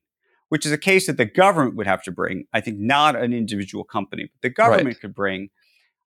which 0.49 0.65
is 0.65 0.71
a 0.71 0.77
case 0.77 1.05
that 1.05 1.17
the 1.17 1.25
government 1.25 1.75
would 1.75 1.85
have 1.85 2.01
to 2.01 2.11
bring 2.11 2.45
i 2.53 2.59
think 2.59 2.79
not 2.79 3.15
an 3.15 3.33
individual 3.33 3.83
company 3.83 4.23
but 4.23 4.41
the 4.41 4.49
government 4.49 4.87
right. 4.87 4.99
could 4.99 5.13
bring 5.13 5.49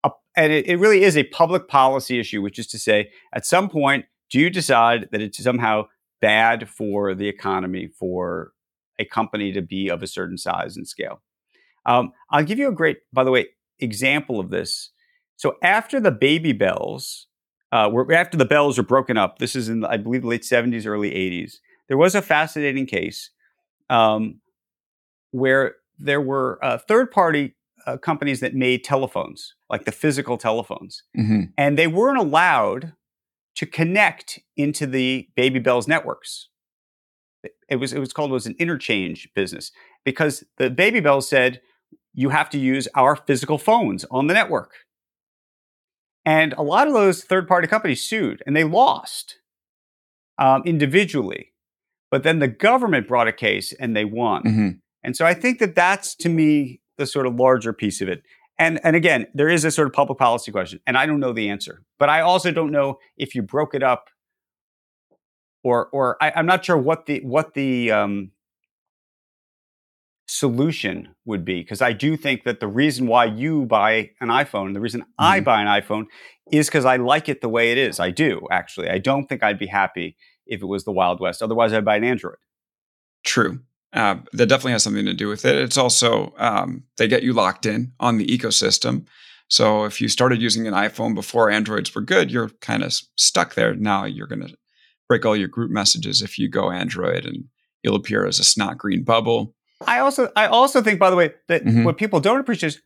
a, 0.03 0.11
and 0.35 0.51
it, 0.51 0.67
it 0.67 0.77
really 0.77 1.03
is 1.03 1.17
a 1.17 1.23
public 1.25 1.67
policy 1.67 2.19
issue, 2.19 2.41
which 2.41 2.59
is 2.59 2.67
to 2.67 2.79
say, 2.79 3.11
at 3.33 3.45
some 3.45 3.69
point, 3.69 4.05
do 4.29 4.39
you 4.39 4.49
decide 4.49 5.09
that 5.11 5.21
it's 5.21 5.41
somehow 5.43 5.85
bad 6.21 6.69
for 6.69 7.13
the 7.13 7.27
economy 7.27 7.87
for 7.87 8.53
a 8.99 9.05
company 9.05 9.51
to 9.51 9.61
be 9.61 9.89
of 9.89 10.03
a 10.03 10.07
certain 10.07 10.37
size 10.37 10.77
and 10.77 10.87
scale? 10.87 11.21
Um, 11.85 12.13
I'll 12.29 12.43
give 12.43 12.59
you 12.59 12.67
a 12.67 12.73
great, 12.73 12.99
by 13.11 13.23
the 13.23 13.31
way, 13.31 13.47
example 13.79 14.39
of 14.39 14.49
this. 14.49 14.91
So 15.35 15.55
after 15.63 15.99
the 15.99 16.11
baby 16.11 16.53
bells, 16.53 17.27
uh, 17.71 17.89
were, 17.91 18.11
after 18.13 18.37
the 18.37 18.45
bells 18.45 18.77
were 18.77 18.83
broken 18.83 19.17
up, 19.17 19.39
this 19.39 19.55
is 19.55 19.69
in, 19.69 19.83
I 19.83 19.97
believe, 19.97 20.21
the 20.21 20.27
late 20.27 20.43
70s, 20.43 20.85
early 20.85 21.11
80s, 21.11 21.55
there 21.87 21.97
was 21.97 22.15
a 22.15 22.21
fascinating 22.21 22.85
case 22.85 23.31
um, 23.89 24.39
where 25.31 25.75
there 25.97 26.21
were 26.21 26.59
uh, 26.63 26.77
third 26.77 27.11
party 27.11 27.55
uh, 27.85 27.97
companies 27.97 28.39
that 28.41 28.53
made 28.53 28.83
telephones, 28.83 29.55
like 29.69 29.85
the 29.85 29.91
physical 29.91 30.37
telephones, 30.37 31.03
mm-hmm. 31.17 31.43
and 31.57 31.77
they 31.77 31.87
weren't 31.87 32.17
allowed 32.17 32.93
to 33.55 33.65
connect 33.65 34.39
into 34.55 34.85
the 34.85 35.27
Baby 35.35 35.59
Bells 35.59 35.87
networks. 35.87 36.49
It 37.69 37.77
was 37.77 37.93
it 37.93 37.99
was 37.99 38.13
called 38.13 38.29
it 38.31 38.33
was 38.33 38.45
an 38.45 38.55
interchange 38.59 39.29
business 39.35 39.71
because 40.05 40.43
the 40.57 40.69
Baby 40.69 40.99
Bells 40.99 41.27
said 41.27 41.61
you 42.13 42.29
have 42.29 42.49
to 42.51 42.57
use 42.57 42.87
our 42.95 43.15
physical 43.15 43.57
phones 43.57 44.05
on 44.11 44.27
the 44.27 44.33
network. 44.33 44.71
And 46.25 46.53
a 46.53 46.61
lot 46.61 46.87
of 46.87 46.93
those 46.93 47.23
third 47.23 47.47
party 47.47 47.67
companies 47.67 48.07
sued 48.07 48.43
and 48.45 48.55
they 48.55 48.63
lost 48.63 49.37
um, 50.37 50.61
individually. 50.65 51.53
But 52.11 52.23
then 52.23 52.39
the 52.39 52.47
government 52.47 53.07
brought 53.07 53.27
a 53.27 53.33
case 53.33 53.73
and 53.73 53.95
they 53.95 54.05
won. 54.05 54.43
Mm-hmm. 54.43 54.69
And 55.03 55.15
so 55.15 55.25
I 55.25 55.33
think 55.33 55.59
that 55.59 55.75
that's 55.75 56.13
to 56.17 56.29
me 56.29 56.81
the 56.97 57.07
sort 57.07 57.25
of 57.25 57.35
larger 57.35 57.73
piece 57.73 58.01
of 58.01 58.09
it. 58.09 58.21
And, 58.61 58.79
and 58.83 58.95
again, 58.95 59.25
there 59.33 59.49
is 59.49 59.65
a 59.65 59.71
sort 59.71 59.87
of 59.87 59.93
public 59.93 60.19
policy 60.19 60.51
question, 60.51 60.81
and 60.85 60.95
I 60.95 61.07
don't 61.07 61.19
know 61.19 61.33
the 61.33 61.49
answer. 61.49 61.81
But 61.97 62.09
I 62.09 62.21
also 62.21 62.51
don't 62.51 62.71
know 62.71 62.99
if 63.17 63.33
you 63.33 63.41
broke 63.41 63.73
it 63.73 63.81
up, 63.81 64.11
or 65.63 65.87
or 65.87 66.15
I, 66.21 66.31
am 66.35 66.45
not 66.45 66.63
sure 66.63 66.77
what 66.77 67.07
the 67.07 67.21
what 67.21 67.55
the 67.55 67.91
um, 67.91 68.31
solution 70.27 71.15
would 71.25 71.43
be 71.43 71.61
because 71.61 71.81
I 71.81 71.91
do 71.91 72.15
think 72.15 72.43
that 72.43 72.59
the 72.59 72.67
reason 72.67 73.07
why 73.07 73.25
you 73.25 73.65
buy 73.65 74.11
an 74.21 74.27
iPhone, 74.27 74.75
the 74.75 74.79
reason 74.79 75.01
mm-hmm. 75.01 75.11
I 75.17 75.39
buy 75.39 75.63
an 75.63 75.67
iPhone 75.67 76.05
is 76.51 76.67
because 76.67 76.85
I 76.85 76.97
like 76.97 77.29
it 77.29 77.41
the 77.41 77.49
way 77.49 77.71
it 77.71 77.79
is. 77.79 77.99
I 77.99 78.11
do 78.11 78.47
actually. 78.51 78.89
I 78.89 78.99
don't 78.99 79.25
think 79.25 79.41
I'd 79.41 79.57
be 79.57 79.67
happy 79.67 80.15
if 80.45 80.61
it 80.61 80.67
was 80.67 80.83
the 80.83 80.91
Wild 80.91 81.19
West. 81.19 81.41
Otherwise, 81.41 81.73
I'd 81.73 81.83
buy 81.83 81.95
an 81.95 82.03
Android. 82.03 82.35
True. 83.23 83.61
Uh, 83.93 84.15
that 84.31 84.47
definitely 84.47 84.71
has 84.71 84.83
something 84.83 85.05
to 85.05 85.13
do 85.13 85.27
with 85.27 85.43
it. 85.43 85.55
It's 85.55 85.77
also 85.77 86.33
um, 86.37 86.83
they 86.97 87.09
get 87.09 87.23
you 87.23 87.33
locked 87.33 87.65
in 87.65 87.91
on 87.99 88.17
the 88.17 88.25
ecosystem. 88.25 89.05
So 89.49 89.83
if 89.83 89.99
you 89.99 90.07
started 90.07 90.41
using 90.41 90.65
an 90.65 90.73
iPhone 90.73 91.13
before 91.13 91.49
Androids 91.49 91.93
were 91.93 92.01
good, 92.01 92.31
you're 92.31 92.49
kind 92.61 92.83
of 92.83 92.93
stuck 93.17 93.55
there. 93.55 93.75
Now 93.75 94.05
you're 94.05 94.27
going 94.27 94.47
to 94.47 94.55
break 95.09 95.25
all 95.25 95.35
your 95.35 95.49
group 95.49 95.69
messages 95.69 96.21
if 96.21 96.39
you 96.39 96.47
go 96.47 96.71
Android, 96.71 97.25
and 97.25 97.43
you'll 97.83 97.97
appear 97.97 98.25
as 98.25 98.39
a 98.39 98.45
snot 98.45 98.77
green 98.77 99.03
bubble. 99.03 99.53
I 99.85 99.99
also 99.99 100.31
I 100.37 100.47
also 100.47 100.81
think, 100.81 100.99
by 100.99 101.09
the 101.09 101.17
way, 101.17 101.33
that 101.49 101.65
mm-hmm. 101.65 101.83
what 101.83 101.97
people 101.97 102.21
don't 102.21 102.39
appreciate 102.39 102.75
is 102.75 102.81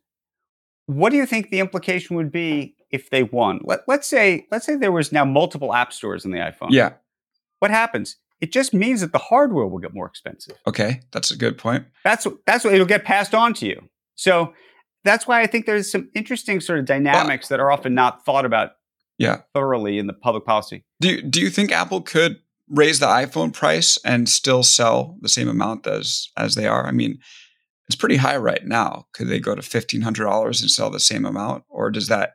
what 0.87 1.11
do 1.11 1.17
you 1.17 1.27
think 1.27 1.49
the 1.49 1.59
implication 1.59 2.15
would 2.15 2.31
be 2.31 2.75
if 2.89 3.11
they 3.11 3.21
won? 3.21 3.59
Let, 3.63 3.81
let's 3.87 4.07
say 4.07 4.47
let's 4.51 4.65
say 4.65 4.75
there 4.75 4.91
was 4.91 5.11
now 5.11 5.23
multiple 5.23 5.71
app 5.71 5.93
stores 5.93 6.25
in 6.25 6.31
the 6.31 6.39
iPhone. 6.39 6.71
Yeah. 6.71 6.93
What 7.59 7.69
happens? 7.69 8.17
It 8.41 8.51
just 8.51 8.73
means 8.73 9.01
that 9.01 9.11
the 9.11 9.17
hardware 9.17 9.65
will 9.65 9.79
get 9.79 9.93
more 9.93 10.05
expensive. 10.05 10.57
Okay, 10.67 11.01
that's 11.11 11.31
a 11.31 11.37
good 11.37 11.57
point. 11.57 11.85
That's 12.03 12.27
that's 12.45 12.63
what 12.63 12.73
it'll 12.73 12.85
get 12.85 13.05
passed 13.05 13.33
on 13.33 13.53
to 13.55 13.65
you. 13.65 13.89
So 14.15 14.53
that's 15.03 15.27
why 15.27 15.41
I 15.41 15.47
think 15.47 15.65
there's 15.65 15.91
some 15.91 16.09
interesting 16.13 16.59
sort 16.59 16.79
of 16.79 16.85
dynamics 16.85 17.49
well, 17.49 17.57
that 17.57 17.63
are 17.63 17.71
often 17.71 17.93
not 17.93 18.25
thought 18.25 18.45
about 18.45 18.71
yeah. 19.17 19.41
thoroughly 19.53 19.99
in 19.99 20.07
the 20.07 20.13
public 20.13 20.45
policy. 20.45 20.83
Do 20.99 21.09
you, 21.09 21.21
do 21.21 21.39
you 21.39 21.49
think 21.49 21.71
Apple 21.71 22.01
could 22.01 22.39
raise 22.69 22.99
the 22.99 23.05
iPhone 23.05 23.53
price 23.53 23.97
and 24.03 24.27
still 24.27 24.63
sell 24.63 25.17
the 25.21 25.29
same 25.29 25.47
amount 25.47 25.87
as 25.87 26.29
as 26.35 26.55
they 26.55 26.67
are? 26.67 26.85
I 26.85 26.91
mean, 26.91 27.19
it's 27.87 27.95
pretty 27.95 28.17
high 28.17 28.37
right 28.37 28.65
now. 28.65 29.05
Could 29.13 29.27
they 29.27 29.39
go 29.39 29.55
to 29.55 29.61
fifteen 29.61 30.01
hundred 30.01 30.25
dollars 30.25 30.61
and 30.61 30.69
sell 30.69 30.89
the 30.89 30.99
same 30.99 31.25
amount, 31.25 31.63
or 31.69 31.91
does 31.91 32.07
that 32.07 32.33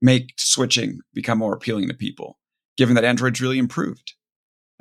make 0.00 0.32
switching 0.38 1.00
become 1.12 1.38
more 1.38 1.54
appealing 1.54 1.88
to 1.88 1.94
people, 1.94 2.38
given 2.76 2.94
that 2.94 3.04
Android's 3.04 3.40
really 3.40 3.58
improved? 3.58 4.14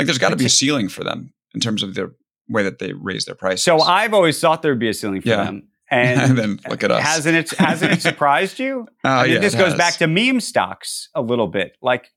Like, 0.01 0.07
there's 0.07 0.17
got 0.17 0.29
to 0.29 0.35
be 0.35 0.45
a 0.45 0.49
ceiling 0.49 0.89
for 0.89 1.03
them 1.03 1.33
in 1.53 1.61
terms 1.61 1.83
of 1.83 1.95
the 1.95 2.13
way 2.49 2.63
that 2.63 2.79
they 2.79 2.93
raise 2.93 3.25
their 3.25 3.35
prices. 3.35 3.63
So 3.63 3.79
I've 3.79 4.13
always 4.13 4.39
thought 4.39 4.61
there'd 4.61 4.79
be 4.79 4.89
a 4.89 4.93
ceiling 4.93 5.21
for 5.21 5.29
yeah. 5.29 5.45
them. 5.45 5.67
And, 5.93 6.21
and, 6.21 6.37
then 6.37 6.59
look 6.69 6.85
at 6.85 6.91
us. 6.91 7.03
Hasn't 7.03 7.35
it 7.35 7.49
hasn't 7.59 7.91
it 7.91 8.01
surprised 8.01 8.59
you? 8.59 8.87
Oh, 9.03 9.09
I 9.09 9.23
mean, 9.23 9.33
yeah, 9.33 9.39
this 9.39 9.53
goes 9.53 9.71
has. 9.71 9.77
back 9.77 9.95
to 9.95 10.07
meme 10.07 10.39
stocks 10.39 11.09
a 11.13 11.21
little 11.21 11.47
bit. 11.47 11.75
Like 11.81 12.09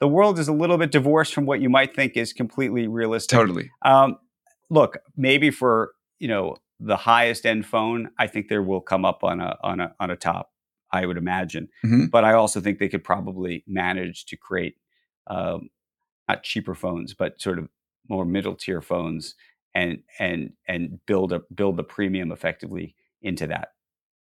the 0.00 0.06
world 0.06 0.38
is 0.38 0.48
a 0.48 0.52
little 0.52 0.76
bit 0.76 0.92
divorced 0.92 1.32
from 1.32 1.46
what 1.46 1.62
you 1.62 1.70
might 1.70 1.96
think 1.96 2.18
is 2.18 2.34
completely 2.34 2.88
realistic. 2.88 3.34
Totally. 3.34 3.70
Um, 3.86 4.18
look, 4.68 4.98
maybe 5.16 5.50
for 5.50 5.92
you 6.18 6.28
know 6.28 6.56
the 6.78 6.98
highest 6.98 7.46
end 7.46 7.64
phone, 7.64 8.10
I 8.18 8.26
think 8.26 8.48
there 8.48 8.62
will 8.62 8.82
come 8.82 9.06
up 9.06 9.24
on 9.24 9.40
a 9.40 9.56
on 9.62 9.80
a 9.80 9.94
on 9.98 10.10
a 10.10 10.16
top. 10.16 10.50
I 10.92 11.06
would 11.06 11.16
imagine, 11.16 11.70
mm-hmm. 11.82 12.06
but 12.12 12.24
I 12.24 12.34
also 12.34 12.60
think 12.60 12.80
they 12.80 12.90
could 12.90 13.02
probably 13.02 13.64
manage 13.66 14.26
to 14.26 14.36
create 14.36 14.76
um, 15.26 15.70
not 16.32 16.42
cheaper 16.42 16.74
phones, 16.74 17.14
but 17.14 17.40
sort 17.40 17.58
of 17.58 17.68
more 18.08 18.24
middle 18.24 18.54
tier 18.54 18.80
phones, 18.80 19.34
and 19.74 20.02
and 20.18 20.52
and 20.66 20.98
build 21.06 21.32
a 21.32 21.42
build 21.54 21.76
the 21.76 21.84
premium 21.84 22.32
effectively 22.32 22.94
into 23.20 23.46
that. 23.46 23.68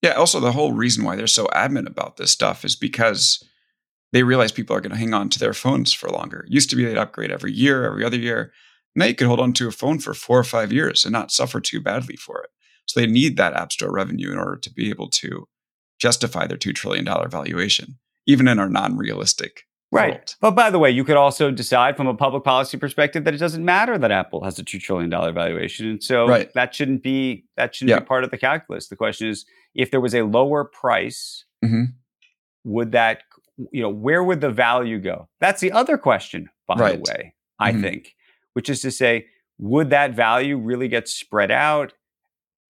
Yeah. 0.02 0.12
Also, 0.12 0.40
the 0.40 0.52
whole 0.52 0.72
reason 0.72 1.04
why 1.04 1.16
they're 1.16 1.26
so 1.26 1.48
adamant 1.52 1.88
about 1.88 2.16
this 2.16 2.30
stuff 2.30 2.64
is 2.64 2.76
because 2.76 3.44
they 4.12 4.22
realize 4.22 4.52
people 4.52 4.74
are 4.74 4.80
going 4.80 4.92
to 4.92 4.98
hang 4.98 5.14
on 5.14 5.28
to 5.28 5.38
their 5.38 5.52
phones 5.52 5.92
for 5.92 6.08
longer. 6.08 6.40
It 6.40 6.52
used 6.52 6.70
to 6.70 6.76
be 6.76 6.84
they'd 6.84 6.96
upgrade 6.96 7.30
every 7.30 7.52
year, 7.52 7.84
every 7.84 8.04
other 8.04 8.16
year. 8.16 8.52
Now 8.94 9.04
you 9.04 9.14
could 9.14 9.26
hold 9.26 9.40
on 9.40 9.52
to 9.54 9.68
a 9.68 9.72
phone 9.72 9.98
for 9.98 10.14
four 10.14 10.38
or 10.38 10.44
five 10.44 10.72
years 10.72 11.04
and 11.04 11.12
not 11.12 11.30
suffer 11.30 11.60
too 11.60 11.80
badly 11.80 12.16
for 12.16 12.42
it. 12.42 12.50
So 12.86 13.00
they 13.00 13.06
need 13.06 13.36
that 13.36 13.52
App 13.52 13.70
Store 13.70 13.92
revenue 13.92 14.32
in 14.32 14.38
order 14.38 14.56
to 14.56 14.72
be 14.72 14.88
able 14.88 15.10
to 15.10 15.46
justify 15.98 16.46
their 16.46 16.56
$2 16.56 16.74
trillion 16.74 17.04
valuation, 17.28 17.98
even 18.26 18.48
in 18.48 18.58
our 18.58 18.70
non 18.70 18.96
realistic 18.96 19.64
Right. 19.90 20.12
World. 20.12 20.34
But 20.40 20.50
by 20.50 20.70
the 20.70 20.78
way, 20.78 20.90
you 20.90 21.02
could 21.02 21.16
also 21.16 21.50
decide 21.50 21.96
from 21.96 22.06
a 22.08 22.14
public 22.14 22.44
policy 22.44 22.76
perspective 22.76 23.24
that 23.24 23.34
it 23.34 23.38
doesn't 23.38 23.64
matter 23.64 23.96
that 23.96 24.10
Apple 24.10 24.44
has 24.44 24.58
a 24.58 24.62
$2 24.62 24.80
trillion 24.80 25.10
valuation. 25.10 25.88
And 25.88 26.04
so 26.04 26.28
right. 26.28 26.52
that 26.52 26.74
shouldn't 26.74 27.02
be 27.02 27.44
that 27.56 27.74
shouldn't 27.74 27.90
yeah. 27.90 28.00
be 28.00 28.04
part 28.04 28.24
of 28.24 28.30
the 28.30 28.36
calculus. 28.36 28.88
The 28.88 28.96
question 28.96 29.28
is 29.28 29.46
if 29.74 29.90
there 29.90 30.00
was 30.00 30.14
a 30.14 30.22
lower 30.22 30.64
price, 30.64 31.46
mm-hmm. 31.64 31.84
would 32.64 32.92
that 32.92 33.22
you 33.72 33.82
know, 33.82 33.88
where 33.88 34.22
would 34.22 34.40
the 34.40 34.50
value 34.50 34.98
go? 34.98 35.28
That's 35.40 35.60
the 35.60 35.72
other 35.72 35.98
question, 35.98 36.48
by 36.66 36.76
right. 36.76 37.04
the 37.04 37.10
way, 37.10 37.34
I 37.58 37.72
mm-hmm. 37.72 37.82
think, 37.82 38.14
which 38.52 38.68
is 38.68 38.80
to 38.82 38.90
say, 38.90 39.26
would 39.58 39.90
that 39.90 40.14
value 40.14 40.56
really 40.56 40.88
get 40.88 41.08
spread 41.08 41.50
out? 41.50 41.92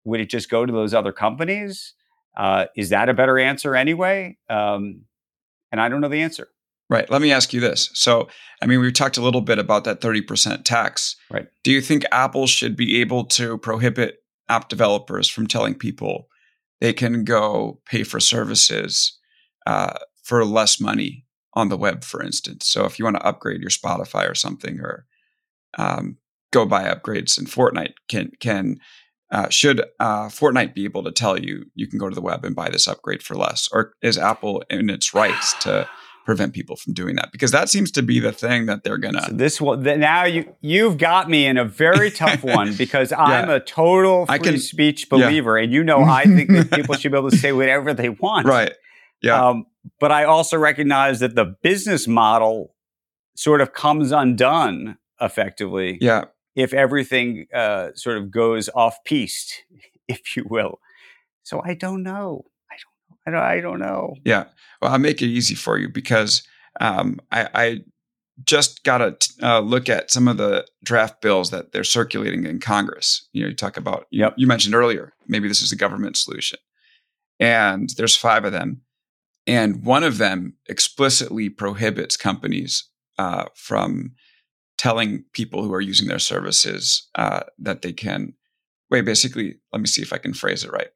Would 0.05 0.21
it 0.21 0.31
just 0.31 0.49
go 0.49 0.65
to 0.65 0.73
those 0.73 0.95
other 0.95 1.13
companies? 1.13 1.95
Uh, 2.37 2.67
is 2.77 2.89
that 2.91 3.09
a 3.09 3.15
better 3.15 3.39
answer 3.39 3.77
anyway? 3.77 4.39
Um, 4.49 5.03
and 5.71 5.81
I 5.81 5.89
don't 5.89 6.01
know 6.01 6.09
the 6.09 6.23
answer. 6.23 6.49
Right. 6.91 7.11
Let 7.11 7.21
me 7.21 7.33
ask 7.33 7.53
you 7.53 7.61
this. 7.61 7.91
So, 7.93 8.29
I 8.63 8.67
mean, 8.67 8.81
we've 8.81 8.95
talked 8.95 9.19
a 9.19 9.23
little 9.23 9.43
bit 9.43 9.59
about 9.59 9.85
that 9.85 10.01
30% 10.01 10.65
tax. 10.65 11.17
Right. 11.31 11.47
Do 11.63 11.71
you 11.71 11.83
think 11.83 12.05
Apple 12.11 12.47
should 12.47 12.77
be 12.77 13.01
able 13.01 13.25
to 13.27 13.59
prohibit 13.59 14.23
app 14.49 14.69
developers 14.69 15.29
from 15.29 15.47
telling 15.47 15.75
people 15.75 16.29
they 16.81 16.93
can 16.93 17.25
go 17.25 17.81
pay 17.85 18.05
for 18.05 18.21
services 18.21 19.19
uh, 19.67 19.99
for 20.23 20.45
less 20.45 20.81
money 20.81 21.27
on 21.55 21.69
the 21.69 21.77
web, 21.77 22.05
for 22.05 22.23
instance. 22.23 22.69
So 22.69 22.85
if 22.85 22.99
you 22.99 23.05
want 23.05 23.17
to 23.17 23.27
upgrade 23.27 23.61
your 23.61 23.71
Spotify 23.71 24.31
or 24.31 24.35
something, 24.35 24.81
or 24.81 25.07
um, 25.77 26.19
go 26.53 26.65
buy 26.67 26.85
upgrades 26.85 27.39
in 27.39 27.47
Fortnite, 27.47 27.95
can 28.09 28.31
can 28.41 28.79
uh, 29.31 29.49
should 29.49 29.81
uh, 30.01 30.29
Fortnite 30.29 30.75
be 30.75 30.85
able 30.85 31.03
to 31.05 31.13
tell 31.13 31.39
you 31.39 31.65
you 31.75 31.87
can 31.87 31.99
go 31.99 32.09
to 32.09 32.15
the 32.15 32.23
web 32.23 32.45
and 32.45 32.57
buy 32.57 32.71
this 32.71 32.87
upgrade 32.87 33.23
for 33.23 33.35
less, 33.35 33.69
or 33.73 33.95
is 34.03 34.17
Apple 34.17 34.63
in 34.71 34.89
its 34.89 35.13
rights 35.13 35.55
to 35.65 35.89
prevent 36.29 36.53
people 36.53 36.77
from 36.77 36.93
doing 36.93 37.17
that? 37.17 37.33
Because 37.33 37.53
that 37.53 37.71
seems 37.71 37.91
to 37.93 38.03
be 38.03 38.21
the 38.21 38.33
thing 38.33 38.67
that 38.67 38.85
they're 38.85 38.99
gonna. 38.99 39.23
So 39.23 39.33
this 39.33 39.63
one 39.63 39.83
now 39.83 40.27
you 40.27 40.55
you've 40.61 40.99
got 40.99 41.31
me 41.31 41.47
in 41.47 41.57
a 41.57 41.65
very 41.65 42.11
tough 42.11 42.45
one 42.59 42.75
because 42.75 43.13
I'm 43.13 43.49
a 43.49 43.61
total 43.61 44.27
free 44.27 44.39
can, 44.39 44.59
speech 44.59 45.09
believer, 45.09 45.57
yeah. 45.57 45.65
and 45.65 45.73
you 45.73 45.83
know 45.83 46.03
I 46.03 46.25
think 46.25 46.51
that 46.51 46.71
people 46.71 46.95
should 46.97 47.13
be 47.13 47.19
able 47.19 47.31
to 47.31 47.39
say 47.39 47.53
whatever 47.53 47.95
they 47.95 48.11
want. 48.11 48.47
Right. 48.47 48.75
Yeah. 49.23 49.43
Um, 49.43 49.65
but 50.01 50.13
I 50.13 50.25
also 50.25 50.59
recognize 50.59 51.21
that 51.21 51.35
the 51.35 51.47
business 51.63 52.07
model 52.07 52.75
sort 53.35 53.63
of 53.63 53.73
comes 53.73 54.13
undone 54.13 54.99
effectively. 55.23 55.97
Yeah. 55.99 56.25
If 56.55 56.75
everything 56.75 57.47
uh, 57.55 57.93
sort 57.95 58.19
of 58.19 58.31
goes 58.31 58.69
off 58.75 58.99
piste, 59.07 59.65
if 60.09 60.37
you 60.37 60.45
will. 60.47 60.79
So 61.43 61.63
I 61.65 61.73
don't 61.73 62.03
know. 62.03 62.45
I 63.29 63.31
don't 63.31 63.41
know. 63.41 63.47
I 63.47 63.61
don't, 63.61 63.79
know. 63.81 64.15
Yeah. 64.25 64.45
Well, 64.81 64.93
I'll 64.93 64.99
make 64.99 65.23
it 65.23 65.27
easy 65.27 65.55
for 65.55 65.79
you 65.79 65.89
because 65.89 66.47
um, 66.81 67.21
I, 67.31 67.49
I, 67.55 67.79
just 68.45 68.85
got 68.85 68.99
to 68.99 69.17
uh, 69.43 69.59
look 69.59 69.89
at 69.89 70.13
some 70.13 70.29
of 70.29 70.37
the 70.37 70.65
draft 70.85 71.21
bills 71.21 71.51
that 71.51 71.73
they're 71.73 71.83
circulating 71.83 72.47
in 72.47 72.61
Congress. 72.61 73.29
You 73.33 73.43
know, 73.43 73.49
you 73.49 73.55
talk 73.57 73.77
about, 73.77 74.07
yep. 74.13 74.35
you, 74.37 74.43
you 74.43 74.47
mentioned 74.47 74.77
earlier, 74.77 75.13
maybe 75.27 75.49
this 75.49 75.61
is 75.61 75.73
a 75.73 75.77
government 75.77 76.17
solution. 76.17 76.61
And 77.41 77.91
there's 77.97 78.15
five 78.15 78.45
of 78.45 78.53
them. 78.53 78.83
And 79.49 79.85
one 79.85 80.05
of 80.05 80.19
them 80.19 80.55
explicitly 80.69 81.49
prohibits 81.49 82.17
companies 82.17 82.85
uh, 83.19 83.47
from 83.57 84.13
telling 84.77 85.25
people 85.33 85.65
who 85.65 85.75
are 85.75 85.81
using 85.81 86.07
their 86.07 86.21
services 86.21 87.09
uh, 87.17 87.41
that 87.59 87.83
they 87.83 87.93
can. 87.93 88.35
Wait, 88.91 89.05
basically, 89.05 89.57
let 89.73 89.81
me 89.81 89.87
see 89.89 90.03
if 90.03 90.13
I 90.13 90.19
can 90.19 90.33
phrase 90.33 90.65
it 90.65 90.71
right. 90.71 90.89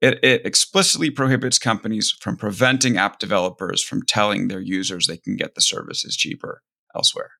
It, 0.00 0.18
it, 0.24 0.46
explicitly 0.46 1.10
prohibits 1.10 1.58
companies 1.58 2.10
from 2.10 2.36
preventing 2.36 2.96
app 2.96 3.18
developers 3.18 3.82
from 3.82 4.02
telling 4.02 4.48
their 4.48 4.60
users 4.60 5.06
they 5.06 5.18
can 5.18 5.36
get 5.36 5.54
the 5.54 5.60
services 5.60 6.16
cheaper 6.16 6.62
elsewhere, 6.94 7.32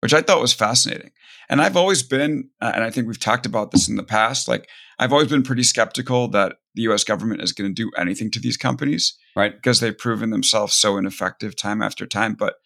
which 0.00 0.12
I 0.12 0.20
thought 0.20 0.40
was 0.40 0.52
fascinating. 0.52 1.12
And 1.48 1.62
I've 1.62 1.76
always 1.76 2.02
been, 2.02 2.50
uh, 2.60 2.72
and 2.74 2.82
I 2.82 2.90
think 2.90 3.06
we've 3.06 3.20
talked 3.20 3.46
about 3.46 3.70
this 3.70 3.88
in 3.88 3.96
the 3.96 4.02
past, 4.02 4.48
like 4.48 4.68
I've 4.98 5.12
always 5.12 5.28
been 5.28 5.42
pretty 5.42 5.62
skeptical 5.62 6.28
that 6.28 6.56
the 6.74 6.82
US 6.82 7.04
government 7.04 7.42
is 7.42 7.52
going 7.52 7.70
to 7.70 7.74
do 7.74 7.90
anything 7.96 8.30
to 8.32 8.40
these 8.40 8.56
companies. 8.56 9.16
Right. 9.36 9.54
Because 9.54 9.80
they've 9.80 9.96
proven 9.96 10.30
themselves 10.30 10.74
so 10.74 10.96
ineffective 10.96 11.56
time 11.56 11.82
after 11.82 12.06
time. 12.06 12.34
But 12.34 12.56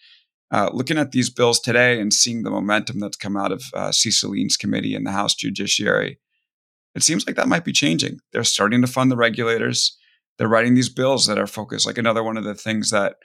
uh, 0.50 0.70
looking 0.72 0.98
at 0.98 1.12
these 1.12 1.30
bills 1.30 1.61
today 1.61 2.00
and 2.00 2.12
seeing 2.12 2.42
the 2.42 2.50
momentum 2.50 3.00
that's 3.00 3.16
come 3.16 3.36
out 3.36 3.52
of 3.52 3.64
uh, 3.74 3.90
Cicilline's 3.90 4.57
committee 4.57 4.94
in 4.94 5.05
the 5.05 5.12
House 5.12 5.34
Judiciary, 5.34 6.18
it 6.95 7.03
seems 7.03 7.26
like 7.26 7.36
that 7.36 7.49
might 7.49 7.64
be 7.64 7.72
changing. 7.72 8.18
They're 8.32 8.45
starting 8.45 8.80
to 8.82 8.86
fund 8.86 9.11
the 9.11 9.16
regulators. 9.16 9.97
They're 10.38 10.49
writing 10.49 10.74
these 10.74 10.88
bills 10.88 11.26
that 11.26 11.38
are 11.38 11.47
focused. 11.47 11.86
Like 11.86 11.99
another 11.99 12.22
one 12.22 12.36
of 12.36 12.45
the 12.45 12.55
things 12.55 12.90
that 12.90 13.16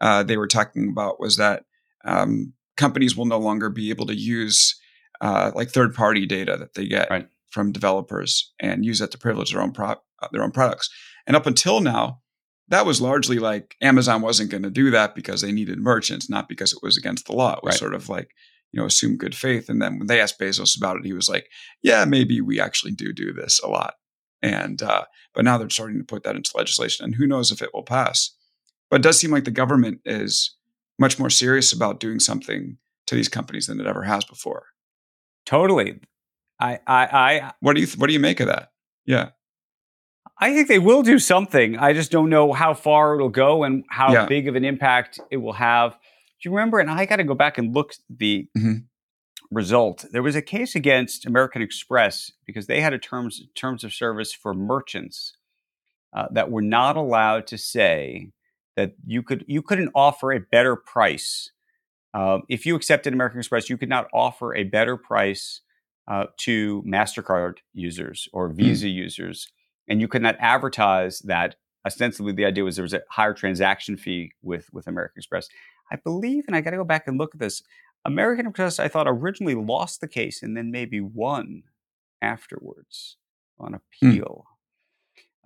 uh, 0.00 0.22
they 0.22 0.36
were 0.36 0.46
talking 0.46 0.88
about 0.90 1.20
was 1.20 1.36
that 1.36 1.64
um, 2.04 2.52
companies 2.76 3.16
will 3.16 3.26
no 3.26 3.38
longer 3.38 3.70
be 3.70 3.90
able 3.90 4.06
to 4.06 4.14
use 4.14 4.78
uh, 5.20 5.50
like 5.54 5.70
third 5.70 5.94
party 5.94 6.26
data 6.26 6.56
that 6.56 6.74
they 6.74 6.86
get 6.86 7.10
right. 7.10 7.28
from 7.50 7.72
developers 7.72 8.52
and 8.60 8.84
use 8.84 8.98
that 8.98 9.10
to 9.12 9.18
privilege 9.18 9.52
their 9.52 9.62
own 9.62 9.72
pro- 9.72 9.96
their 10.32 10.42
own 10.42 10.50
products. 10.50 10.90
And 11.26 11.36
up 11.36 11.46
until 11.46 11.80
now, 11.80 12.20
that 12.68 12.86
was 12.86 13.00
largely 13.00 13.38
like 13.38 13.76
Amazon 13.80 14.22
wasn't 14.22 14.50
going 14.50 14.62
to 14.64 14.70
do 14.70 14.90
that 14.90 15.14
because 15.14 15.40
they 15.40 15.52
needed 15.52 15.78
merchants, 15.78 16.28
not 16.28 16.48
because 16.48 16.72
it 16.72 16.80
was 16.82 16.96
against 16.96 17.26
the 17.26 17.32
law. 17.32 17.54
It 17.54 17.64
was 17.64 17.74
right. 17.74 17.78
sort 17.78 17.94
of 17.94 18.08
like, 18.08 18.30
you 18.72 18.80
know, 18.80 18.86
assume 18.86 19.16
good 19.16 19.34
faith. 19.34 19.68
And 19.68 19.80
then 19.80 19.98
when 19.98 20.06
they 20.06 20.20
asked 20.20 20.38
Bezos 20.38 20.76
about 20.76 20.96
it, 20.96 21.04
he 21.04 21.12
was 21.12 21.28
like, 21.28 21.48
yeah, 21.82 22.04
maybe 22.04 22.40
we 22.40 22.60
actually 22.60 22.92
do 22.92 23.12
do 23.12 23.32
this 23.32 23.60
a 23.60 23.68
lot. 23.68 23.94
And 24.42 24.82
uh, 24.82 25.04
but 25.34 25.44
now 25.44 25.58
they're 25.58 25.70
starting 25.70 25.98
to 25.98 26.04
put 26.04 26.22
that 26.24 26.36
into 26.36 26.50
legislation, 26.54 27.04
and 27.04 27.14
who 27.14 27.26
knows 27.26 27.50
if 27.50 27.62
it 27.62 27.70
will 27.72 27.82
pass. 27.82 28.34
But 28.90 29.00
it 29.00 29.02
does 29.02 29.18
seem 29.18 29.30
like 29.30 29.44
the 29.44 29.50
government 29.50 30.00
is 30.04 30.54
much 30.98 31.18
more 31.18 31.30
serious 31.30 31.72
about 31.72 32.00
doing 32.00 32.20
something 32.20 32.78
to 33.06 33.14
these 33.14 33.28
companies 33.28 33.66
than 33.66 33.80
it 33.80 33.86
ever 33.86 34.02
has 34.02 34.24
before. 34.24 34.66
Totally. 35.44 36.00
I, 36.58 36.80
I, 36.86 37.06
I 37.06 37.52
what 37.60 37.74
do 37.74 37.80
you 37.80 37.86
what 37.96 38.06
do 38.06 38.12
you 38.12 38.20
make 38.20 38.40
of 38.40 38.46
that? 38.48 38.70
Yeah. 39.04 39.30
I 40.38 40.52
think 40.52 40.68
they 40.68 40.78
will 40.78 41.02
do 41.02 41.18
something. 41.18 41.78
I 41.78 41.92
just 41.94 42.10
don't 42.10 42.28
know 42.28 42.52
how 42.52 42.74
far 42.74 43.14
it'll 43.14 43.30
go 43.30 43.64
and 43.64 43.84
how 43.88 44.12
yeah. 44.12 44.26
big 44.26 44.48
of 44.48 44.56
an 44.56 44.64
impact 44.64 45.18
it 45.30 45.38
will 45.38 45.54
have. 45.54 45.96
Do 46.46 46.52
you 46.52 46.56
remember? 46.58 46.78
And 46.78 46.88
I 46.88 47.06
got 47.06 47.16
to 47.16 47.24
go 47.24 47.34
back 47.34 47.58
and 47.58 47.74
look 47.74 47.94
the 48.08 48.46
mm-hmm. 48.56 48.84
result. 49.50 50.04
There 50.12 50.22
was 50.22 50.36
a 50.36 50.42
case 50.42 50.76
against 50.76 51.26
American 51.26 51.60
Express 51.60 52.30
because 52.46 52.68
they 52.68 52.80
had 52.80 52.92
a 52.92 53.00
terms 53.00 53.42
terms 53.56 53.82
of 53.82 53.92
service 53.92 54.32
for 54.32 54.54
merchants 54.54 55.36
uh, 56.16 56.26
that 56.30 56.48
were 56.48 56.62
not 56.62 56.96
allowed 56.96 57.48
to 57.48 57.58
say 57.58 58.30
that 58.76 58.92
you 59.04 59.24
could 59.24 59.44
you 59.48 59.60
couldn't 59.60 59.90
offer 59.92 60.30
a 60.30 60.38
better 60.38 60.76
price 60.76 61.50
uh, 62.14 62.38
if 62.48 62.64
you 62.64 62.76
accepted 62.76 63.12
American 63.12 63.40
Express. 63.40 63.68
You 63.68 63.76
could 63.76 63.88
not 63.88 64.06
offer 64.14 64.54
a 64.54 64.62
better 64.62 64.96
price 64.96 65.62
uh, 66.06 66.26
to 66.42 66.84
Mastercard 66.86 67.56
users 67.72 68.28
or 68.32 68.50
hmm. 68.50 68.54
Visa 68.54 68.86
mm. 68.86 68.94
users 68.94 69.48
and 69.88 70.00
you 70.00 70.06
could 70.06 70.22
not 70.22 70.36
advertise 70.38 71.18
that. 71.22 71.56
Ostensibly, 71.84 72.32
the 72.32 72.44
idea 72.44 72.62
was 72.62 72.76
there 72.76 72.84
was 72.84 72.94
a 72.94 73.02
higher 73.10 73.34
transaction 73.34 73.96
fee 73.96 74.32
with 74.42 74.68
with 74.72 74.86
American 74.86 75.18
Express. 75.18 75.48
I 75.90 75.96
believe, 75.96 76.44
and 76.46 76.56
I 76.56 76.60
got 76.60 76.70
to 76.70 76.76
go 76.76 76.84
back 76.84 77.06
and 77.06 77.18
look 77.18 77.34
at 77.34 77.40
this. 77.40 77.62
American 78.04 78.46
Express, 78.46 78.78
I 78.78 78.88
thought 78.88 79.08
originally 79.08 79.54
lost 79.54 80.00
the 80.00 80.08
case 80.08 80.42
and 80.42 80.56
then 80.56 80.70
maybe 80.70 81.00
won 81.00 81.64
afterwards 82.22 83.16
on 83.58 83.72
hmm. 83.72 83.76
appeal. 83.76 84.44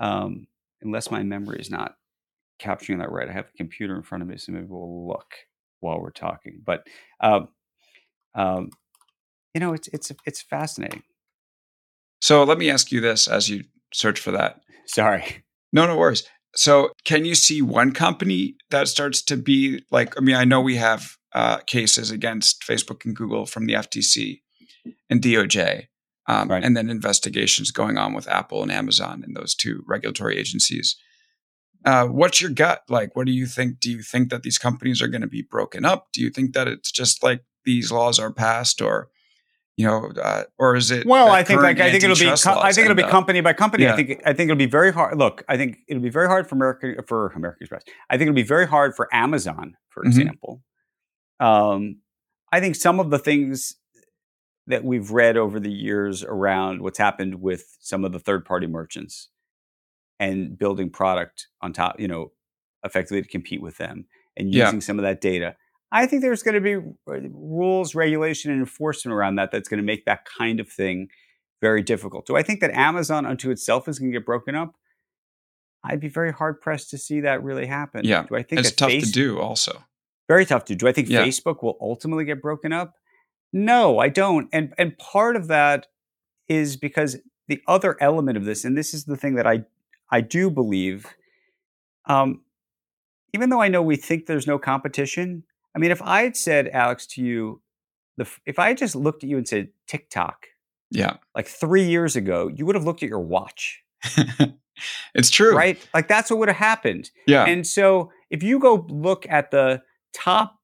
Mm. 0.01 0.05
Um, 0.05 0.47
unless 0.82 1.11
my 1.11 1.22
memory 1.22 1.59
is 1.61 1.70
not 1.70 1.97
capturing 2.59 2.99
that 2.99 3.11
right. 3.11 3.28
I 3.28 3.32
have 3.32 3.47
the 3.47 3.57
computer 3.57 3.97
in 3.97 4.03
front 4.03 4.22
of 4.22 4.28
me, 4.28 4.36
so 4.36 4.53
maybe 4.53 4.66
we'll 4.68 5.09
look 5.09 5.34
while 5.80 6.01
we're 6.01 6.11
talking. 6.11 6.61
But 6.64 6.86
um, 7.20 7.49
um, 8.34 8.70
you 9.55 9.61
know, 9.61 9.72
it's 9.72 9.88
it's 9.88 10.12
it's 10.24 10.41
fascinating. 10.41 11.03
So 12.20 12.45
let 12.45 12.59
me 12.59 12.70
ask 12.70 12.93
you 12.93 13.01
this: 13.01 13.26
as 13.26 13.49
you 13.49 13.64
search 13.93 14.20
for 14.20 14.30
that. 14.32 14.61
Sorry. 14.86 15.45
No, 15.72 15.86
no 15.86 15.97
worries. 15.97 16.24
So, 16.55 16.90
can 17.05 17.24
you 17.24 17.34
see 17.34 17.62
one 17.62 17.92
company 17.92 18.57
that 18.70 18.88
starts 18.88 19.22
to 19.22 19.36
be 19.36 19.84
like? 19.90 20.16
I 20.16 20.20
mean, 20.20 20.36
I 20.36 20.44
know 20.44 20.61
we 20.61 20.76
have 20.76 21.16
uh, 21.32 21.59
cases 21.59 22.11
against 22.11 22.62
Facebook 22.62 23.05
and 23.05 23.14
Google 23.14 23.46
from 23.46 23.66
the 23.66 23.74
FTC 23.74 24.40
and 25.09 25.22
DOJ, 25.22 25.86
um, 26.26 26.48
right. 26.48 26.64
and 26.64 26.76
then 26.76 26.90
investigations 26.90 27.70
going 27.70 27.98
on 27.98 28.14
with 28.14 28.28
Apple 28.28 28.62
and 28.62 28.72
Amazon 28.72 29.22
and 29.24 29.36
those 29.36 29.55
two 29.55 29.84
regulatory 29.86 30.38
agencies. 30.38 30.96
Uh, 31.84 32.07
what's 32.07 32.40
your 32.40 32.51
gut 32.51 32.82
like? 32.88 33.16
What 33.16 33.26
do 33.26 33.32
you 33.32 33.46
think? 33.46 33.80
Do 33.80 33.90
you 33.90 34.03
think 34.03 34.30
that 34.30 34.42
these 34.42 34.59
companies 34.59 35.01
are 35.01 35.09
going 35.09 35.22
to 35.22 35.26
be 35.26 35.42
broken 35.42 35.84
up? 35.84 36.09
Do 36.12 36.20
you 36.20 36.30
think 36.30 36.53
that 36.55 36.68
it's 36.68 36.90
just 36.90 37.22
like 37.22 37.44
these 37.64 37.92
laws 37.92 38.18
are 38.18 38.32
passed, 38.32 38.82
or 38.82 39.09
you 39.81 39.87
know, 39.87 40.12
uh, 40.22 40.45
or 40.59 40.76
is 40.76 40.91
it? 40.91 41.07
Well, 41.07 41.31
I 41.31 41.43
think 41.43 41.62
like 41.62 41.81
I 41.81 41.91
think 41.91 42.05
it'll 42.05 42.14
be 42.14 42.28
I 42.28 42.72
think 42.72 42.85
it'll 42.85 42.95
be 42.95 43.03
company 43.03 43.41
by 43.41 43.55
company. 43.55 43.85
Yeah. 43.85 43.95
I 43.95 43.97
think 43.97 44.22
I 44.26 44.35
think 44.35 44.51
it'll 44.51 44.59
be 44.59 44.66
very 44.66 44.93
hard. 44.93 45.16
Look, 45.16 45.43
I 45.49 45.57
think 45.57 45.78
it'll 45.89 46.03
be 46.03 46.11
very 46.11 46.26
hard 46.28 46.47
for 46.47 46.55
America 46.55 47.03
for 47.07 47.28
American 47.28 47.62
Express. 47.62 47.83
I 48.11 48.18
think 48.18 48.28
it'll 48.28 48.35
be 48.35 48.43
very 48.43 48.66
hard 48.66 48.95
for 48.95 49.09
Amazon, 49.11 49.78
for 49.89 50.03
mm-hmm. 50.03 50.20
example. 50.20 50.62
Um, 51.41 52.01
I 52.53 52.61
think 52.61 52.76
some 52.76 53.01
of 53.01 53.09
the 53.09 53.18
things 53.18 53.76
that 54.66 54.85
we've 54.85 55.11
read 55.11 55.39
over 55.39 55.59
the 55.59 55.72
years 55.72 56.22
around 56.24 56.83
what's 56.83 56.99
happened 56.99 57.41
with 57.41 57.64
some 57.81 58.05
of 58.05 58.12
the 58.12 58.18
third 58.18 58.45
party 58.45 58.66
merchants 58.66 59.31
and 60.18 60.59
building 60.59 60.91
product 60.91 61.49
on 61.62 61.72
top, 61.72 61.99
you 61.99 62.07
know, 62.07 62.33
effectively 62.85 63.22
to 63.22 63.28
compete 63.28 63.62
with 63.62 63.78
them 63.78 64.05
and 64.37 64.53
using 64.53 64.74
yeah. 64.74 64.81
some 64.81 64.99
of 64.99 65.05
that 65.05 65.22
data. 65.22 65.57
I 65.93 66.07
think 66.07 66.22
there's 66.22 66.43
going 66.43 66.55
to 66.55 66.61
be 66.61 66.74
uh, 66.76 67.28
rules, 67.32 67.95
regulation, 67.95 68.51
and 68.51 68.61
enforcement 68.61 69.14
around 69.14 69.36
that 69.36 69.51
that's 69.51 69.68
going 69.68 69.78
to 69.78 69.84
make 69.84 70.05
that 70.05 70.24
kind 70.24 70.61
of 70.61 70.68
thing 70.68 71.09
very 71.61 71.82
difficult. 71.82 72.26
Do 72.26 72.36
I 72.36 72.43
think 72.43 72.61
that 72.61 72.70
Amazon 72.70 73.26
unto 73.26 73.51
itself 73.51 73.88
is 73.88 73.99
going 73.99 74.12
to 74.12 74.18
get 74.18 74.24
broken 74.24 74.55
up? 74.55 74.74
I'd 75.82 76.01
be 76.01 76.09
very 76.09 76.32
hard 76.32 76.61
pressed 76.61 76.91
to 76.91 76.99
see 76.99 77.20
that 77.20 77.43
really 77.43 77.66
happen. 77.66 78.05
Yeah, 78.05 78.24
do 78.24 78.36
I 78.36 78.43
think 78.43 78.61
it's 78.61 78.72
tough 78.72 78.91
to 78.91 79.01
do? 79.01 79.38
Also, 79.38 79.82
very 80.28 80.45
tough 80.45 80.64
to 80.66 80.74
do. 80.74 80.84
do. 80.84 80.88
I 80.88 80.93
think 80.93 81.09
yeah. 81.09 81.24
Facebook 81.24 81.62
will 81.62 81.78
ultimately 81.80 82.24
get 82.24 82.43
broken 82.43 82.72
up? 82.72 82.95
No, 83.53 83.99
I 83.99 84.09
don't. 84.09 84.49
And 84.53 84.74
and 84.78 84.97
part 84.99 85.36
of 85.36 85.49
that 85.49 85.86
is 86.49 86.76
because 86.76 87.16
the 87.49 87.61
other 87.66 87.97
element 88.01 88.36
of 88.36 88.45
this, 88.45 88.64
and 88.64 88.76
this 88.76 88.95
is 88.95 89.05
the 89.05 89.16
thing 89.16 89.34
that 89.36 89.47
I 89.47 89.64
I 90.11 90.20
do 90.20 90.51
believe, 90.51 91.07
um, 92.07 92.43
even 93.32 93.49
though 93.51 93.62
I 93.62 93.68
know 93.68 93.82
we 93.82 93.97
think 93.97 94.26
there's 94.26 94.47
no 94.47 94.59
competition, 94.59 95.45
I 95.75 95.79
mean, 95.79 95.91
if 95.91 96.03
I 96.03 96.23
had 96.23 96.37
said, 96.37 96.68
Alex, 96.68 97.07
to 97.09 97.23
you, 97.23 97.62
the, 98.16 98.29
if 98.45 98.59
I 98.59 98.68
had 98.68 98.79
just 98.79 98.95
looked 98.95 99.23
at 99.25 99.31
you 99.31 99.37
and 99.37 99.47
said 99.47 99.68
TikTok, 99.87 100.47
yeah, 100.91 101.16
like 101.35 101.47
three 101.47 101.85
years 101.85 102.16
ago, 102.16 102.51
you 102.53 102.66
would 102.66 102.75
have 102.75 102.85
looked 102.85 103.03
at 103.03 103.09
your 103.09 103.21
watch. 103.21 103.83
it's 105.14 105.31
true, 105.31 105.57
right? 105.57 105.79
Like 105.95 106.09
that's 106.09 106.31
what 106.31 106.39
would 106.41 106.49
have 106.49 106.57
happened. 106.57 107.11
Yeah. 107.27 107.45
And 107.45 107.66
so 107.66 108.11
if 108.31 108.43
you 108.43 108.59
go 108.59 108.87
look 108.89 109.27
at 109.29 109.51
the 109.51 109.83
top 110.12 110.59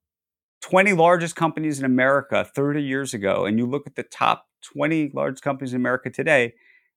20 0.62 0.94
largest 0.94 1.36
companies 1.36 1.78
in 1.78 1.84
America 1.84 2.44
30 2.44 2.82
years 2.82 3.14
ago, 3.14 3.44
and 3.44 3.58
you 3.58 3.66
look 3.66 3.86
at 3.86 3.94
the 3.94 4.02
top 4.02 4.46
20 4.72 5.12
largest 5.14 5.42
companies 5.42 5.72
in 5.72 5.80
America 5.80 6.10
today, 6.10 6.54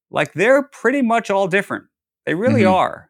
like 0.10 0.34
they're 0.34 0.64
pretty 0.64 1.02
much 1.02 1.30
all 1.30 1.48
different. 1.48 1.86
They 2.26 2.34
really 2.34 2.62
mm-hmm. 2.62 2.74
are. 2.74 3.10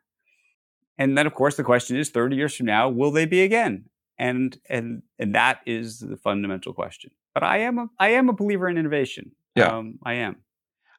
And 0.97 1.17
then, 1.17 1.25
of 1.25 1.33
course, 1.33 1.55
the 1.55 1.63
question 1.63 1.95
is 1.95 2.09
30 2.09 2.35
years 2.35 2.55
from 2.55 2.65
now, 2.65 2.89
will 2.89 3.11
they 3.11 3.25
be 3.25 3.41
again? 3.41 3.85
And 4.19 4.59
and 4.69 5.01
and 5.17 5.33
that 5.33 5.61
is 5.65 5.99
the 5.99 6.17
fundamental 6.17 6.73
question. 6.73 7.11
But 7.33 7.43
I 7.43 7.59
am 7.59 7.79
a 7.79 7.89
I 7.97 8.09
am 8.09 8.29
a 8.29 8.33
believer 8.33 8.69
in 8.69 8.77
innovation. 8.77 9.31
Yeah, 9.55 9.77
um, 9.77 9.97
I 10.03 10.15
am. 10.15 10.37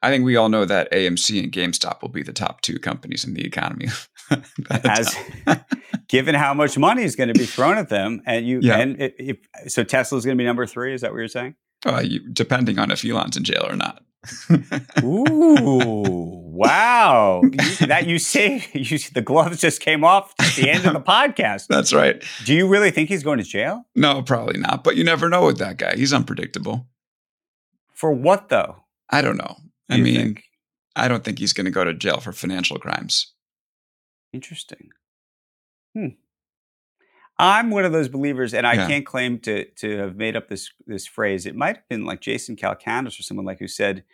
I 0.03 0.09
think 0.09 0.25
we 0.25 0.37
all 0.37 0.49
know 0.49 0.65
that 0.65 0.91
AMC 0.93 1.45
and 1.45 1.53
GameStop 1.53 2.01
will 2.01 2.09
be 2.09 2.23
the 2.23 2.33
top 2.33 2.63
two 2.63 2.79
companies 2.79 3.25
in 3.25 3.35
the 3.35 3.45
economy. 3.45 3.89
As 4.71 5.15
given 6.09 6.35
how 6.35 6.55
much 6.55 6.79
money 6.79 7.03
is 7.03 7.17
going 7.17 7.29
to 7.29 7.39
be 7.39 7.45
thrown 7.45 7.77
at 7.77 7.91
them, 7.91 8.23
and 8.25 8.47
you 8.47 8.61
yeah. 8.63 8.79
and 8.79 8.97
if, 8.99 9.37
so, 9.67 9.85
Tesla 9.85 10.17
is 10.17 10.25
going 10.25 10.37
to 10.37 10.41
be 10.41 10.47
number 10.47 10.67
three. 10.67 10.95
Is 10.95 11.03
that 11.03 11.13
what 11.13 11.19
you're 11.19 11.29
saying? 11.29 11.55
Uh, 11.85 12.01
you, 12.01 12.21
depending 12.33 12.79
on 12.79 12.91
if 12.91 13.05
Elon's 13.05 13.37
in 13.37 13.45
jail 13.45 13.67
or 13.69 13.77
not. 13.77 14.03
Ooh, 15.03 16.43
wow! 16.53 17.41
You, 17.43 17.87
that 17.87 18.07
you 18.07 18.19
see, 18.19 18.63
you, 18.75 18.99
see, 18.99 19.11
the 19.15 19.23
gloves 19.23 19.61
just 19.61 19.81
came 19.81 20.05
off 20.05 20.35
at 20.39 20.55
the 20.57 20.69
end 20.69 20.85
of 20.85 20.93
the 20.93 21.01
podcast. 21.01 21.67
That's 21.69 21.93
right. 21.93 22.23
Do 22.45 22.53
you 22.55 22.69
really 22.69 22.91
think 22.91 23.09
he's 23.09 23.23
going 23.23 23.39
to 23.39 23.45
jail? 23.45 23.87
No, 23.95 24.23
probably 24.23 24.61
not. 24.61 24.85
But 24.85 24.97
you 24.97 25.05
never 25.05 25.29
know 25.29 25.47
with 25.47 25.59
that 25.59 25.79
guy. 25.79 25.97
He's 25.97 26.13
unpredictable. 26.13 26.87
For 27.95 28.13
what 28.13 28.51
though? 28.51 28.85
I 29.09 29.23
don't 29.23 29.39
know. 29.39 29.57
I 29.89 29.97
mean, 29.97 30.15
think? 30.15 30.45
I 30.95 31.09
don't 31.09 31.25
think 31.25 31.39
he's 31.39 31.53
going 31.53 31.65
to 31.65 31.71
go 31.71 31.85
to 31.85 31.95
jail 31.95 32.21
for 32.21 32.33
financial 32.33 32.79
crimes. 32.79 33.33
Interesting. 34.33 34.91
Hmm. 35.95 36.09
I'm 37.41 37.71
one 37.71 37.85
of 37.85 37.93
those 37.93 38.09
believers, 38.09 38.53
and 38.53 38.67
I 38.67 38.75
yeah. 38.75 38.87
can't 38.87 39.07
claim 39.07 39.39
to 39.41 39.65
to 39.65 39.97
have 39.99 40.17
made 40.17 40.37
up 40.37 40.49
this 40.49 40.71
this 40.87 41.07
phrase. 41.07 41.47
It 41.47 41.57
might 41.57 41.77
have 41.77 41.89
been 41.89 42.05
like 42.05 42.21
Jason 42.21 42.57
Calacanis 42.57 43.19
or 43.19 43.23
someone 43.23 43.47
like 43.47 43.59
who 43.59 43.69
said, 43.69 44.05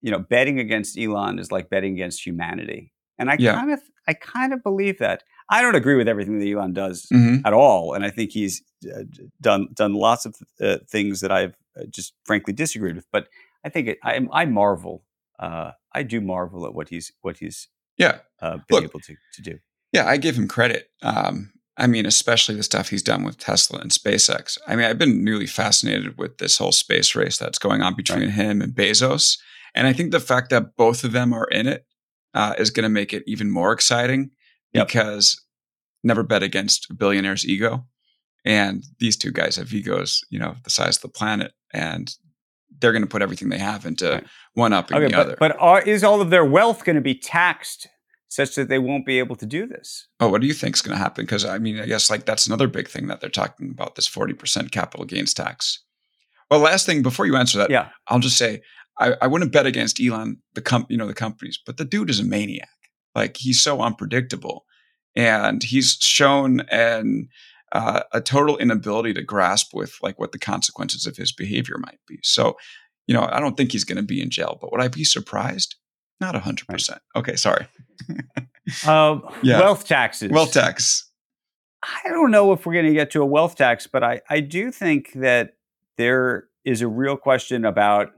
you 0.00 0.10
know, 0.10 0.18
betting 0.18 0.58
against 0.58 0.98
Elon 0.98 1.38
is 1.38 1.52
like 1.52 1.68
betting 1.68 1.92
against 1.92 2.24
humanity. 2.24 2.92
And 3.18 3.30
I 3.30 3.36
yeah. 3.38 3.54
kind 3.54 3.70
of 3.70 3.80
I 4.08 4.14
kind 4.14 4.52
of 4.52 4.62
believe 4.62 4.98
that. 4.98 5.22
I 5.52 5.62
don't 5.62 5.74
agree 5.74 5.96
with 5.96 6.08
everything 6.08 6.38
that 6.38 6.48
Elon 6.48 6.72
does 6.72 7.06
mm-hmm. 7.12 7.44
at 7.44 7.52
all, 7.52 7.92
and 7.92 8.04
I 8.04 8.10
think 8.10 8.30
he's 8.30 8.62
uh, 8.86 9.02
done 9.40 9.68
done 9.74 9.94
lots 9.94 10.24
of 10.24 10.36
uh, 10.60 10.78
things 10.88 11.20
that 11.20 11.30
I've 11.30 11.54
uh, 11.76 11.84
just 11.90 12.14
frankly 12.24 12.52
disagreed 12.52 12.96
with. 12.96 13.06
But 13.12 13.28
I 13.64 13.68
think 13.68 13.88
it, 13.88 13.98
I, 14.02 14.26
I 14.32 14.44
marvel. 14.46 15.04
Uh, 15.38 15.72
I 15.92 16.02
do 16.02 16.20
marvel 16.20 16.66
at 16.66 16.74
what 16.74 16.88
he's 16.88 17.12
what 17.20 17.38
he's 17.38 17.68
yeah 17.98 18.20
uh, 18.40 18.58
been 18.68 18.82
Look, 18.82 18.84
able 18.84 19.00
to 19.00 19.16
to 19.34 19.42
do. 19.42 19.58
Yeah, 19.92 20.06
I 20.06 20.16
give 20.16 20.36
him 20.36 20.48
credit. 20.48 20.88
Um, 21.02 21.52
I 21.76 21.86
mean, 21.86 22.04
especially 22.04 22.56
the 22.56 22.62
stuff 22.62 22.90
he's 22.90 23.02
done 23.02 23.24
with 23.24 23.38
Tesla 23.38 23.80
and 23.80 23.90
SpaceX. 23.90 24.58
I 24.66 24.76
mean, 24.76 24.86
I've 24.86 24.98
been 24.98 25.24
newly 25.24 25.46
fascinated 25.46 26.18
with 26.18 26.38
this 26.38 26.58
whole 26.58 26.72
space 26.72 27.14
race 27.14 27.38
that's 27.38 27.58
going 27.58 27.80
on 27.80 27.94
between 27.94 28.24
right. 28.24 28.30
him 28.30 28.60
and 28.60 28.74
Bezos. 28.74 29.38
And 29.74 29.86
I 29.86 29.92
think 29.92 30.10
the 30.10 30.20
fact 30.20 30.50
that 30.50 30.76
both 30.76 31.04
of 31.04 31.12
them 31.12 31.32
are 31.32 31.46
in 31.46 31.66
it 31.66 31.86
uh, 32.34 32.54
is 32.58 32.70
going 32.70 32.84
to 32.84 32.90
make 32.90 33.12
it 33.12 33.22
even 33.26 33.50
more 33.50 33.72
exciting 33.72 34.30
yep. 34.72 34.88
because 34.88 35.40
never 36.02 36.22
bet 36.22 36.42
against 36.42 36.90
a 36.90 36.94
billionaire's 36.94 37.46
ego. 37.46 37.86
And 38.44 38.84
these 38.98 39.16
two 39.16 39.30
guys 39.30 39.56
have 39.56 39.72
egos, 39.72 40.24
you 40.30 40.38
know, 40.38 40.56
the 40.64 40.70
size 40.70 40.96
of 40.96 41.02
the 41.02 41.08
planet. 41.08 41.52
And 41.72 42.14
they're 42.80 42.92
going 42.92 43.02
to 43.02 43.08
put 43.08 43.22
everything 43.22 43.48
they 43.48 43.58
have 43.58 43.84
into 43.86 44.10
right. 44.10 44.26
one 44.54 44.72
up 44.72 44.90
okay, 44.90 45.06
the 45.06 45.10
but, 45.10 45.18
other. 45.18 45.36
But 45.38 45.56
are, 45.60 45.82
is 45.82 46.04
all 46.04 46.20
of 46.20 46.30
their 46.30 46.44
wealth 46.44 46.84
going 46.84 46.96
to 46.96 47.02
be 47.02 47.14
taxed 47.14 47.88
such 48.30 48.54
that 48.54 48.68
they 48.68 48.78
won't 48.78 49.04
be 49.04 49.18
able 49.18 49.34
to 49.36 49.44
do 49.44 49.66
this. 49.66 50.06
Oh, 50.20 50.28
what 50.28 50.40
do 50.40 50.46
you 50.46 50.54
think 50.54 50.76
is 50.76 50.82
going 50.82 50.96
to 50.96 51.02
happen? 51.02 51.24
Because 51.24 51.44
I 51.44 51.58
mean, 51.58 51.80
I 51.80 51.86
guess 51.86 52.08
like 52.08 52.24
that's 52.24 52.46
another 52.46 52.68
big 52.68 52.88
thing 52.88 53.08
that 53.08 53.20
they're 53.20 53.28
talking 53.28 53.70
about 53.70 53.96
this 53.96 54.08
40% 54.08 54.70
capital 54.70 55.04
gains 55.04 55.34
tax. 55.34 55.82
Well, 56.50 56.60
last 56.60 56.86
thing 56.86 57.02
before 57.02 57.26
you 57.26 57.36
answer 57.36 57.58
that, 57.58 57.70
yeah. 57.70 57.90
I'll 58.06 58.20
just 58.20 58.38
say 58.38 58.62
I, 58.98 59.14
I 59.20 59.26
wouldn't 59.26 59.52
bet 59.52 59.66
against 59.66 60.00
Elon, 60.00 60.38
the 60.54 60.62
com- 60.62 60.86
you 60.88 60.96
know, 60.96 61.08
the 61.08 61.14
companies, 61.14 61.58
but 61.64 61.76
the 61.76 61.84
dude 61.84 62.10
is 62.10 62.20
a 62.20 62.24
maniac. 62.24 62.68
Like 63.16 63.36
he's 63.36 63.60
so 63.60 63.82
unpredictable, 63.82 64.64
and 65.16 65.62
he's 65.62 65.96
shown 66.00 66.60
an 66.70 67.28
uh, 67.72 68.02
a 68.12 68.20
total 68.20 68.56
inability 68.58 69.12
to 69.14 69.22
grasp 69.22 69.74
with 69.74 69.96
like 70.02 70.18
what 70.20 70.30
the 70.30 70.38
consequences 70.38 71.06
of 71.06 71.16
his 71.16 71.32
behavior 71.32 71.78
might 71.78 72.00
be. 72.06 72.18
So, 72.22 72.56
you 73.06 73.14
know, 73.14 73.28
I 73.30 73.40
don't 73.40 73.56
think 73.56 73.72
he's 73.72 73.84
going 73.84 73.96
to 73.96 74.02
be 74.02 74.20
in 74.22 74.30
jail, 74.30 74.58
but 74.60 74.70
would 74.70 74.80
I 74.80 74.88
be 74.88 75.04
surprised? 75.04 75.76
Not 76.20 76.36
a 76.36 76.40
hundred 76.40 76.66
percent. 76.68 77.00
Okay, 77.16 77.36
sorry. 77.36 77.66
um, 78.86 79.22
yeah. 79.42 79.58
Wealth 79.58 79.86
taxes. 79.86 80.30
Wealth 80.30 80.52
tax. 80.52 81.10
I 81.82 82.10
don't 82.10 82.30
know 82.30 82.52
if 82.52 82.66
we're 82.66 82.74
going 82.74 82.86
to 82.86 82.92
get 82.92 83.10
to 83.12 83.22
a 83.22 83.26
wealth 83.26 83.56
tax, 83.56 83.86
but 83.86 84.04
I, 84.04 84.20
I 84.28 84.40
do 84.40 84.70
think 84.70 85.12
that 85.14 85.54
there 85.96 86.48
is 86.64 86.82
a 86.82 86.88
real 86.88 87.16
question 87.16 87.64
about 87.64 88.10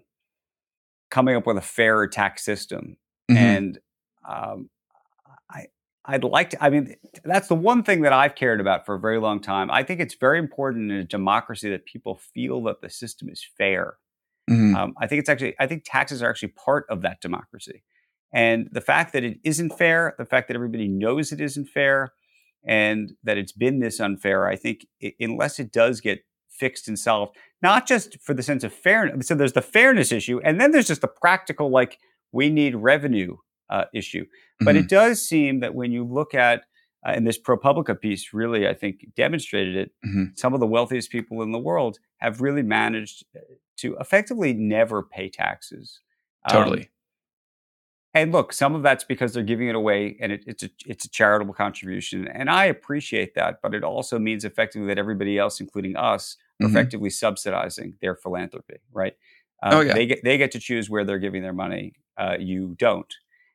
coming 1.11 1.37
up 1.37 1.47
with 1.47 1.57
a 1.57 1.63
fairer 1.63 2.09
tax 2.09 2.45
system. 2.45 2.97
Mm-hmm. 3.31 3.37
And 3.37 3.79
um, 4.29 4.71
I, 5.49 5.67
I'd 6.05 6.25
like 6.25 6.51
to, 6.51 6.65
I 6.65 6.71
mean, 6.71 6.97
that's 7.25 7.49
the 7.49 7.55
one 7.55 7.85
thing 7.85 8.03
that 8.03 8.13
I've 8.13 8.35
cared 8.35 8.61
about 8.61 8.85
for 8.85 8.97
a 8.97 9.01
very 9.01 9.21
long 9.21 9.41
time. 9.41 9.71
I 9.71 9.85
think 9.85 10.01
it's 10.01 10.15
very 10.15 10.39
important 10.39 10.91
in 10.91 10.99
a 10.99 11.05
democracy 11.05 11.71
that 11.71 11.87
people 11.87 12.21
feel 12.35 12.63
that 12.65 12.81
the 12.81 12.91
system 12.91 13.29
is 13.29 13.47
fair. 13.57 13.97
Mm-hmm. 14.51 14.77
Um, 14.77 14.95
I 15.01 15.07
think 15.07 15.21
it's 15.21 15.29
actually, 15.29 15.55
I 15.59 15.67
think 15.67 15.85
taxes 15.85 16.23
are 16.23 16.31
actually 16.31 16.49
part 16.49 16.87
of 16.89 17.03
that 17.03 17.21
democracy. 17.21 17.85
And 18.35 18.69
the 18.73 18.81
fact 18.81 19.13
that 19.13 19.25
it 19.25 19.39
isn't 19.45 19.77
fair, 19.77 20.15
the 20.19 20.25
fact 20.25 20.49
that 20.49 20.55
everybody 20.55 20.89
knows 20.89 21.33
it 21.33 21.41
isn't 21.41 21.67
fair, 21.67 22.13
and 22.65 23.13
that 23.25 23.39
it's 23.39 23.53
been 23.53 23.81
this 23.81 24.01
unfair, 24.01 24.47
I 24.47 24.57
think, 24.57 24.87
it, 25.01 25.15
unless 25.21 25.59
it 25.59 25.73
does 25.73 26.01
get 26.01 26.25
fixed 26.49 26.89
and 26.89 26.99
solved, 26.99 27.37
not 27.61 27.87
just 27.87 28.19
for 28.21 28.35
the 28.35 28.43
sense 28.43 28.65
of 28.65 28.73
fairness. 28.73 29.27
So 29.27 29.35
there's 29.35 29.53
the 29.53 29.63
fairness 29.63 30.13
issue, 30.13 30.41
and 30.45 30.61
then 30.61 30.71
there's 30.71 30.87
just 30.87 31.01
the 31.01 31.09
practical, 31.09 31.71
like 31.71 31.99
we 32.31 32.51
need 32.51 32.75
revenue 32.77 33.37
uh, 33.69 33.85
issue. 33.93 34.25
Mm-hmm. 34.25 34.65
But 34.65 34.77
it 34.77 34.81
mm-hmm. 34.81 34.87
does 34.89 35.27
seem 35.27 35.61
that 35.61 35.75
when 35.75 35.93
you 35.93 36.05
look 36.05 36.35
at 36.35 36.65
uh, 37.05 37.11
and 37.11 37.27
this 37.27 37.41
ProPublica 37.41 38.01
piece 38.01 38.33
really, 38.33 38.69
I 38.69 38.75
think, 38.75 39.07
demonstrated 39.17 39.77
it. 39.77 39.91
Mm-hmm. 40.07 40.25
Some 40.37 40.55
of 40.55 40.61
the 40.61 40.67
wealthiest 40.67 41.11
people 41.11 41.43
in 41.43 41.51
the 41.51 41.59
world 41.59 41.99
have 42.19 42.41
really 42.41 42.63
managed 42.63 43.25
uh, 43.37 43.41
to 43.79 43.97
effectively 43.99 44.53
never 44.53 45.03
pay 45.03 45.29
taxes. 45.29 46.01
Totally. 46.49 46.81
Um, 46.81 46.87
and 48.15 48.33
look, 48.33 48.53
some 48.53 48.75
of 48.75 48.83
that's 48.83 49.05
because 49.05 49.33
they're 49.33 49.43
giving 49.43 49.69
it 49.69 49.75
away, 49.75 50.17
and 50.21 50.33
it, 50.33 50.45
it's 50.47 50.63
a 50.63 50.71
it's 50.85 51.07
a 51.07 51.09
charitable 51.09 51.55
contribution, 51.55 52.29
and 52.29 52.51
I 52.51 52.67
appreciate 52.67 53.35
that. 53.37 53.61
But 53.63 53.75
it 53.75 53.83
also 53.83 54.19
means 54.19 54.45
effectively 54.45 54.87
that 54.89 54.99
everybody 54.99 55.39
else, 55.39 55.61
including 55.61 55.97
us, 55.97 56.37
mm-hmm. 56.63 56.71
effectively 56.71 57.09
subsidizing 57.09 57.95
their 58.03 58.15
philanthropy, 58.15 58.77
right? 58.93 59.15
Um, 59.63 59.75
oh 59.75 59.81
yeah. 59.81 59.95
They 59.95 60.07
get 60.07 60.25
they 60.25 60.37
get 60.37 60.53
to 60.53 60.59
choose 60.59 60.91
where 60.91 61.05
they're 61.05 61.19
giving 61.19 61.43
their 61.43 61.55
money. 61.55 61.95
Uh, 62.19 62.37
you 62.39 62.75
don't. 62.79 63.13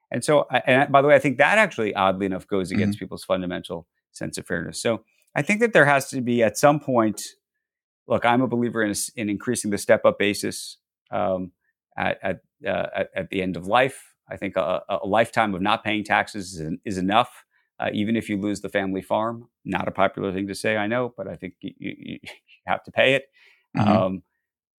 And 0.09 0.23
so, 0.23 0.47
and 0.65 0.91
by 0.91 1.01
the 1.03 1.07
way, 1.09 1.15
I 1.15 1.19
think 1.19 1.37
that 1.37 1.59
actually, 1.59 1.93
oddly 1.93 2.25
enough, 2.25 2.47
goes 2.47 2.71
against 2.71 2.97
mm-hmm. 2.97 3.05
people's 3.05 3.25
fundamental 3.25 3.85
sense 4.11 4.39
of 4.39 4.47
fairness. 4.47 4.81
So 4.81 5.03
I 5.35 5.43
think 5.43 5.59
that 5.59 5.73
there 5.73 5.85
has 5.85 6.09
to 6.09 6.21
be 6.21 6.41
at 6.41 6.57
some 6.57 6.79
point. 6.79 7.21
Look, 8.07 8.25
I'm 8.25 8.41
a 8.41 8.47
believer 8.47 8.83
in, 8.83 8.93
in 9.15 9.29
increasing 9.29 9.71
the 9.71 9.77
step 9.77 10.05
up 10.05 10.17
basis 10.17 10.77
um, 11.11 11.51
at 11.97 12.17
at, 12.23 12.39
uh, 12.65 12.87
at, 12.95 13.09
at 13.15 13.29
the 13.29 13.41
end 13.41 13.57
of 13.57 13.67
life. 13.67 14.13
I 14.29 14.37
think 14.37 14.55
a, 14.57 14.81
a 14.89 15.07
lifetime 15.07 15.53
of 15.55 15.61
not 15.61 15.83
paying 15.83 16.03
taxes 16.03 16.59
is, 16.59 16.77
is 16.83 16.97
enough, 16.97 17.45
uh, 17.79 17.89
even 17.93 18.15
if 18.15 18.29
you 18.29 18.37
lose 18.37 18.61
the 18.61 18.69
family 18.69 19.01
farm. 19.01 19.47
Not 19.63 19.87
a 19.87 19.91
popular 19.91 20.33
thing 20.33 20.47
to 20.47 20.55
say, 20.55 20.75
I 20.75 20.87
know, 20.87 21.13
but 21.15 21.27
I 21.27 21.35
think 21.35 21.53
you, 21.61 21.71
you, 21.77 21.95
you 21.99 22.19
have 22.67 22.83
to 22.83 22.91
pay 22.91 23.13
it. 23.15 23.25
Mm-hmm. 23.75 23.89
Um, 23.89 24.23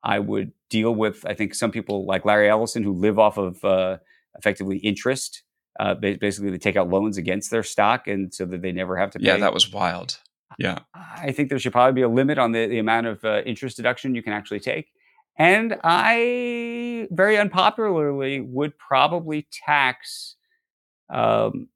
I 0.03 0.19
would 0.19 0.53
deal 0.71 0.95
with, 0.95 1.25
I 1.27 1.35
think, 1.35 1.55
some 1.55 1.71
people 1.71 2.07
like 2.07 2.25
Larry 2.25 2.49
Ellison 2.49 2.83
who 2.83 2.93
live 2.93 3.19
off 3.19 3.37
of 3.37 3.65
uh, 3.65 3.99
effectively 4.37 4.79
interest. 4.79 5.43
Uh, 5.81 5.95
basically, 5.95 6.51
they 6.51 6.59
take 6.59 6.77
out 6.77 6.89
loans 6.89 7.19
against 7.19 7.51
their 7.51 7.63
stock, 7.63 8.09
and 8.09 8.35
so 8.35 8.45
that 8.47 8.63
they 8.63 8.73
never 8.73 8.97
have 8.97 9.11
to 9.13 9.19
pay. 9.19 9.27
Yeah, 9.27 9.37
that 9.37 9.55
was 9.55 9.73
wild. 9.73 10.19
Yeah, 10.59 10.81
I 10.95 11.31
think 11.31 11.49
there 11.49 11.59
should 11.59 11.73
probably 11.73 11.95
be 11.95 12.03
a 12.03 12.09
limit 12.09 12.37
on 12.37 12.53
the, 12.53 12.67
the 12.67 12.79
amount 12.79 13.07
of 13.07 13.25
uh, 13.25 13.43
interest 13.47 13.77
deduction 13.77 14.15
you 14.15 14.23
can 14.23 14.33
actually 14.33 14.61
take. 14.61 14.89
And 15.39 15.77
I, 15.85 17.07
very 17.13 17.37
unpopularly, 17.37 18.41
would 18.41 18.77
probably 18.77 19.47
tax 19.53 20.35
um, 21.09 21.69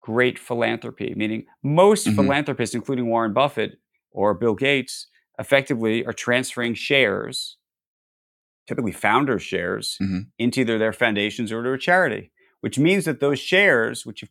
great 0.00 0.38
philanthropy, 0.38 1.12
meaning 1.16 1.46
most 1.64 2.06
mm-hmm. 2.06 2.16
philanthropists, 2.16 2.74
including 2.74 3.08
Warren 3.08 3.32
Buffett 3.32 3.78
or 4.12 4.32
Bill 4.32 4.54
Gates, 4.54 5.08
effectively 5.40 6.06
are 6.06 6.12
transferring 6.12 6.74
shares, 6.74 7.56
typically 8.68 8.92
founder 8.92 9.40
shares, 9.40 9.96
mm-hmm. 10.00 10.20
into 10.38 10.60
either 10.60 10.78
their 10.78 10.92
foundations 10.92 11.50
or 11.50 11.64
to 11.64 11.72
a 11.72 11.78
charity, 11.78 12.30
which 12.60 12.78
means 12.78 13.06
that 13.06 13.18
those 13.18 13.40
shares, 13.40 14.06
which 14.06 14.20
have 14.20 14.30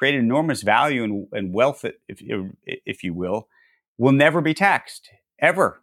created 0.00 0.20
enormous 0.20 0.62
value 0.62 1.04
and, 1.04 1.26
and 1.32 1.52
wealth, 1.52 1.84
if, 2.08 2.22
if 2.64 3.04
you 3.04 3.12
will, 3.12 3.48
will 3.98 4.12
never 4.12 4.40
be 4.40 4.54
taxed 4.54 5.10
ever. 5.38 5.82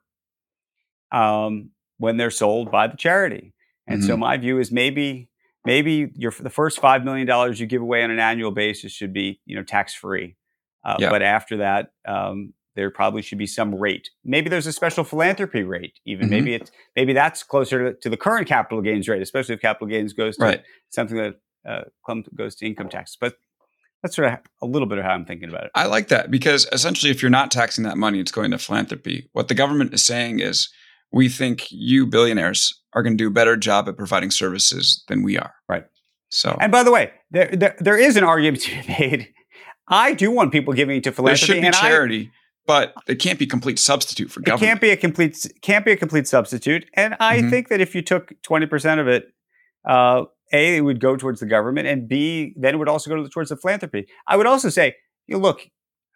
Um, 1.11 1.69
when 1.97 2.17
they're 2.17 2.31
sold 2.31 2.71
by 2.71 2.87
the 2.87 2.97
charity. 2.97 3.53
And 3.87 3.99
mm-hmm. 3.99 4.07
so 4.07 4.17
my 4.17 4.37
view 4.37 4.59
is 4.59 4.71
maybe 4.71 5.29
maybe 5.65 6.11
your 6.15 6.31
the 6.31 6.49
first 6.49 6.79
five 6.79 7.03
million 7.03 7.27
dollars 7.27 7.59
you 7.59 7.67
give 7.67 7.81
away 7.81 8.03
on 8.03 8.11
an 8.11 8.19
annual 8.19 8.51
basis 8.51 8.91
should 8.91 9.13
be 9.13 9.39
you 9.45 9.55
know 9.55 9.63
tax 9.63 9.93
free, 9.93 10.35
uh, 10.83 10.97
yeah. 10.99 11.09
but 11.09 11.21
after 11.21 11.57
that 11.57 11.91
um, 12.07 12.53
there 12.75 12.91
probably 12.91 13.21
should 13.21 13.37
be 13.37 13.47
some 13.47 13.73
rate. 13.73 14.09
Maybe 14.23 14.49
there's 14.49 14.67
a 14.67 14.73
special 14.73 15.03
philanthropy 15.03 15.63
rate. 15.63 15.99
Even 16.05 16.25
mm-hmm. 16.25 16.35
maybe 16.35 16.53
it's 16.55 16.71
maybe 16.95 17.13
that's 17.13 17.43
closer 17.43 17.93
to, 17.93 17.99
to, 18.01 18.09
the 18.09 18.17
current 18.17 18.47
capital 18.47 18.81
gains 18.81 19.07
rate, 19.07 19.21
especially 19.21 19.55
if 19.55 19.61
capital 19.61 19.87
gains 19.87 20.13
goes 20.13 20.37
to 20.37 20.43
right. 20.43 20.63
something 20.89 21.17
that 21.17 21.35
uh, 21.67 21.83
goes 22.35 22.55
to 22.55 22.67
income 22.67 22.89
tax. 22.89 23.17
But 23.19 23.35
that's 24.01 24.15
sort 24.15 24.31
of 24.31 24.39
a 24.61 24.65
little 24.65 24.87
bit 24.87 24.97
of 24.97 25.03
how 25.03 25.11
I'm 25.11 25.25
thinking 25.25 25.49
about 25.49 25.65
it. 25.65 25.71
I 25.75 25.87
like 25.87 26.09
that 26.09 26.29
because 26.29 26.67
essentially, 26.71 27.11
if 27.11 27.21
you're 27.21 27.31
not 27.31 27.51
taxing 27.51 27.83
that 27.85 27.97
money, 27.97 28.19
it's 28.19 28.31
going 28.31 28.51
to 28.51 28.57
philanthropy. 28.57 29.29
What 29.33 29.47
the 29.47 29.55
government 29.55 29.93
is 29.93 30.03
saying 30.03 30.39
is 30.39 30.69
we 31.11 31.29
think 31.29 31.67
you 31.71 32.05
billionaires 32.05 32.81
are 32.93 33.03
going 33.03 33.17
to 33.17 33.23
do 33.23 33.27
a 33.27 33.31
better 33.31 33.57
job 33.57 33.87
at 33.87 33.97
providing 33.97 34.31
services 34.31 35.03
than 35.07 35.23
we 35.23 35.37
are. 35.37 35.53
Right. 35.67 35.85
So, 36.29 36.57
and 36.59 36.71
by 36.71 36.83
the 36.83 36.91
way, 36.91 37.11
there 37.31 37.49
there, 37.53 37.75
there 37.79 37.97
is 37.97 38.17
an 38.17 38.23
argument 38.23 38.61
to 38.63 38.71
be 38.71 38.95
made. 38.99 39.33
I 39.87 40.13
do 40.13 40.31
want 40.31 40.51
people 40.51 40.73
giving 40.73 41.01
to 41.01 41.11
philanthropy. 41.11 41.61
There 41.61 41.71
should 41.71 41.79
be 41.79 41.87
charity, 41.87 42.31
I, 42.33 42.37
but 42.65 42.93
it 43.07 43.15
can't 43.15 43.39
be 43.39 43.45
a 43.45 43.47
complete 43.47 43.79
substitute 43.79 44.29
for 44.29 44.41
government. 44.41 44.63
It 44.63 44.65
can't 44.65 44.81
be 44.81 44.89
a 44.89 44.97
complete 44.97 45.45
can't 45.61 45.85
be 45.85 45.93
a 45.93 45.97
complete 45.97 46.27
substitute. 46.27 46.85
And 46.93 47.15
I 47.19 47.37
mm-hmm. 47.37 47.49
think 47.49 47.69
that 47.69 47.81
if 47.81 47.95
you 47.95 48.01
took 48.01 48.33
twenty 48.43 48.65
percent 48.65 48.99
of 48.99 49.07
it, 49.07 49.27
uh, 49.87 50.25
a 50.53 50.77
it 50.77 50.81
would 50.81 50.99
go 50.99 51.15
towards 51.15 51.39
the 51.39 51.45
government, 51.45 51.87
and 51.87 52.07
b 52.07 52.53
then 52.55 52.75
it 52.75 52.77
would 52.77 52.89
also 52.89 53.09
go 53.09 53.27
towards 53.27 53.49
the 53.49 53.57
philanthropy. 53.57 54.07
I 54.27 54.37
would 54.37 54.47
also 54.47 54.69
say, 54.69 54.95
you 55.27 55.35
know, 55.35 55.41
look, 55.41 55.61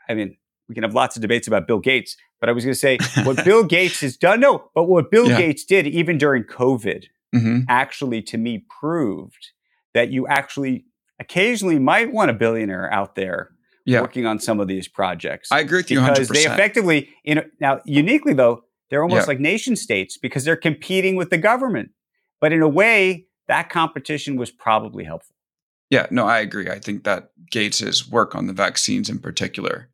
I 0.08 0.14
mean, 0.14 0.38
we 0.70 0.76
can 0.76 0.84
have 0.84 0.94
lots 0.94 1.16
of 1.16 1.22
debates 1.22 1.48
about 1.48 1.68
Bill 1.68 1.80
Gates, 1.80 2.16
but 2.40 2.50
I 2.50 2.54
was 2.54 2.64
going 2.64 2.74
to 2.74 2.80
say 2.80 2.98
what 3.24 3.44
Bill 3.44 3.64
Gates 3.64 4.02
has 4.02 4.18
done. 4.18 4.40
No, 4.40 4.70
but 4.74 4.84
what 4.84 5.12
Bill 5.12 5.28
yeah. 5.28 5.38
Gates 5.38 5.66
did, 5.66 5.86
even 5.88 6.18
during 6.18 6.44
COVID, 6.44 7.06
mm-hmm. 7.36 7.60
actually 7.68 8.22
to 8.24 8.38
me 8.38 8.66
proved 8.80 9.52
that 9.94 10.12
you 10.12 10.28
actually 10.28 10.86
occasionally 11.20 11.80
might 11.80 12.12
want 12.12 12.32
a 12.32 12.34
billionaire 12.34 12.92
out 12.92 13.16
there 13.16 13.52
yeah. 13.86 14.02
working 14.02 14.26
on 14.26 14.40
some 14.40 14.60
of 14.60 14.68
these 14.68 14.88
projects. 14.88 15.52
I 15.52 15.60
agree 15.60 15.80
with 15.80 15.92
you 15.92 16.00
because 16.00 16.30
100%. 16.30 16.34
they 16.34 16.46
effectively, 16.46 17.10
you 17.24 17.36
know, 17.36 17.44
now 17.60 17.82
uniquely 17.86 18.34
though, 18.34 18.64
they're 18.90 19.04
almost 19.04 19.28
yeah. 19.28 19.28
like 19.28 19.40
nation 19.40 19.76
states 19.76 20.18
because 20.18 20.44
they're 20.44 20.56
competing 20.56 21.16
with 21.16 21.30
the 21.30 21.38
government. 21.38 21.92
But 22.42 22.52
in 22.52 22.62
a 22.62 22.68
way, 22.68 23.28
that 23.52 23.70
competition 23.70 24.38
was 24.38 24.49
probably 24.49 25.04
helpful. 25.04 25.36
Yeah, 25.89 26.08
no, 26.10 26.26
I 26.26 26.39
agree. 26.39 26.70
I 26.70 26.80
think 26.80 27.04
that 27.04 27.32
Gates's 27.52 28.10
work 28.10 28.34
on 28.34 28.47
the 28.47 28.54
vaccines 28.54 29.10
in 29.10 29.20
particular 29.20 29.89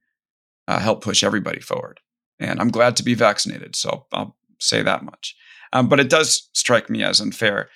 uh, 0.67 0.77
help 0.77 1.03
push 1.03 1.23
everybody 1.23 1.59
forward. 1.59 1.99
And 2.39 2.61
I'm 2.61 2.69
glad 2.69 2.95
to 2.97 3.03
be 3.03 3.15
vaccinated. 3.15 3.75
So 3.75 4.05
I'll 4.13 4.37
say 4.59 4.83
that 4.83 5.03
much. 5.03 5.35
Um, 5.73 5.89
but 5.89 5.99
it 5.99 6.07
does 6.07 6.49
strike 6.53 6.87
me 6.87 7.03
as 7.03 7.19
unfair, 7.19 7.67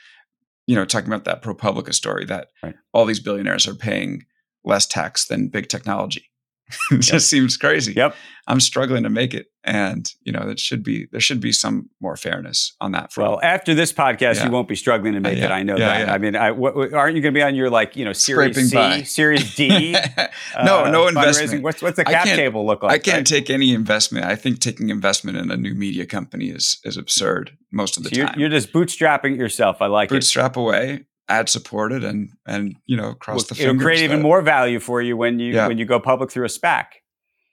you 0.67 0.75
know, 0.75 0.85
talking 0.85 1.07
about 1.11 1.25
that 1.25 1.41
ProPublica 1.41 1.95
story 1.95 2.25
that 2.25 2.49
right. 2.61 2.75
all 2.93 3.05
these 3.05 3.19
billionaires 3.19 3.67
are 3.67 3.73
paying 3.73 4.25
less 4.63 4.85
tax 4.85 5.25
than 5.25 5.47
big 5.47 5.67
technology. 5.67 6.30
it 6.91 6.95
yep. 6.95 7.01
just 7.01 7.29
seems 7.29 7.57
crazy. 7.57 7.93
Yep. 7.93 8.15
I'm 8.47 8.59
struggling 8.59 9.03
to 9.03 9.09
make 9.09 9.33
it. 9.33 9.47
And, 9.63 10.11
you 10.23 10.31
know, 10.31 10.47
that 10.47 10.59
should 10.59 10.83
be, 10.83 11.07
there 11.11 11.21
should 11.21 11.39
be 11.39 11.51
some 11.51 11.89
more 12.01 12.17
fairness 12.17 12.75
on 12.81 12.91
that 12.93 13.13
front. 13.13 13.29
Well, 13.29 13.39
after 13.43 13.75
this 13.75 13.93
podcast, 13.93 14.37
yeah. 14.37 14.45
you 14.45 14.51
won't 14.51 14.67
be 14.67 14.75
struggling 14.75 15.13
to 15.13 15.19
make 15.19 15.37
uh, 15.37 15.41
yeah. 15.41 15.45
it. 15.45 15.51
I 15.51 15.63
know 15.63 15.77
yeah, 15.77 16.05
that. 16.05 16.09
I 16.09 16.17
mean, 16.17 16.35
I, 16.35 16.49
w- 16.49 16.95
aren't 16.95 17.15
you 17.15 17.21
going 17.21 17.33
to 17.33 17.37
be 17.37 17.43
on 17.43 17.53
your, 17.53 17.69
like, 17.69 17.95
you 17.95 18.03
know, 18.03 18.13
Series 18.13 18.55
Scraping 18.55 18.69
C, 18.69 18.75
by. 18.75 19.03
Series 19.03 19.55
D? 19.55 19.91
no, 20.63 20.85
uh, 20.85 20.89
no 20.89 21.07
investment. 21.07 21.63
What's, 21.63 21.83
what's 21.83 21.97
the 21.97 22.05
cap 22.05 22.25
table 22.25 22.65
look 22.65 22.81
like? 22.81 22.93
I 22.93 22.97
can't 22.97 23.17
right? 23.17 23.25
take 23.25 23.51
any 23.51 23.73
investment. 23.73 24.25
I 24.25 24.35
think 24.35 24.59
taking 24.59 24.89
investment 24.89 25.37
in 25.37 25.51
a 25.51 25.57
new 25.57 25.75
media 25.75 26.07
company 26.07 26.49
is, 26.49 26.79
is 26.83 26.97
absurd 26.97 27.55
most 27.71 27.97
of 27.97 28.03
the 28.03 28.09
so 28.09 28.15
you're, 28.15 28.27
time. 28.27 28.39
You're 28.39 28.49
just 28.49 28.73
bootstrapping 28.73 29.37
yourself. 29.37 29.81
I 29.81 29.85
like 29.85 30.09
Bootstrap 30.09 30.57
it. 30.57 30.59
away 30.59 31.05
ad 31.31 31.49
supported 31.49 32.03
and 32.03 32.29
and 32.45 32.75
you 32.85 32.97
know 32.97 33.13
cross 33.13 33.37
well, 33.37 33.45
the 33.49 33.55
fingers. 33.55 33.75
It'll 33.75 33.81
create 33.81 34.03
even 34.03 34.21
more 34.21 34.41
value 34.41 34.79
for 34.79 35.01
you 35.01 35.17
when 35.17 35.39
you 35.39 35.53
yeah. 35.53 35.67
when 35.67 35.77
you 35.77 35.85
go 35.85 35.99
public 35.99 36.31
through 36.31 36.45
a 36.45 36.49
SPAC. 36.49 36.85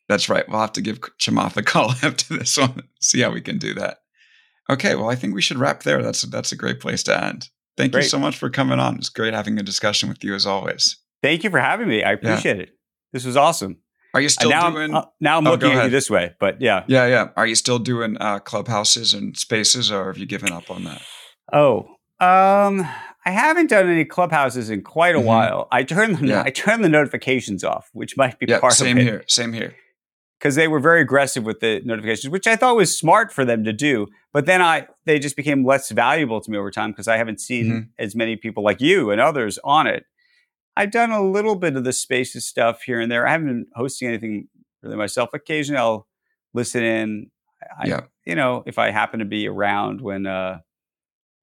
That's 0.09 0.29
right. 0.29 0.49
We'll 0.49 0.61
have 0.61 0.73
to 0.73 0.81
give 0.81 1.01
Chamath 1.21 1.57
a 1.57 1.63
call 1.63 1.91
after 2.03 2.37
this 2.37 2.57
one. 2.57 2.83
See 3.01 3.21
how 3.21 3.31
we 3.31 3.41
can 3.41 3.59
do 3.59 3.75
that. 3.75 3.99
Okay, 4.71 4.95
well, 4.95 5.11
I 5.11 5.15
think 5.15 5.35
we 5.35 5.43
should 5.43 5.59
wrap 5.59 5.83
there. 5.83 6.03
That's 6.03 6.23
that's 6.23 6.53
a 6.53 6.57
great 6.57 6.81
place 6.81 7.03
to 7.05 7.25
end. 7.25 7.49
Thank 7.77 7.93
great. 7.93 8.05
you 8.05 8.09
so 8.09 8.19
much 8.19 8.37
for 8.37 8.51
coming 8.51 8.81
on. 8.81 8.97
It's 8.97 9.09
great 9.09 9.35
having 9.35 9.59
a 9.59 9.63
discussion 9.63 10.09
with 10.09 10.25
you 10.25 10.35
as 10.35 10.47
always. 10.47 10.97
Thank 11.23 11.45
you 11.45 11.51
for 11.51 11.61
having 11.61 11.89
me. 11.89 12.03
I 12.03 12.13
appreciate 12.13 12.57
yeah. 12.57 12.63
it. 12.65 12.71
This 13.13 13.25
was 13.25 13.37
awesome. 13.37 13.79
Are 14.15 14.21
you 14.21 14.29
still 14.29 14.51
now 14.51 14.71
doing? 14.71 14.91
I'm, 14.91 14.97
uh, 14.97 15.05
now 15.21 15.39
I'm 15.39 15.47
oh, 15.47 15.53
looking 15.53 15.73
at 15.73 15.85
you 15.85 15.91
this 15.91 16.11
way, 16.11 16.35
but 16.41 16.61
yeah, 16.61 16.85
yeah, 16.87 17.07
yeah. 17.07 17.29
Are 17.37 17.47
you 17.47 17.55
still 17.55 17.79
doing 17.79 18.17
uh, 18.19 18.39
clubhouses 18.41 19.15
and 19.15 19.37
spaces, 19.37 19.93
or 19.93 20.07
have 20.07 20.19
you 20.19 20.27
given 20.27 20.53
up 20.53 20.71
on 20.71 20.85
that? 20.85 21.03
Oh, 21.53 21.87
um, 22.21 22.89
I 23.29 23.31
haven't 23.31 23.69
done 23.69 23.91
any 23.91 24.07
clubhouses 24.07 24.71
in 24.71 24.81
quite 24.81 25.15
a 25.15 25.19
mm-hmm. 25.19 25.27
while. 25.27 25.69
I 25.71 25.83
turned 25.83 26.17
the 26.17 26.29
yeah. 26.29 26.43
I 26.47 26.51
turned 26.51 26.83
the 26.83 26.89
notifications 26.89 27.63
off, 27.63 27.91
which 27.93 28.17
might 28.17 28.39
be 28.39 28.47
yeah, 28.49 28.59
part 28.59 28.73
same 28.73 28.97
of 28.97 29.03
it. 29.03 29.05
Same 29.05 29.13
here. 29.13 29.25
Same 29.29 29.53
here. 29.53 29.77
Because 30.39 30.55
they 30.55 30.67
were 30.67 30.81
very 30.81 31.03
aggressive 31.03 31.45
with 31.45 31.61
the 31.61 31.83
notifications, 31.85 32.31
which 32.31 32.47
I 32.47 32.57
thought 32.57 32.75
was 32.75 32.97
smart 32.97 33.31
for 33.31 33.45
them 33.45 33.65
to 33.65 33.73
do. 33.75 34.07
But 34.33 34.47
then 34.47 34.63
I 34.63 34.87
they 35.05 35.19
just 35.19 35.37
became 35.37 35.63
less 35.67 35.91
valuable 35.91 36.41
to 36.41 36.51
me 36.51 36.57
over 36.57 36.71
time 36.71 36.91
because 36.93 37.07
I 37.07 37.19
haven't 37.19 37.39
seen 37.39 37.67
mm-hmm. 37.67 37.81
as 37.99 38.15
many 38.15 38.37
people 38.37 38.63
like 38.63 38.81
you 38.81 39.11
and 39.11 39.21
others 39.21 39.59
on 39.63 39.87
it. 39.87 40.07
I've 40.75 40.91
done 40.91 41.11
a 41.11 41.23
little 41.23 41.57
bit 41.57 41.77
of 41.77 41.85
the 41.85 41.93
spaces 41.93 42.47
stuff 42.47 42.83
here 42.83 42.99
and 42.99 43.13
there. 43.13 43.27
I 43.27 43.33
haven't 43.33 43.49
been 43.49 43.67
hosting 43.75 44.09
anything 44.09 44.49
really 44.83 44.97
myself. 44.97 45.35
Occasionally, 45.35 45.81
I'll 45.81 46.07
listen 46.55 46.83
in. 46.83 47.31
I, 47.79 47.89
yeah. 47.89 48.01
You 48.25 48.37
know, 48.37 48.63
if 48.65 48.79
I 48.79 48.91
happen 48.91 49.19
to 49.19 49.27
be 49.27 49.49
around 49.49 50.01
when 50.01 50.27
uh, 50.27 50.61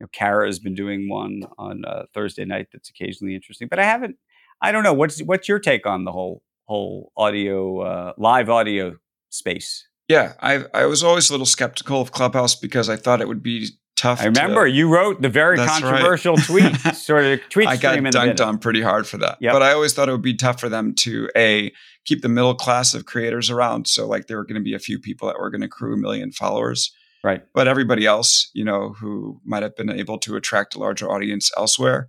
know, 0.01 0.07
Kara 0.11 0.47
has 0.47 0.59
been 0.59 0.75
doing 0.75 1.09
one 1.09 1.43
on 1.57 1.85
uh, 1.85 2.03
Thursday 2.13 2.45
night 2.45 2.67
that's 2.71 2.89
occasionally 2.89 3.35
interesting. 3.35 3.67
But 3.67 3.79
I 3.79 3.85
haven't. 3.85 4.17
I 4.61 4.71
don't 4.71 4.83
know. 4.83 4.93
What's 4.93 5.21
what's 5.21 5.47
your 5.47 5.59
take 5.59 5.85
on 5.85 6.05
the 6.05 6.11
whole 6.11 6.41
whole 6.65 7.11
audio 7.17 7.81
uh, 7.81 8.13
live 8.17 8.49
audio 8.49 8.95
space? 9.29 9.87
Yeah, 10.07 10.33
I 10.41 10.65
I 10.73 10.85
was 10.85 11.03
always 11.03 11.29
a 11.29 11.33
little 11.33 11.45
skeptical 11.45 12.01
of 12.01 12.11
Clubhouse 12.11 12.55
because 12.55 12.89
I 12.89 12.95
thought 12.95 13.21
it 13.21 13.27
would 13.27 13.43
be 13.43 13.69
tough. 13.95 14.21
I 14.21 14.25
remember 14.25 14.65
to, 14.65 14.71
you 14.71 14.87
wrote 14.87 15.21
the 15.21 15.29
very 15.29 15.57
controversial 15.57 16.35
right. 16.35 16.45
tweet, 16.45 16.77
sort 16.95 17.25
of 17.25 17.39
tweet. 17.49 17.67
I 17.67 17.77
got 17.77 17.97
dunked 17.97 18.45
on 18.45 18.59
pretty 18.59 18.81
hard 18.81 19.07
for 19.07 19.17
that, 19.17 19.37
yep. 19.41 19.53
but 19.53 19.63
I 19.63 19.71
always 19.73 19.93
thought 19.93 20.09
it 20.09 20.11
would 20.11 20.21
be 20.21 20.35
tough 20.35 20.59
for 20.59 20.69
them 20.69 20.93
to 20.95 21.29
a 21.35 21.71
keep 22.05 22.21
the 22.21 22.29
middle 22.29 22.55
class 22.55 22.93
of 22.93 23.05
creators 23.05 23.49
around. 23.49 23.87
So 23.87 24.07
like 24.07 24.27
there 24.27 24.37
were 24.37 24.45
going 24.45 24.61
to 24.61 24.63
be 24.63 24.75
a 24.75 24.79
few 24.79 24.99
people 24.99 25.27
that 25.27 25.39
were 25.39 25.49
going 25.49 25.61
to 25.61 25.67
accrue 25.67 25.95
a 25.95 25.97
million 25.97 26.31
followers, 26.31 26.93
right? 27.25 27.41
But 27.55 27.67
everybody 27.67 28.05
else, 28.05 28.51
you 28.53 28.63
know, 28.63 28.93
who 28.93 29.41
might 29.43 29.63
have 29.63 29.75
been 29.75 29.89
able 29.89 30.19
to 30.19 30.35
attract 30.35 30.75
a 30.75 30.79
larger 30.79 31.11
audience 31.11 31.51
elsewhere, 31.57 32.07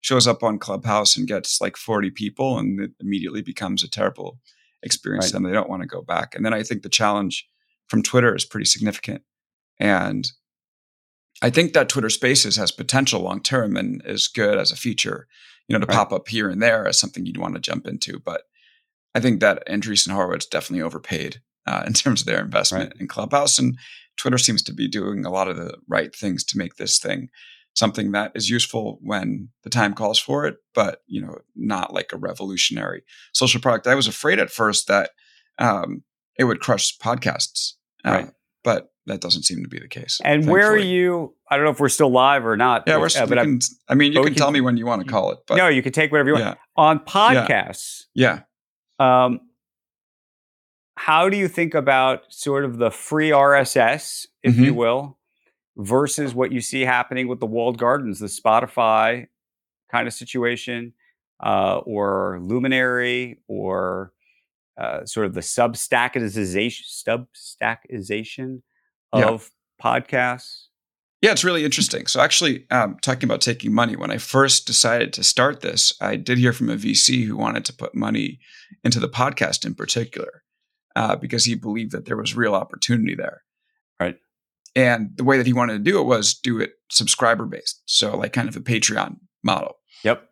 shows 0.00 0.26
up 0.26 0.42
on 0.42 0.58
Clubhouse 0.58 1.16
and 1.16 1.28
gets 1.28 1.60
like 1.60 1.76
forty 1.76 2.10
people, 2.10 2.58
and 2.58 2.80
it 2.80 2.92
immediately 2.98 3.42
becomes 3.42 3.84
a 3.84 3.90
terrible 3.90 4.38
experience 4.82 5.26
right. 5.26 5.28
to 5.28 5.34
them. 5.34 5.42
They 5.42 5.52
don't 5.52 5.68
want 5.68 5.82
to 5.82 5.86
go 5.88 6.00
back. 6.00 6.34
And 6.34 6.46
then 6.46 6.54
I 6.54 6.62
think 6.62 6.82
the 6.82 6.88
challenge 6.88 7.46
from 7.88 8.02
Twitter 8.02 8.34
is 8.34 8.46
pretty 8.46 8.64
significant, 8.64 9.22
and 9.78 10.26
I 11.42 11.50
think 11.50 11.74
that 11.74 11.90
Twitter 11.90 12.08
Spaces 12.08 12.56
has 12.56 12.72
potential 12.72 13.20
long 13.20 13.42
term 13.42 13.76
and 13.76 14.00
is 14.06 14.28
good 14.28 14.56
as 14.56 14.72
a 14.72 14.76
feature, 14.76 15.28
you 15.68 15.74
know, 15.74 15.80
to 15.80 15.86
right. 15.86 15.94
pop 15.94 16.10
up 16.10 16.28
here 16.28 16.48
and 16.48 16.62
there 16.62 16.88
as 16.88 16.98
something 16.98 17.26
you'd 17.26 17.36
want 17.36 17.54
to 17.54 17.60
jump 17.60 17.86
into. 17.86 18.18
But 18.18 18.44
I 19.14 19.20
think 19.20 19.40
that 19.40 19.66
Andreessen 19.68 20.12
Horowitz 20.12 20.46
definitely 20.46 20.82
overpaid 20.82 21.42
uh, 21.66 21.82
in 21.86 21.92
terms 21.92 22.22
of 22.22 22.26
their 22.26 22.40
investment 22.40 22.92
right. 22.94 23.00
in 23.02 23.08
Clubhouse, 23.08 23.58
and 23.58 23.76
Twitter 24.16 24.38
seems 24.38 24.62
to 24.64 24.72
be 24.72 24.88
doing 24.88 25.24
a 25.24 25.30
lot 25.30 25.48
of 25.48 25.56
the 25.56 25.76
right 25.88 26.14
things 26.14 26.44
to 26.44 26.58
make 26.58 26.76
this 26.76 26.98
thing 26.98 27.28
something 27.74 28.12
that 28.12 28.32
is 28.34 28.48
useful 28.48 28.98
when 29.02 29.48
the 29.62 29.70
time 29.70 29.94
calls 29.94 30.18
for 30.18 30.46
it, 30.46 30.56
but 30.74 31.02
you 31.06 31.20
know, 31.20 31.38
not 31.56 31.92
like 31.92 32.12
a 32.12 32.16
revolutionary 32.16 33.02
social 33.32 33.60
product. 33.60 33.86
I 33.86 33.94
was 33.94 34.06
afraid 34.06 34.38
at 34.38 34.50
first 34.50 34.86
that 34.88 35.10
um, 35.58 36.02
it 36.38 36.44
would 36.44 36.60
crush 36.60 36.96
podcasts, 36.98 37.72
uh, 38.04 38.10
right. 38.10 38.30
but 38.62 38.92
that 39.06 39.20
doesn't 39.20 39.42
seem 39.42 39.62
to 39.62 39.68
be 39.68 39.78
the 39.78 39.88
case. 39.88 40.20
And 40.24 40.44
thankfully. 40.44 40.52
where 40.52 40.72
are 40.72 40.78
you? 40.78 41.34
I 41.50 41.56
don't 41.56 41.64
know 41.64 41.72
if 41.72 41.80
we're 41.80 41.88
still 41.88 42.10
live 42.10 42.46
or 42.46 42.56
not. 42.56 42.84
Yeah, 42.86 42.98
we're 42.98 43.08
still. 43.08 43.24
Uh, 43.24 43.26
but 43.26 43.38
can, 43.38 43.58
I 43.88 43.94
mean, 43.94 44.12
you 44.12 44.20
can, 44.20 44.28
can, 44.28 44.34
tell 44.36 44.50
me 44.50 44.60
when 44.60 44.76
you 44.76 44.86
want 44.86 45.04
to 45.04 45.10
call 45.10 45.32
it. 45.32 45.38
But 45.46 45.56
no, 45.56 45.68
you 45.68 45.82
can 45.82 45.92
take 45.92 46.10
whatever 46.10 46.30
you 46.30 46.34
want. 46.34 46.44
Yeah. 46.44 46.54
On 46.76 46.98
podcasts, 47.00 48.04
yeah. 48.14 48.40
yeah. 48.98 49.24
Um, 49.24 49.40
how 50.96 51.28
do 51.28 51.36
you 51.36 51.48
think 51.48 51.74
about 51.74 52.32
sort 52.32 52.64
of 52.64 52.78
the 52.78 52.90
free 52.90 53.30
RSS, 53.30 54.26
if 54.42 54.54
mm-hmm. 54.54 54.64
you 54.64 54.74
will, 54.74 55.18
versus 55.76 56.34
what 56.34 56.52
you 56.52 56.60
see 56.60 56.82
happening 56.82 57.28
with 57.28 57.40
the 57.40 57.46
walled 57.46 57.78
gardens, 57.78 58.20
the 58.20 58.26
Spotify 58.26 59.26
kind 59.90 60.06
of 60.06 60.14
situation, 60.14 60.92
uh, 61.44 61.78
or 61.78 62.38
Luminary, 62.40 63.40
or 63.48 64.12
uh, 64.80 65.04
sort 65.04 65.26
of 65.26 65.34
the 65.34 65.40
substackization, 65.40 67.26
substackization 67.62 68.62
of 69.12 69.50
yeah. 69.82 69.84
podcasts? 69.84 70.66
Yeah, 71.22 71.32
it's 71.32 71.44
really 71.44 71.64
interesting. 71.64 72.06
So, 72.06 72.20
actually, 72.20 72.66
um, 72.70 72.98
talking 73.00 73.24
about 73.24 73.40
taking 73.40 73.72
money, 73.72 73.96
when 73.96 74.10
I 74.10 74.18
first 74.18 74.66
decided 74.66 75.12
to 75.14 75.24
start 75.24 75.62
this, 75.62 75.92
I 76.00 76.16
did 76.16 76.38
hear 76.38 76.52
from 76.52 76.68
a 76.68 76.76
VC 76.76 77.24
who 77.24 77.36
wanted 77.36 77.64
to 77.64 77.72
put 77.72 77.94
money 77.94 78.40
into 78.84 79.00
the 79.00 79.08
podcast 79.08 79.64
in 79.64 79.74
particular 79.74 80.43
uh, 80.96 81.16
because 81.16 81.44
he 81.44 81.54
believed 81.54 81.92
that 81.92 82.06
there 82.06 82.16
was 82.16 82.36
real 82.36 82.54
opportunity 82.54 83.14
there. 83.14 83.42
Right. 83.98 84.16
And 84.76 85.10
the 85.16 85.24
way 85.24 85.36
that 85.36 85.46
he 85.46 85.52
wanted 85.52 85.74
to 85.74 85.90
do 85.90 86.00
it 86.00 86.04
was 86.04 86.34
do 86.34 86.60
it 86.60 86.72
subscriber 86.90 87.46
based. 87.46 87.82
So, 87.86 88.16
like 88.16 88.32
kind 88.32 88.48
of 88.48 88.56
a 88.56 88.60
Patreon 88.60 89.16
model. 89.42 89.76
Yep. 90.04 90.28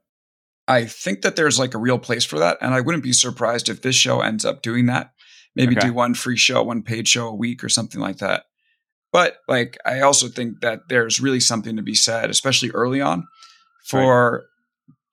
I 0.68 0.84
think 0.84 1.22
that 1.22 1.36
there's 1.36 1.58
like 1.58 1.74
a 1.74 1.78
real 1.78 1.98
place 1.98 2.24
for 2.24 2.38
that. 2.38 2.58
And 2.60 2.74
I 2.74 2.80
wouldn't 2.80 3.04
be 3.04 3.12
surprised 3.12 3.68
if 3.68 3.82
this 3.82 3.96
show 3.96 4.20
ends 4.20 4.44
up 4.44 4.62
doing 4.62 4.86
that. 4.86 5.12
Maybe 5.54 5.76
okay. 5.76 5.88
do 5.88 5.92
one 5.92 6.14
free 6.14 6.36
show, 6.36 6.62
one 6.62 6.82
paid 6.82 7.06
show 7.08 7.28
a 7.28 7.34
week 7.34 7.62
or 7.62 7.68
something 7.68 8.00
like 8.00 8.18
that. 8.18 8.44
But 9.12 9.36
like, 9.48 9.76
I 9.84 10.00
also 10.00 10.28
think 10.28 10.60
that 10.60 10.88
there's 10.88 11.20
really 11.20 11.40
something 11.40 11.76
to 11.76 11.82
be 11.82 11.94
said, 11.94 12.30
especially 12.30 12.70
early 12.70 13.00
on, 13.00 13.26
for. 13.84 14.46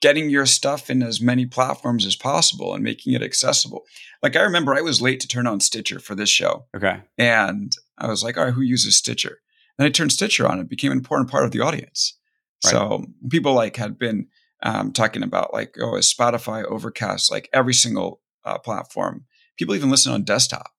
Getting 0.01 0.29
your 0.29 0.45
stuff 0.45 0.89
in 0.89 1.03
as 1.03 1.19
many 1.19 1.45
platforms 1.45 2.05
as 2.05 2.15
possible 2.15 2.73
and 2.73 2.83
making 2.83 3.13
it 3.13 3.21
accessible. 3.21 3.83
Like, 4.23 4.35
I 4.35 4.41
remember 4.41 4.73
I 4.73 4.81
was 4.81 5.01
late 5.01 5.19
to 5.21 5.27
turn 5.27 5.47
on 5.47 5.59
Stitcher 5.59 5.99
for 5.99 6.15
this 6.15 6.29
show. 6.29 6.65
Okay. 6.75 7.01
And 7.17 7.71
I 7.97 8.07
was 8.07 8.23
like, 8.23 8.37
all 8.37 8.45
right, 8.45 8.53
who 8.53 8.61
uses 8.61 8.95
Stitcher? 8.95 9.39
Then 9.77 9.87
I 9.87 9.89
turned 9.89 10.11
Stitcher 10.11 10.47
on. 10.47 10.59
It 10.59 10.69
became 10.69 10.91
an 10.91 10.97
important 10.97 11.29
part 11.29 11.45
of 11.45 11.51
the 11.51 11.61
audience. 11.61 12.17
Right. 12.63 12.71
So 12.71 13.05
people 13.29 13.53
like 13.53 13.77
had 13.77 13.97
been 13.97 14.27
um, 14.63 14.91
talking 14.91 15.23
about 15.23 15.53
like, 15.53 15.75
oh, 15.79 15.95
is 15.95 16.13
Spotify, 16.13 16.65
Overcast, 16.65 17.31
like 17.31 17.49
every 17.53 17.73
single 17.73 18.21
uh, 18.43 18.57
platform. 18.57 19.25
People 19.57 19.75
even 19.75 19.89
listen 19.89 20.13
on 20.13 20.23
desktop. 20.23 20.71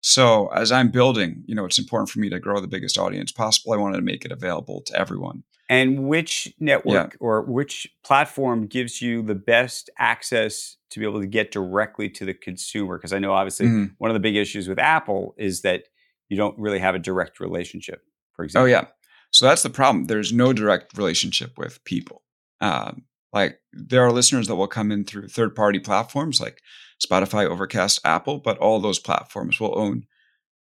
So 0.00 0.48
as 0.48 0.72
I'm 0.72 0.90
building, 0.90 1.44
you 1.46 1.54
know, 1.54 1.64
it's 1.64 1.78
important 1.78 2.08
for 2.08 2.20
me 2.20 2.30
to 2.30 2.40
grow 2.40 2.60
the 2.60 2.66
biggest 2.66 2.98
audience 2.98 3.32
possible. 3.32 3.72
I 3.72 3.76
wanted 3.76 3.96
to 3.96 4.02
make 4.02 4.24
it 4.24 4.32
available 4.32 4.80
to 4.86 4.98
everyone. 4.98 5.44
And 5.70 6.08
which 6.08 6.52
network 6.58 7.12
yeah. 7.12 7.16
or 7.20 7.42
which 7.42 7.86
platform 8.02 8.66
gives 8.66 9.00
you 9.00 9.22
the 9.22 9.36
best 9.36 9.88
access 9.96 10.76
to 10.90 10.98
be 10.98 11.06
able 11.06 11.20
to 11.20 11.28
get 11.28 11.52
directly 11.52 12.08
to 12.10 12.24
the 12.24 12.34
consumer? 12.34 12.98
Because 12.98 13.12
I 13.12 13.20
know 13.20 13.32
obviously 13.32 13.66
mm-hmm. 13.66 13.84
one 13.98 14.10
of 14.10 14.14
the 14.14 14.20
big 14.20 14.34
issues 14.34 14.68
with 14.68 14.80
Apple 14.80 15.32
is 15.38 15.60
that 15.62 15.84
you 16.28 16.36
don't 16.36 16.58
really 16.58 16.80
have 16.80 16.96
a 16.96 16.98
direct 16.98 17.38
relationship, 17.38 18.02
for 18.32 18.44
example. 18.44 18.64
Oh, 18.64 18.68
yeah. 18.68 18.86
So 19.30 19.46
that's 19.46 19.62
the 19.62 19.70
problem. 19.70 20.06
There's 20.06 20.32
no 20.32 20.52
direct 20.52 20.98
relationship 20.98 21.56
with 21.56 21.84
people. 21.84 22.22
Um, 22.60 23.04
like 23.32 23.60
there 23.72 24.04
are 24.04 24.10
listeners 24.10 24.48
that 24.48 24.56
will 24.56 24.66
come 24.66 24.90
in 24.90 25.04
through 25.04 25.28
third 25.28 25.54
party 25.54 25.78
platforms 25.78 26.40
like 26.40 26.60
Spotify, 27.00 27.48
Overcast, 27.48 28.00
Apple, 28.04 28.38
but 28.38 28.58
all 28.58 28.80
those 28.80 28.98
platforms 28.98 29.60
will 29.60 29.78
own 29.78 30.04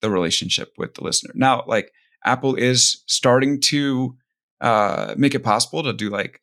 the 0.01 0.09
relationship 0.09 0.73
with 0.77 0.95
the 0.95 1.05
listener. 1.05 1.31
Now, 1.35 1.63
like 1.67 1.93
Apple 2.25 2.55
is 2.55 3.01
starting 3.07 3.61
to 3.61 4.17
uh, 4.61 5.13
make 5.17 5.35
it 5.35 5.43
possible 5.43 5.83
to 5.83 5.93
do 5.93 6.09
like 6.09 6.41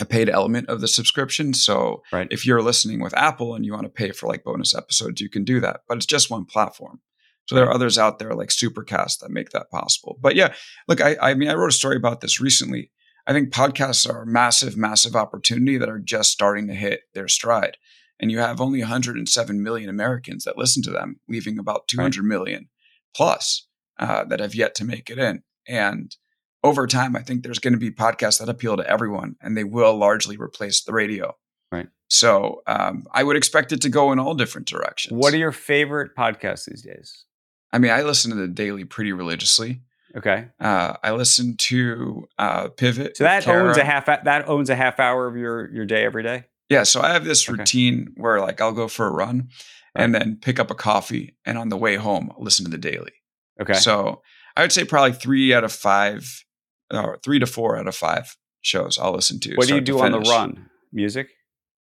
a 0.00 0.04
paid 0.04 0.30
element 0.30 0.68
of 0.68 0.80
the 0.80 0.88
subscription. 0.88 1.52
So 1.52 2.02
right. 2.12 2.28
if 2.30 2.46
you're 2.46 2.62
listening 2.62 3.00
with 3.00 3.16
Apple 3.16 3.54
and 3.54 3.66
you 3.66 3.72
want 3.72 3.84
to 3.84 3.90
pay 3.90 4.12
for 4.12 4.26
like 4.26 4.44
bonus 4.44 4.74
episodes, 4.74 5.20
you 5.20 5.28
can 5.28 5.44
do 5.44 5.60
that, 5.60 5.82
but 5.88 5.96
it's 5.96 6.06
just 6.06 6.30
one 6.30 6.46
platform. 6.46 7.00
So 7.46 7.54
there 7.54 7.66
are 7.66 7.74
others 7.74 7.98
out 7.98 8.18
there 8.18 8.34
like 8.34 8.48
Supercast 8.48 9.18
that 9.20 9.30
make 9.30 9.50
that 9.50 9.70
possible. 9.70 10.18
But 10.20 10.36
yeah, 10.36 10.54
look, 10.88 11.00
I, 11.00 11.16
I 11.20 11.34
mean, 11.34 11.48
I 11.48 11.54
wrote 11.54 11.70
a 11.70 11.72
story 11.72 11.96
about 11.96 12.20
this 12.20 12.40
recently. 12.40 12.90
I 13.26 13.32
think 13.32 13.52
podcasts 13.52 14.08
are 14.08 14.22
a 14.22 14.26
massive, 14.26 14.76
massive 14.76 15.14
opportunity 15.14 15.76
that 15.76 15.88
are 15.88 15.98
just 15.98 16.30
starting 16.30 16.68
to 16.68 16.74
hit 16.74 17.02
their 17.12 17.28
stride 17.28 17.76
and 18.20 18.30
you 18.30 18.38
have 18.38 18.60
only 18.60 18.80
107 18.80 19.62
million 19.62 19.88
Americans 19.88 20.44
that 20.44 20.58
listen 20.58 20.82
to 20.84 20.90
them, 20.90 21.18
leaving 21.28 21.58
about 21.58 21.88
200 21.88 22.20
right. 22.20 22.28
million 22.28 22.68
plus 23.16 23.66
uh, 23.98 24.24
that 24.24 24.40
have 24.40 24.54
yet 24.54 24.74
to 24.76 24.84
make 24.84 25.10
it 25.10 25.18
in. 25.18 25.42
And 25.66 26.14
over 26.62 26.86
time, 26.86 27.16
I 27.16 27.22
think 27.22 27.42
there's 27.42 27.58
going 27.58 27.72
to 27.72 27.78
be 27.78 27.90
podcasts 27.90 28.38
that 28.40 28.48
appeal 28.48 28.76
to 28.76 28.88
everyone, 28.88 29.36
and 29.40 29.56
they 29.56 29.64
will 29.64 29.96
largely 29.96 30.36
replace 30.36 30.82
the 30.82 30.92
radio. 30.92 31.36
Right. 31.72 31.88
So 32.08 32.62
um, 32.66 33.06
I 33.12 33.22
would 33.22 33.36
expect 33.36 33.72
it 33.72 33.80
to 33.82 33.88
go 33.88 34.12
in 34.12 34.18
all 34.18 34.34
different 34.34 34.66
directions. 34.66 35.16
What 35.16 35.32
are 35.32 35.38
your 35.38 35.52
favorite 35.52 36.16
podcasts 36.16 36.66
these 36.66 36.82
days? 36.82 37.24
I 37.72 37.78
mean, 37.78 37.92
I 37.92 38.02
listen 38.02 38.30
to 38.30 38.36
the 38.36 38.48
Daily 38.48 38.84
pretty 38.84 39.12
religiously. 39.12 39.82
Okay. 40.16 40.48
Uh, 40.58 40.94
I 41.02 41.12
listen 41.12 41.56
to 41.56 42.28
uh, 42.38 42.68
Pivot. 42.68 43.16
So 43.16 43.24
that 43.24 43.46
owns 43.46 43.76
a 43.76 43.84
half 43.84 44.06
that 44.06 44.48
owns 44.48 44.68
a 44.68 44.74
half 44.74 44.98
hour 44.98 45.28
of 45.28 45.36
your 45.36 45.70
your 45.70 45.86
day 45.86 46.04
every 46.04 46.24
day. 46.24 46.46
Yeah, 46.68 46.84
so 46.84 47.00
I 47.00 47.12
have 47.12 47.24
this 47.24 47.48
okay. 47.48 47.58
routine 47.58 48.12
where 48.16 48.40
like 48.40 48.60
I'll 48.60 48.72
go 48.72 48.88
for 48.88 49.06
a 49.06 49.10
run 49.10 49.48
right. 49.94 50.04
and 50.04 50.14
then 50.14 50.38
pick 50.40 50.58
up 50.58 50.70
a 50.70 50.74
coffee 50.74 51.36
and 51.44 51.58
on 51.58 51.68
the 51.68 51.76
way 51.76 51.96
home 51.96 52.30
I'll 52.36 52.42
listen 52.42 52.64
to 52.64 52.70
the 52.70 52.78
daily. 52.78 53.12
Okay. 53.60 53.74
So 53.74 54.22
I 54.56 54.62
would 54.62 54.72
say 54.72 54.84
probably 54.84 55.12
three 55.12 55.52
out 55.54 55.64
of 55.64 55.72
five, 55.72 56.44
or 56.90 57.18
three 57.22 57.38
to 57.38 57.46
four 57.46 57.76
out 57.76 57.86
of 57.86 57.94
five 57.94 58.36
shows 58.62 58.98
I'll 58.98 59.12
listen 59.12 59.40
to. 59.40 59.54
What 59.54 59.68
do 59.68 59.74
you 59.74 59.80
do 59.80 60.00
on 60.00 60.12
the 60.12 60.20
run? 60.20 60.68
Music? 60.92 61.28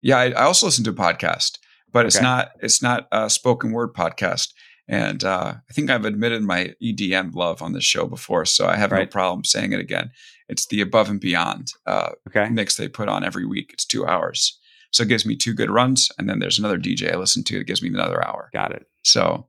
Yeah, 0.03 0.18
I, 0.18 0.30
I, 0.30 0.42
also 0.44 0.66
listen 0.66 0.84
to 0.84 0.90
a 0.90 0.94
podcast, 0.94 1.59
but 1.92 2.01
okay. 2.01 2.07
it's 2.09 2.20
not 2.20 2.51
it's 2.61 2.82
not 2.82 3.09
a 3.12 3.30
spoken 3.30 3.72
word 3.72 3.94
podcast. 3.94 4.53
And 4.90 5.22
uh, 5.22 5.55
I 5.57 5.72
think 5.72 5.90
I've 5.90 6.07
admitted 6.07 6.42
my 6.42 6.72
EDM 6.82 7.34
love 7.34 7.61
on 7.61 7.74
this 7.74 7.84
show 7.84 8.07
before, 8.07 8.46
so 8.46 8.66
I 8.66 8.76
have 8.76 8.90
right. 8.90 9.01
no 9.01 9.07
problem 9.07 9.44
saying 9.44 9.72
it 9.72 9.80
again. 9.80 10.11
It's 10.49 10.66
the 10.66 10.80
Above 10.80 11.11
and 11.11 11.20
Beyond 11.20 11.72
uh, 11.84 12.11
okay. 12.28 12.49
mix 12.49 12.76
they 12.76 12.88
put 12.88 13.09
on 13.09 13.22
every 13.22 13.44
week. 13.44 13.70
It's 13.74 13.84
two 13.84 14.07
hours, 14.07 14.59
so 14.90 15.03
it 15.03 15.11
gives 15.11 15.26
me 15.26 15.36
two 15.36 15.53
good 15.53 15.70
runs, 15.70 16.11
and 16.18 16.28
then 16.28 16.38
there's 16.38 16.59
another 16.59 16.78
DJ 16.78 17.12
I 17.12 17.16
listen 17.16 17.44
to 17.44 17.59
that 17.59 17.66
gives 17.66 17.82
me 17.82 17.90
another 17.90 18.26
hour. 18.26 18.49
Got 18.55 18.72
it. 18.72 18.86
So, 19.05 19.49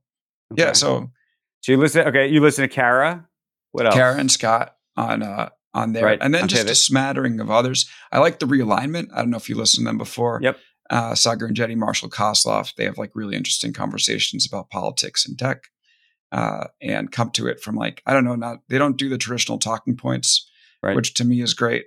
okay. 0.51 0.63
yeah. 0.63 0.73
So, 0.73 1.09
so 1.61 1.71
you 1.71 1.77
listen. 1.77 2.07
Okay, 2.07 2.27
you 2.27 2.41
listen 2.41 2.63
to 2.63 2.73
Kara. 2.73 3.25
What 3.71 3.85
else? 3.85 3.95
Kara 3.95 4.17
and 4.17 4.31
Scott 4.31 4.75
on 4.99 5.23
uh, 5.23 5.49
on 5.73 5.93
there, 5.93 6.05
right. 6.05 6.19
and 6.21 6.33
then 6.33 6.47
just 6.47 6.69
a 6.69 6.75
smattering 6.75 7.39
of 7.39 7.49
others. 7.49 7.89
I 8.11 8.19
like 8.19 8.39
the 8.39 8.47
realignment. 8.47 9.07
I 9.13 9.17
don't 9.17 9.29
know 9.29 9.37
if 9.37 9.49
you 9.49 9.55
listened 9.55 9.85
to 9.85 9.89
them 9.89 9.97
before. 9.97 10.39
Yep 10.41 10.57
uh, 10.89 11.15
and 11.23 11.55
Enjeti, 11.55 11.75
Marshall 11.75 12.09
Kosloff. 12.09 12.73
They 12.75 12.85
have 12.85 12.97
like 12.97 13.11
really 13.13 13.35
interesting 13.35 13.73
conversations 13.73 14.47
about 14.47 14.69
politics 14.69 15.25
and 15.27 15.37
tech, 15.37 15.65
uh, 16.31 16.67
and 16.81 17.11
come 17.11 17.31
to 17.31 17.47
it 17.47 17.61
from 17.61 17.75
like 17.75 18.01
I 18.05 18.13
don't 18.13 18.25
know, 18.25 18.35
not 18.35 18.59
they 18.69 18.77
don't 18.77 18.97
do 18.97 19.09
the 19.09 19.17
traditional 19.17 19.59
talking 19.59 19.95
points, 19.95 20.49
right. 20.81 20.95
which 20.95 21.13
to 21.15 21.25
me 21.25 21.41
is 21.41 21.53
great. 21.53 21.85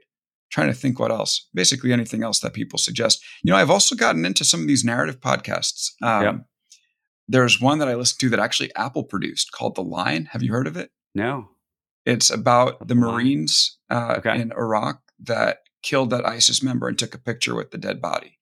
trying 0.51 0.69
to 0.69 0.75
think 0.75 0.99
what 0.99 1.11
else. 1.11 1.49
Basically, 1.55 1.93
anything 1.93 2.23
else 2.23 2.41
that 2.41 2.55
people 2.55 2.79
suggest. 2.79 3.25
You 3.43 3.51
know, 3.51 3.59
I've 3.59 3.71
also 3.71 3.97
gotten 3.97 4.25
into 4.25 4.45
some 4.45 4.61
of 4.61 4.69
these 4.69 4.85
narrative 4.85 5.21
podcasts. 5.21 5.91
Um, 6.03 6.23
yep. 6.23 6.35
There's 7.29 7.61
one 7.61 7.79
that 7.79 7.89
I 7.89 7.95
listened 7.95 8.21
to 8.21 8.29
that 8.31 8.41
actually 8.41 8.75
Apple 8.75 9.05
produced 9.05 9.53
called 9.53 9.75
The 9.75 9.83
Line. 9.83 10.27
Have 10.27 10.43
you 10.43 10.53
heard 10.53 10.67
of 10.67 10.77
it? 10.77 10.91
No. 11.15 11.49
It's 12.05 12.31
about 12.31 12.87
the 12.89 12.95
Marines 12.95 13.79
uh, 13.91 14.17
okay. 14.19 14.41
in 14.41 14.53
Iraq 14.53 15.01
that 15.21 15.59
killed 15.83 16.11
that 16.11 16.27
ISIS 16.27 16.63
member 16.63 16.89
and 16.89 16.99
took 16.99 17.15
a 17.15 17.19
picture 17.19 17.55
with 17.55 17.71
the 17.71 17.79
dead 17.79 18.01
body. 18.01 18.39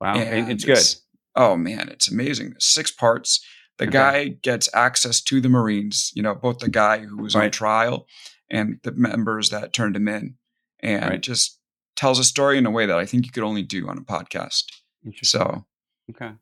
Wow, 0.00 0.14
and 0.14 0.50
it's 0.50 0.64
good. 0.64 0.78
It's, 0.78 1.02
oh 1.34 1.56
man, 1.56 1.88
it's 1.88 2.10
amazing. 2.10 2.54
Six 2.58 2.90
parts. 2.90 3.44
The 3.78 3.84
okay. 3.84 3.92
guy 3.92 4.28
gets 4.28 4.68
access 4.74 5.20
to 5.22 5.40
the 5.40 5.48
Marines. 5.48 6.12
You 6.14 6.22
know, 6.22 6.34
both 6.34 6.58
the 6.58 6.68
guy 6.68 6.98
who 6.98 7.18
was 7.18 7.34
right. 7.34 7.44
on 7.44 7.50
trial 7.50 8.06
and 8.50 8.78
the 8.82 8.92
members 8.92 9.50
that 9.50 9.72
turned 9.72 9.96
him 9.96 10.08
in, 10.08 10.36
and 10.80 11.10
right. 11.10 11.20
just 11.20 11.58
tells 11.96 12.18
a 12.18 12.24
story 12.24 12.58
in 12.58 12.66
a 12.66 12.70
way 12.70 12.86
that 12.86 12.98
I 12.98 13.04
think 13.04 13.26
you 13.26 13.32
could 13.32 13.42
only 13.42 13.62
do 13.62 13.88
on 13.88 13.98
a 13.98 14.02
podcast. 14.02 14.64
So, 15.22 15.64
okay, 16.10 16.32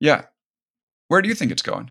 yeah. 0.00 0.24
Where 1.08 1.20
do 1.20 1.28
you 1.28 1.34
think 1.34 1.50
it's 1.52 1.62
going? 1.62 1.90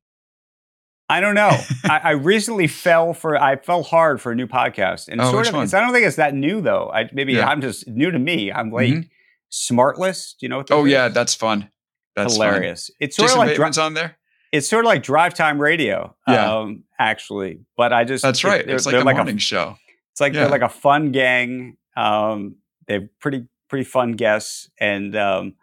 I 1.11 1.19
don't 1.19 1.35
know. 1.35 1.49
I, 1.83 1.99
I, 2.03 2.11
recently 2.11 2.67
fell 2.67 3.13
for 3.13 3.35
I 3.35 3.57
fell 3.57 3.83
hard 3.83 4.21
for 4.21 4.31
a 4.31 4.35
new 4.35 4.47
podcast, 4.47 5.09
and 5.09 5.19
oh, 5.19 5.29
sort 5.29 5.47
of. 5.49 5.55
I 5.55 5.81
don't 5.81 5.91
think 5.91 6.07
it's 6.07 6.15
that 6.15 6.33
new 6.33 6.61
though. 6.61 6.89
I 6.89 7.09
maybe 7.11 7.33
yeah. 7.33 7.49
I'm 7.49 7.59
just 7.59 7.85
new 7.87 8.11
to 8.11 8.19
me. 8.19 8.51
I'm 8.51 8.71
late. 8.71 8.93
Mm-hmm. 8.93 9.07
Smartless. 9.51 10.37
Do 10.39 10.45
you 10.45 10.49
know 10.49 10.59
what? 10.59 10.71
oh 10.71 10.85
is? 10.85 10.91
yeah, 10.93 11.09
that's 11.09 11.35
fun. 11.35 11.69
That's 12.15 12.35
hilarious. 12.35 12.87
Fun. 12.87 12.95
It's 13.01 13.17
sort 13.17 13.27
Jason 13.27 13.41
of 13.41 13.47
like 13.47 13.57
Bateman's 13.57 13.75
dri- 13.75 13.83
on 13.83 13.93
there. 13.93 14.17
It's 14.53 14.69
sort 14.69 14.85
of 14.85 14.89
like 14.89 15.03
drive 15.03 15.33
time 15.33 15.59
radio. 15.61 16.15
Yeah. 16.27 16.59
Um, 16.59 16.83
actually, 16.97 17.59
but 17.75 17.91
I 17.91 18.05
just 18.05 18.23
that's 18.23 18.45
right. 18.45 18.61
It, 18.61 18.69
it's 18.69 18.85
like 18.85 18.95
a 18.95 18.99
like 18.99 19.17
morning 19.17 19.35
a, 19.35 19.39
show. 19.39 19.75
It's 20.11 20.21
like 20.21 20.33
yeah. 20.33 20.41
they're 20.41 20.49
like 20.49 20.61
a 20.61 20.69
fun 20.69 21.11
gang. 21.11 21.77
Um, 21.97 22.55
they're 22.87 23.09
pretty 23.19 23.47
pretty 23.69 23.83
fun 23.83 24.13
guests, 24.13 24.69
and 24.79 25.15
um, 25.15 25.55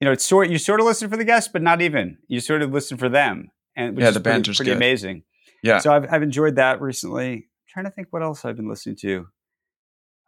you 0.00 0.06
know, 0.06 0.12
it's 0.12 0.24
sort 0.24 0.48
you 0.48 0.58
sort 0.58 0.80
of 0.80 0.86
listen 0.86 1.10
for 1.10 1.18
the 1.18 1.24
guests, 1.24 1.50
but 1.52 1.60
not 1.60 1.82
even. 1.82 2.18
You 2.28 2.40
sort 2.40 2.62
of 2.62 2.72
listen 2.72 2.96
for 2.96 3.08
them, 3.08 3.50
and 3.80 3.98
yeah, 3.98 4.10
the 4.10 4.20
banter's 4.20 4.56
pretty, 4.56 4.70
pretty 4.70 4.76
amazing. 4.76 5.22
Yeah. 5.62 5.78
So 5.78 5.92
I've 5.92 6.12
I've 6.12 6.22
enjoyed 6.22 6.56
that 6.56 6.80
recently. 6.80 7.32
I'm 7.32 7.42
trying 7.68 7.84
to 7.86 7.90
think 7.90 8.08
what 8.10 8.22
else 8.22 8.44
I've 8.44 8.56
been 8.56 8.68
listening 8.68 8.96
to. 8.96 9.26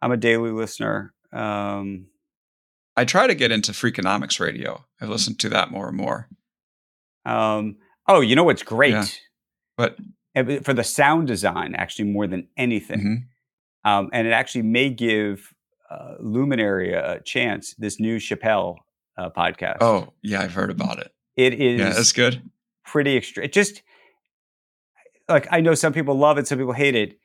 I'm 0.01 0.11
a 0.11 0.17
daily 0.17 0.51
listener. 0.51 1.13
Um, 1.31 2.07
I 2.95 3.05
try 3.05 3.27
to 3.27 3.35
get 3.35 3.51
into 3.51 3.71
Freakonomics 3.71 4.39
Radio. 4.39 4.85
I've 5.01 5.09
listened 5.09 5.39
to 5.39 5.49
that 5.49 5.71
more 5.71 5.87
and 5.87 5.97
more. 5.97 6.29
Um, 7.25 7.77
oh, 8.07 8.21
you 8.21 8.35
know 8.35 8.43
what's 8.43 8.63
great? 8.63 8.91
Yeah. 8.91 9.05
But 9.77 9.97
for 10.63 10.73
the 10.73 10.83
sound 10.83 11.27
design, 11.27 11.73
actually, 11.75 12.05
more 12.05 12.27
than 12.27 12.47
anything, 12.57 12.99
mm-hmm. 12.99 13.89
um, 13.89 14.09
and 14.13 14.27
it 14.27 14.31
actually 14.31 14.63
may 14.63 14.89
give 14.89 15.53
uh, 15.89 16.15
Luminary 16.19 16.93
a 16.93 17.21
chance. 17.21 17.73
This 17.77 17.99
new 17.99 18.17
Chappelle 18.17 18.77
uh, 19.17 19.29
podcast. 19.29 19.77
Oh, 19.81 20.13
yeah, 20.21 20.41
I've 20.41 20.53
heard 20.53 20.69
about 20.69 20.99
it. 20.99 21.11
It 21.35 21.53
is. 21.53 21.79
Yeah, 21.79 21.89
that's 21.89 22.11
good. 22.11 22.49
Pretty 22.85 23.17
extreme. 23.17 23.45
It 23.45 23.53
just 23.53 23.81
like 25.29 25.47
I 25.51 25.61
know 25.61 25.73
some 25.73 25.93
people 25.93 26.15
love 26.15 26.37
it, 26.37 26.47
some 26.47 26.57
people 26.57 26.73
hate 26.73 26.95
it, 26.95 27.19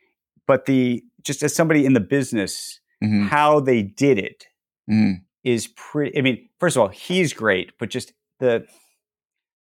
but 0.46 0.66
the 0.66 1.02
just 1.22 1.42
as 1.42 1.54
somebody 1.54 1.84
in 1.84 1.94
the 1.94 2.00
business, 2.00 2.80
mm-hmm. 3.02 3.26
how 3.26 3.61
they 3.61 3.82
did 3.82 4.18
it. 4.18 4.46
Mm 4.90 5.22
is 5.44 5.68
pretty. 5.68 6.16
I 6.16 6.20
mean, 6.20 6.48
first 6.59 6.76
of 6.76 6.82
all, 6.82 6.88
he's 6.88 7.32
great, 7.32 7.72
but 7.78 7.90
just 7.90 8.12
the 8.40 8.66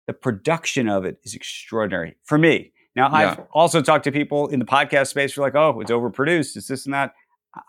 the 0.06 0.14
production 0.14 0.88
of 0.88 1.06
it 1.06 1.18
is 1.24 1.34
extraordinary 1.34 2.16
for 2.24 2.38
me. 2.38 2.72
Now, 2.96 3.10
yeah. 3.10 3.32
I've 3.32 3.40
also 3.52 3.82
talked 3.82 4.06
to 4.06 4.12
people 4.12 4.48
in 4.48 4.60
the 4.60 4.66
podcast 4.66 5.08
space 5.08 5.34
who 5.34 5.42
are 5.42 5.46
like, 5.46 5.56
"Oh, 5.56 5.80
it's 5.82 5.92
overproduced. 5.92 6.56
It's 6.56 6.68
this 6.68 6.86
and 6.86 6.94
that." 6.94 7.14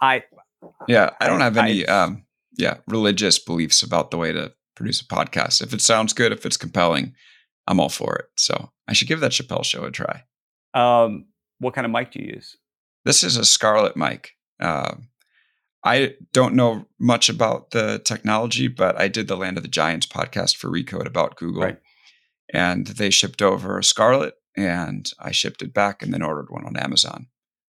I 0.01 0.25
yeah, 0.87 1.11
I 1.21 1.29
don't 1.29 1.41
have 1.41 1.57
any 1.57 1.87
I, 1.87 2.05
um, 2.05 2.25
yeah 2.57 2.79
religious 2.87 3.39
beliefs 3.39 3.83
about 3.83 4.11
the 4.11 4.17
way 4.17 4.33
to 4.33 4.53
produce 4.75 5.01
a 5.01 5.05
podcast. 5.05 5.63
If 5.63 5.73
it 5.73 5.81
sounds 5.81 6.13
good, 6.13 6.33
if 6.33 6.45
it's 6.47 6.57
compelling, 6.57 7.15
I'm 7.69 7.79
all 7.79 7.91
for 7.91 8.17
it. 8.17 8.27
So 8.37 8.71
I 8.89 8.95
should 8.95 9.07
give 9.07 9.21
that 9.21 9.33
Chappelle 9.33 9.65
show 9.65 9.85
a 9.85 9.91
try. 9.91 10.25
Um, 10.75 11.27
what 11.59 11.75
kind 11.75 11.85
of 11.85 11.93
mic 11.93 12.11
do 12.11 12.21
you 12.21 12.33
use? 12.35 12.57
This 13.05 13.23
is 13.23 13.37
a 13.37 13.45
Scarlett 13.45 13.97
mic. 13.97 14.33
Uh, 14.59 14.95
I 15.85 16.15
don't 16.33 16.55
know 16.55 16.87
much 16.99 17.29
about 17.29 17.71
the 17.71 18.01
technology, 18.05 18.69
but 18.69 18.99
I 19.01 19.09
did 19.09 19.29
the 19.29 19.37
Land 19.37 19.59
of 19.59 19.63
the 19.63 19.69
Giants 19.69 20.07
podcast 20.07 20.57
for 20.57 20.69
Recode 20.69 21.07
about 21.07 21.37
Google. 21.37 21.63
Right. 21.63 21.79
And 22.53 22.87
they 22.87 23.11
shipped 23.11 23.43
over 23.43 23.79
a 23.79 23.85
Scarlett 23.85 24.35
and 24.57 25.11
I 25.21 25.31
shipped 25.31 25.63
it 25.63 25.75
back 25.75 26.03
and 26.03 26.13
then 26.13 26.23
ordered 26.23 26.51
one 26.51 26.65
on 26.65 26.77
Amazon. 26.77 27.27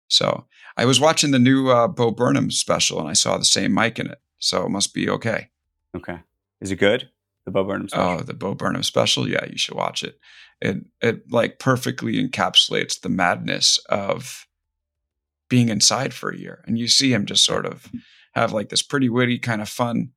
So 0.08 0.45
I 0.78 0.86
was 0.86 1.02
watching 1.02 1.32
the 1.32 1.39
new 1.39 1.70
uh, 1.70 1.88
Bo 1.88 2.12
Burnham 2.12 2.52
special 2.52 3.00
and 3.00 3.10
I 3.10 3.14
saw 3.14 3.38
the 3.38 3.45
same 3.45 3.74
mic 3.74 4.00
in 4.00 4.08
it. 4.08 4.22
So 4.38 4.66
it 4.66 4.70
must 4.70 4.93
be 4.93 5.10
okay. 5.10 5.50
Okay. 5.95 6.20
Is 6.62 6.72
it 6.72 6.78
good? 6.78 7.10
The 7.48 7.52
Bo 7.52 7.64
Burnham 7.64 7.88
special? 7.88 8.10
Oh, 8.10 8.20
the 8.20 8.34
Bo 8.34 8.54
Burnham 8.56 8.84
special? 8.84 9.26
Yeah, 9.26 9.45
you 9.45 9.58
should 9.58 9.76
watch 9.76 10.04
it. 10.04 10.20
It 10.60 10.80
it 11.00 11.32
like 11.32 11.60
perfectly 11.60 12.22
encapsulates 12.22 13.00
the 13.00 13.08
madness 13.08 13.78
of 13.88 14.45
being 15.50 15.70
inside 15.70 16.14
for 16.14 16.30
a 16.30 16.38
year. 16.38 16.62
And 16.68 16.78
you 16.78 16.89
see 16.89 17.14
him 17.14 17.26
just 17.26 17.45
sort 17.45 17.66
of 17.66 17.89
have 18.34 18.52
like 18.52 18.68
this 18.68 18.82
pretty 18.82 19.07
witty, 19.07 19.40
kind 19.40 19.61
of 19.61 19.69
fun 19.69 20.10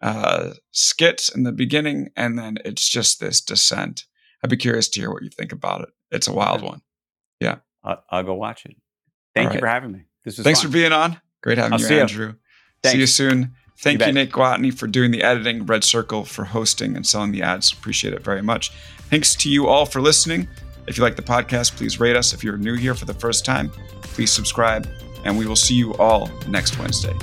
uh, 0.00 0.52
skits 0.70 1.28
in 1.28 1.42
the 1.42 1.52
beginning, 1.52 2.08
and 2.16 2.38
then 2.38 2.56
it's 2.64 2.88
just 2.88 3.20
this 3.20 3.42
descent. 3.42 4.06
I'd 4.42 4.48
be 4.48 4.56
curious 4.56 4.88
to 4.88 5.00
hear 5.00 5.10
what 5.10 5.22
you 5.22 5.28
think 5.28 5.52
about 5.52 5.82
it. 5.82 5.90
It's 6.10 6.26
a 6.26 6.32
wild 6.32 6.62
one. 6.62 6.80
Yeah. 7.38 7.56
I'll, 7.84 8.02
I'll 8.08 8.22
go 8.22 8.32
watch 8.32 8.64
it. 8.64 8.76
Thank 9.34 9.52
you 9.52 9.60
for 9.60 9.66
having 9.66 9.92
me. 9.92 10.04
This 10.24 10.38
was 10.38 10.44
Thanks 10.44 10.62
fun. 10.62 10.70
for 10.70 10.72
being 10.72 10.92
on. 10.92 11.20
Great 11.42 11.58
having 11.58 11.74
I'll 11.74 11.80
you, 11.80 12.00
Andrew. 12.00 12.34
You. 12.82 12.90
See 12.90 12.98
you 12.98 13.06
soon. 13.06 13.54
Thank 13.78 14.00
you, 14.00 14.06
you 14.06 14.12
Nate 14.12 14.32
Gwatney, 14.32 14.76
for 14.76 14.88
doing 14.88 15.12
the 15.12 15.22
editing, 15.22 15.64
RedCircle 15.64 16.26
for 16.26 16.44
hosting 16.44 16.96
and 16.96 17.06
selling 17.06 17.30
the 17.30 17.42
ads. 17.42 17.72
Appreciate 17.72 18.12
it 18.12 18.24
very 18.24 18.42
much. 18.42 18.70
Thanks 19.08 19.36
to 19.36 19.48
you 19.48 19.68
all 19.68 19.86
for 19.86 20.00
listening. 20.00 20.48
If 20.88 20.98
you 20.98 21.04
like 21.04 21.16
the 21.16 21.22
podcast, 21.22 21.76
please 21.76 22.00
rate 22.00 22.16
us. 22.16 22.32
If 22.32 22.42
you're 22.42 22.56
new 22.56 22.74
here 22.74 22.94
for 22.94 23.04
the 23.04 23.14
first 23.14 23.44
time, 23.44 23.70
please 24.02 24.32
subscribe 24.32 24.88
and 25.24 25.38
we 25.38 25.46
will 25.46 25.56
see 25.56 25.74
you 25.74 25.94
all 25.94 26.30
next 26.48 26.78
Wednesday. 26.78 27.14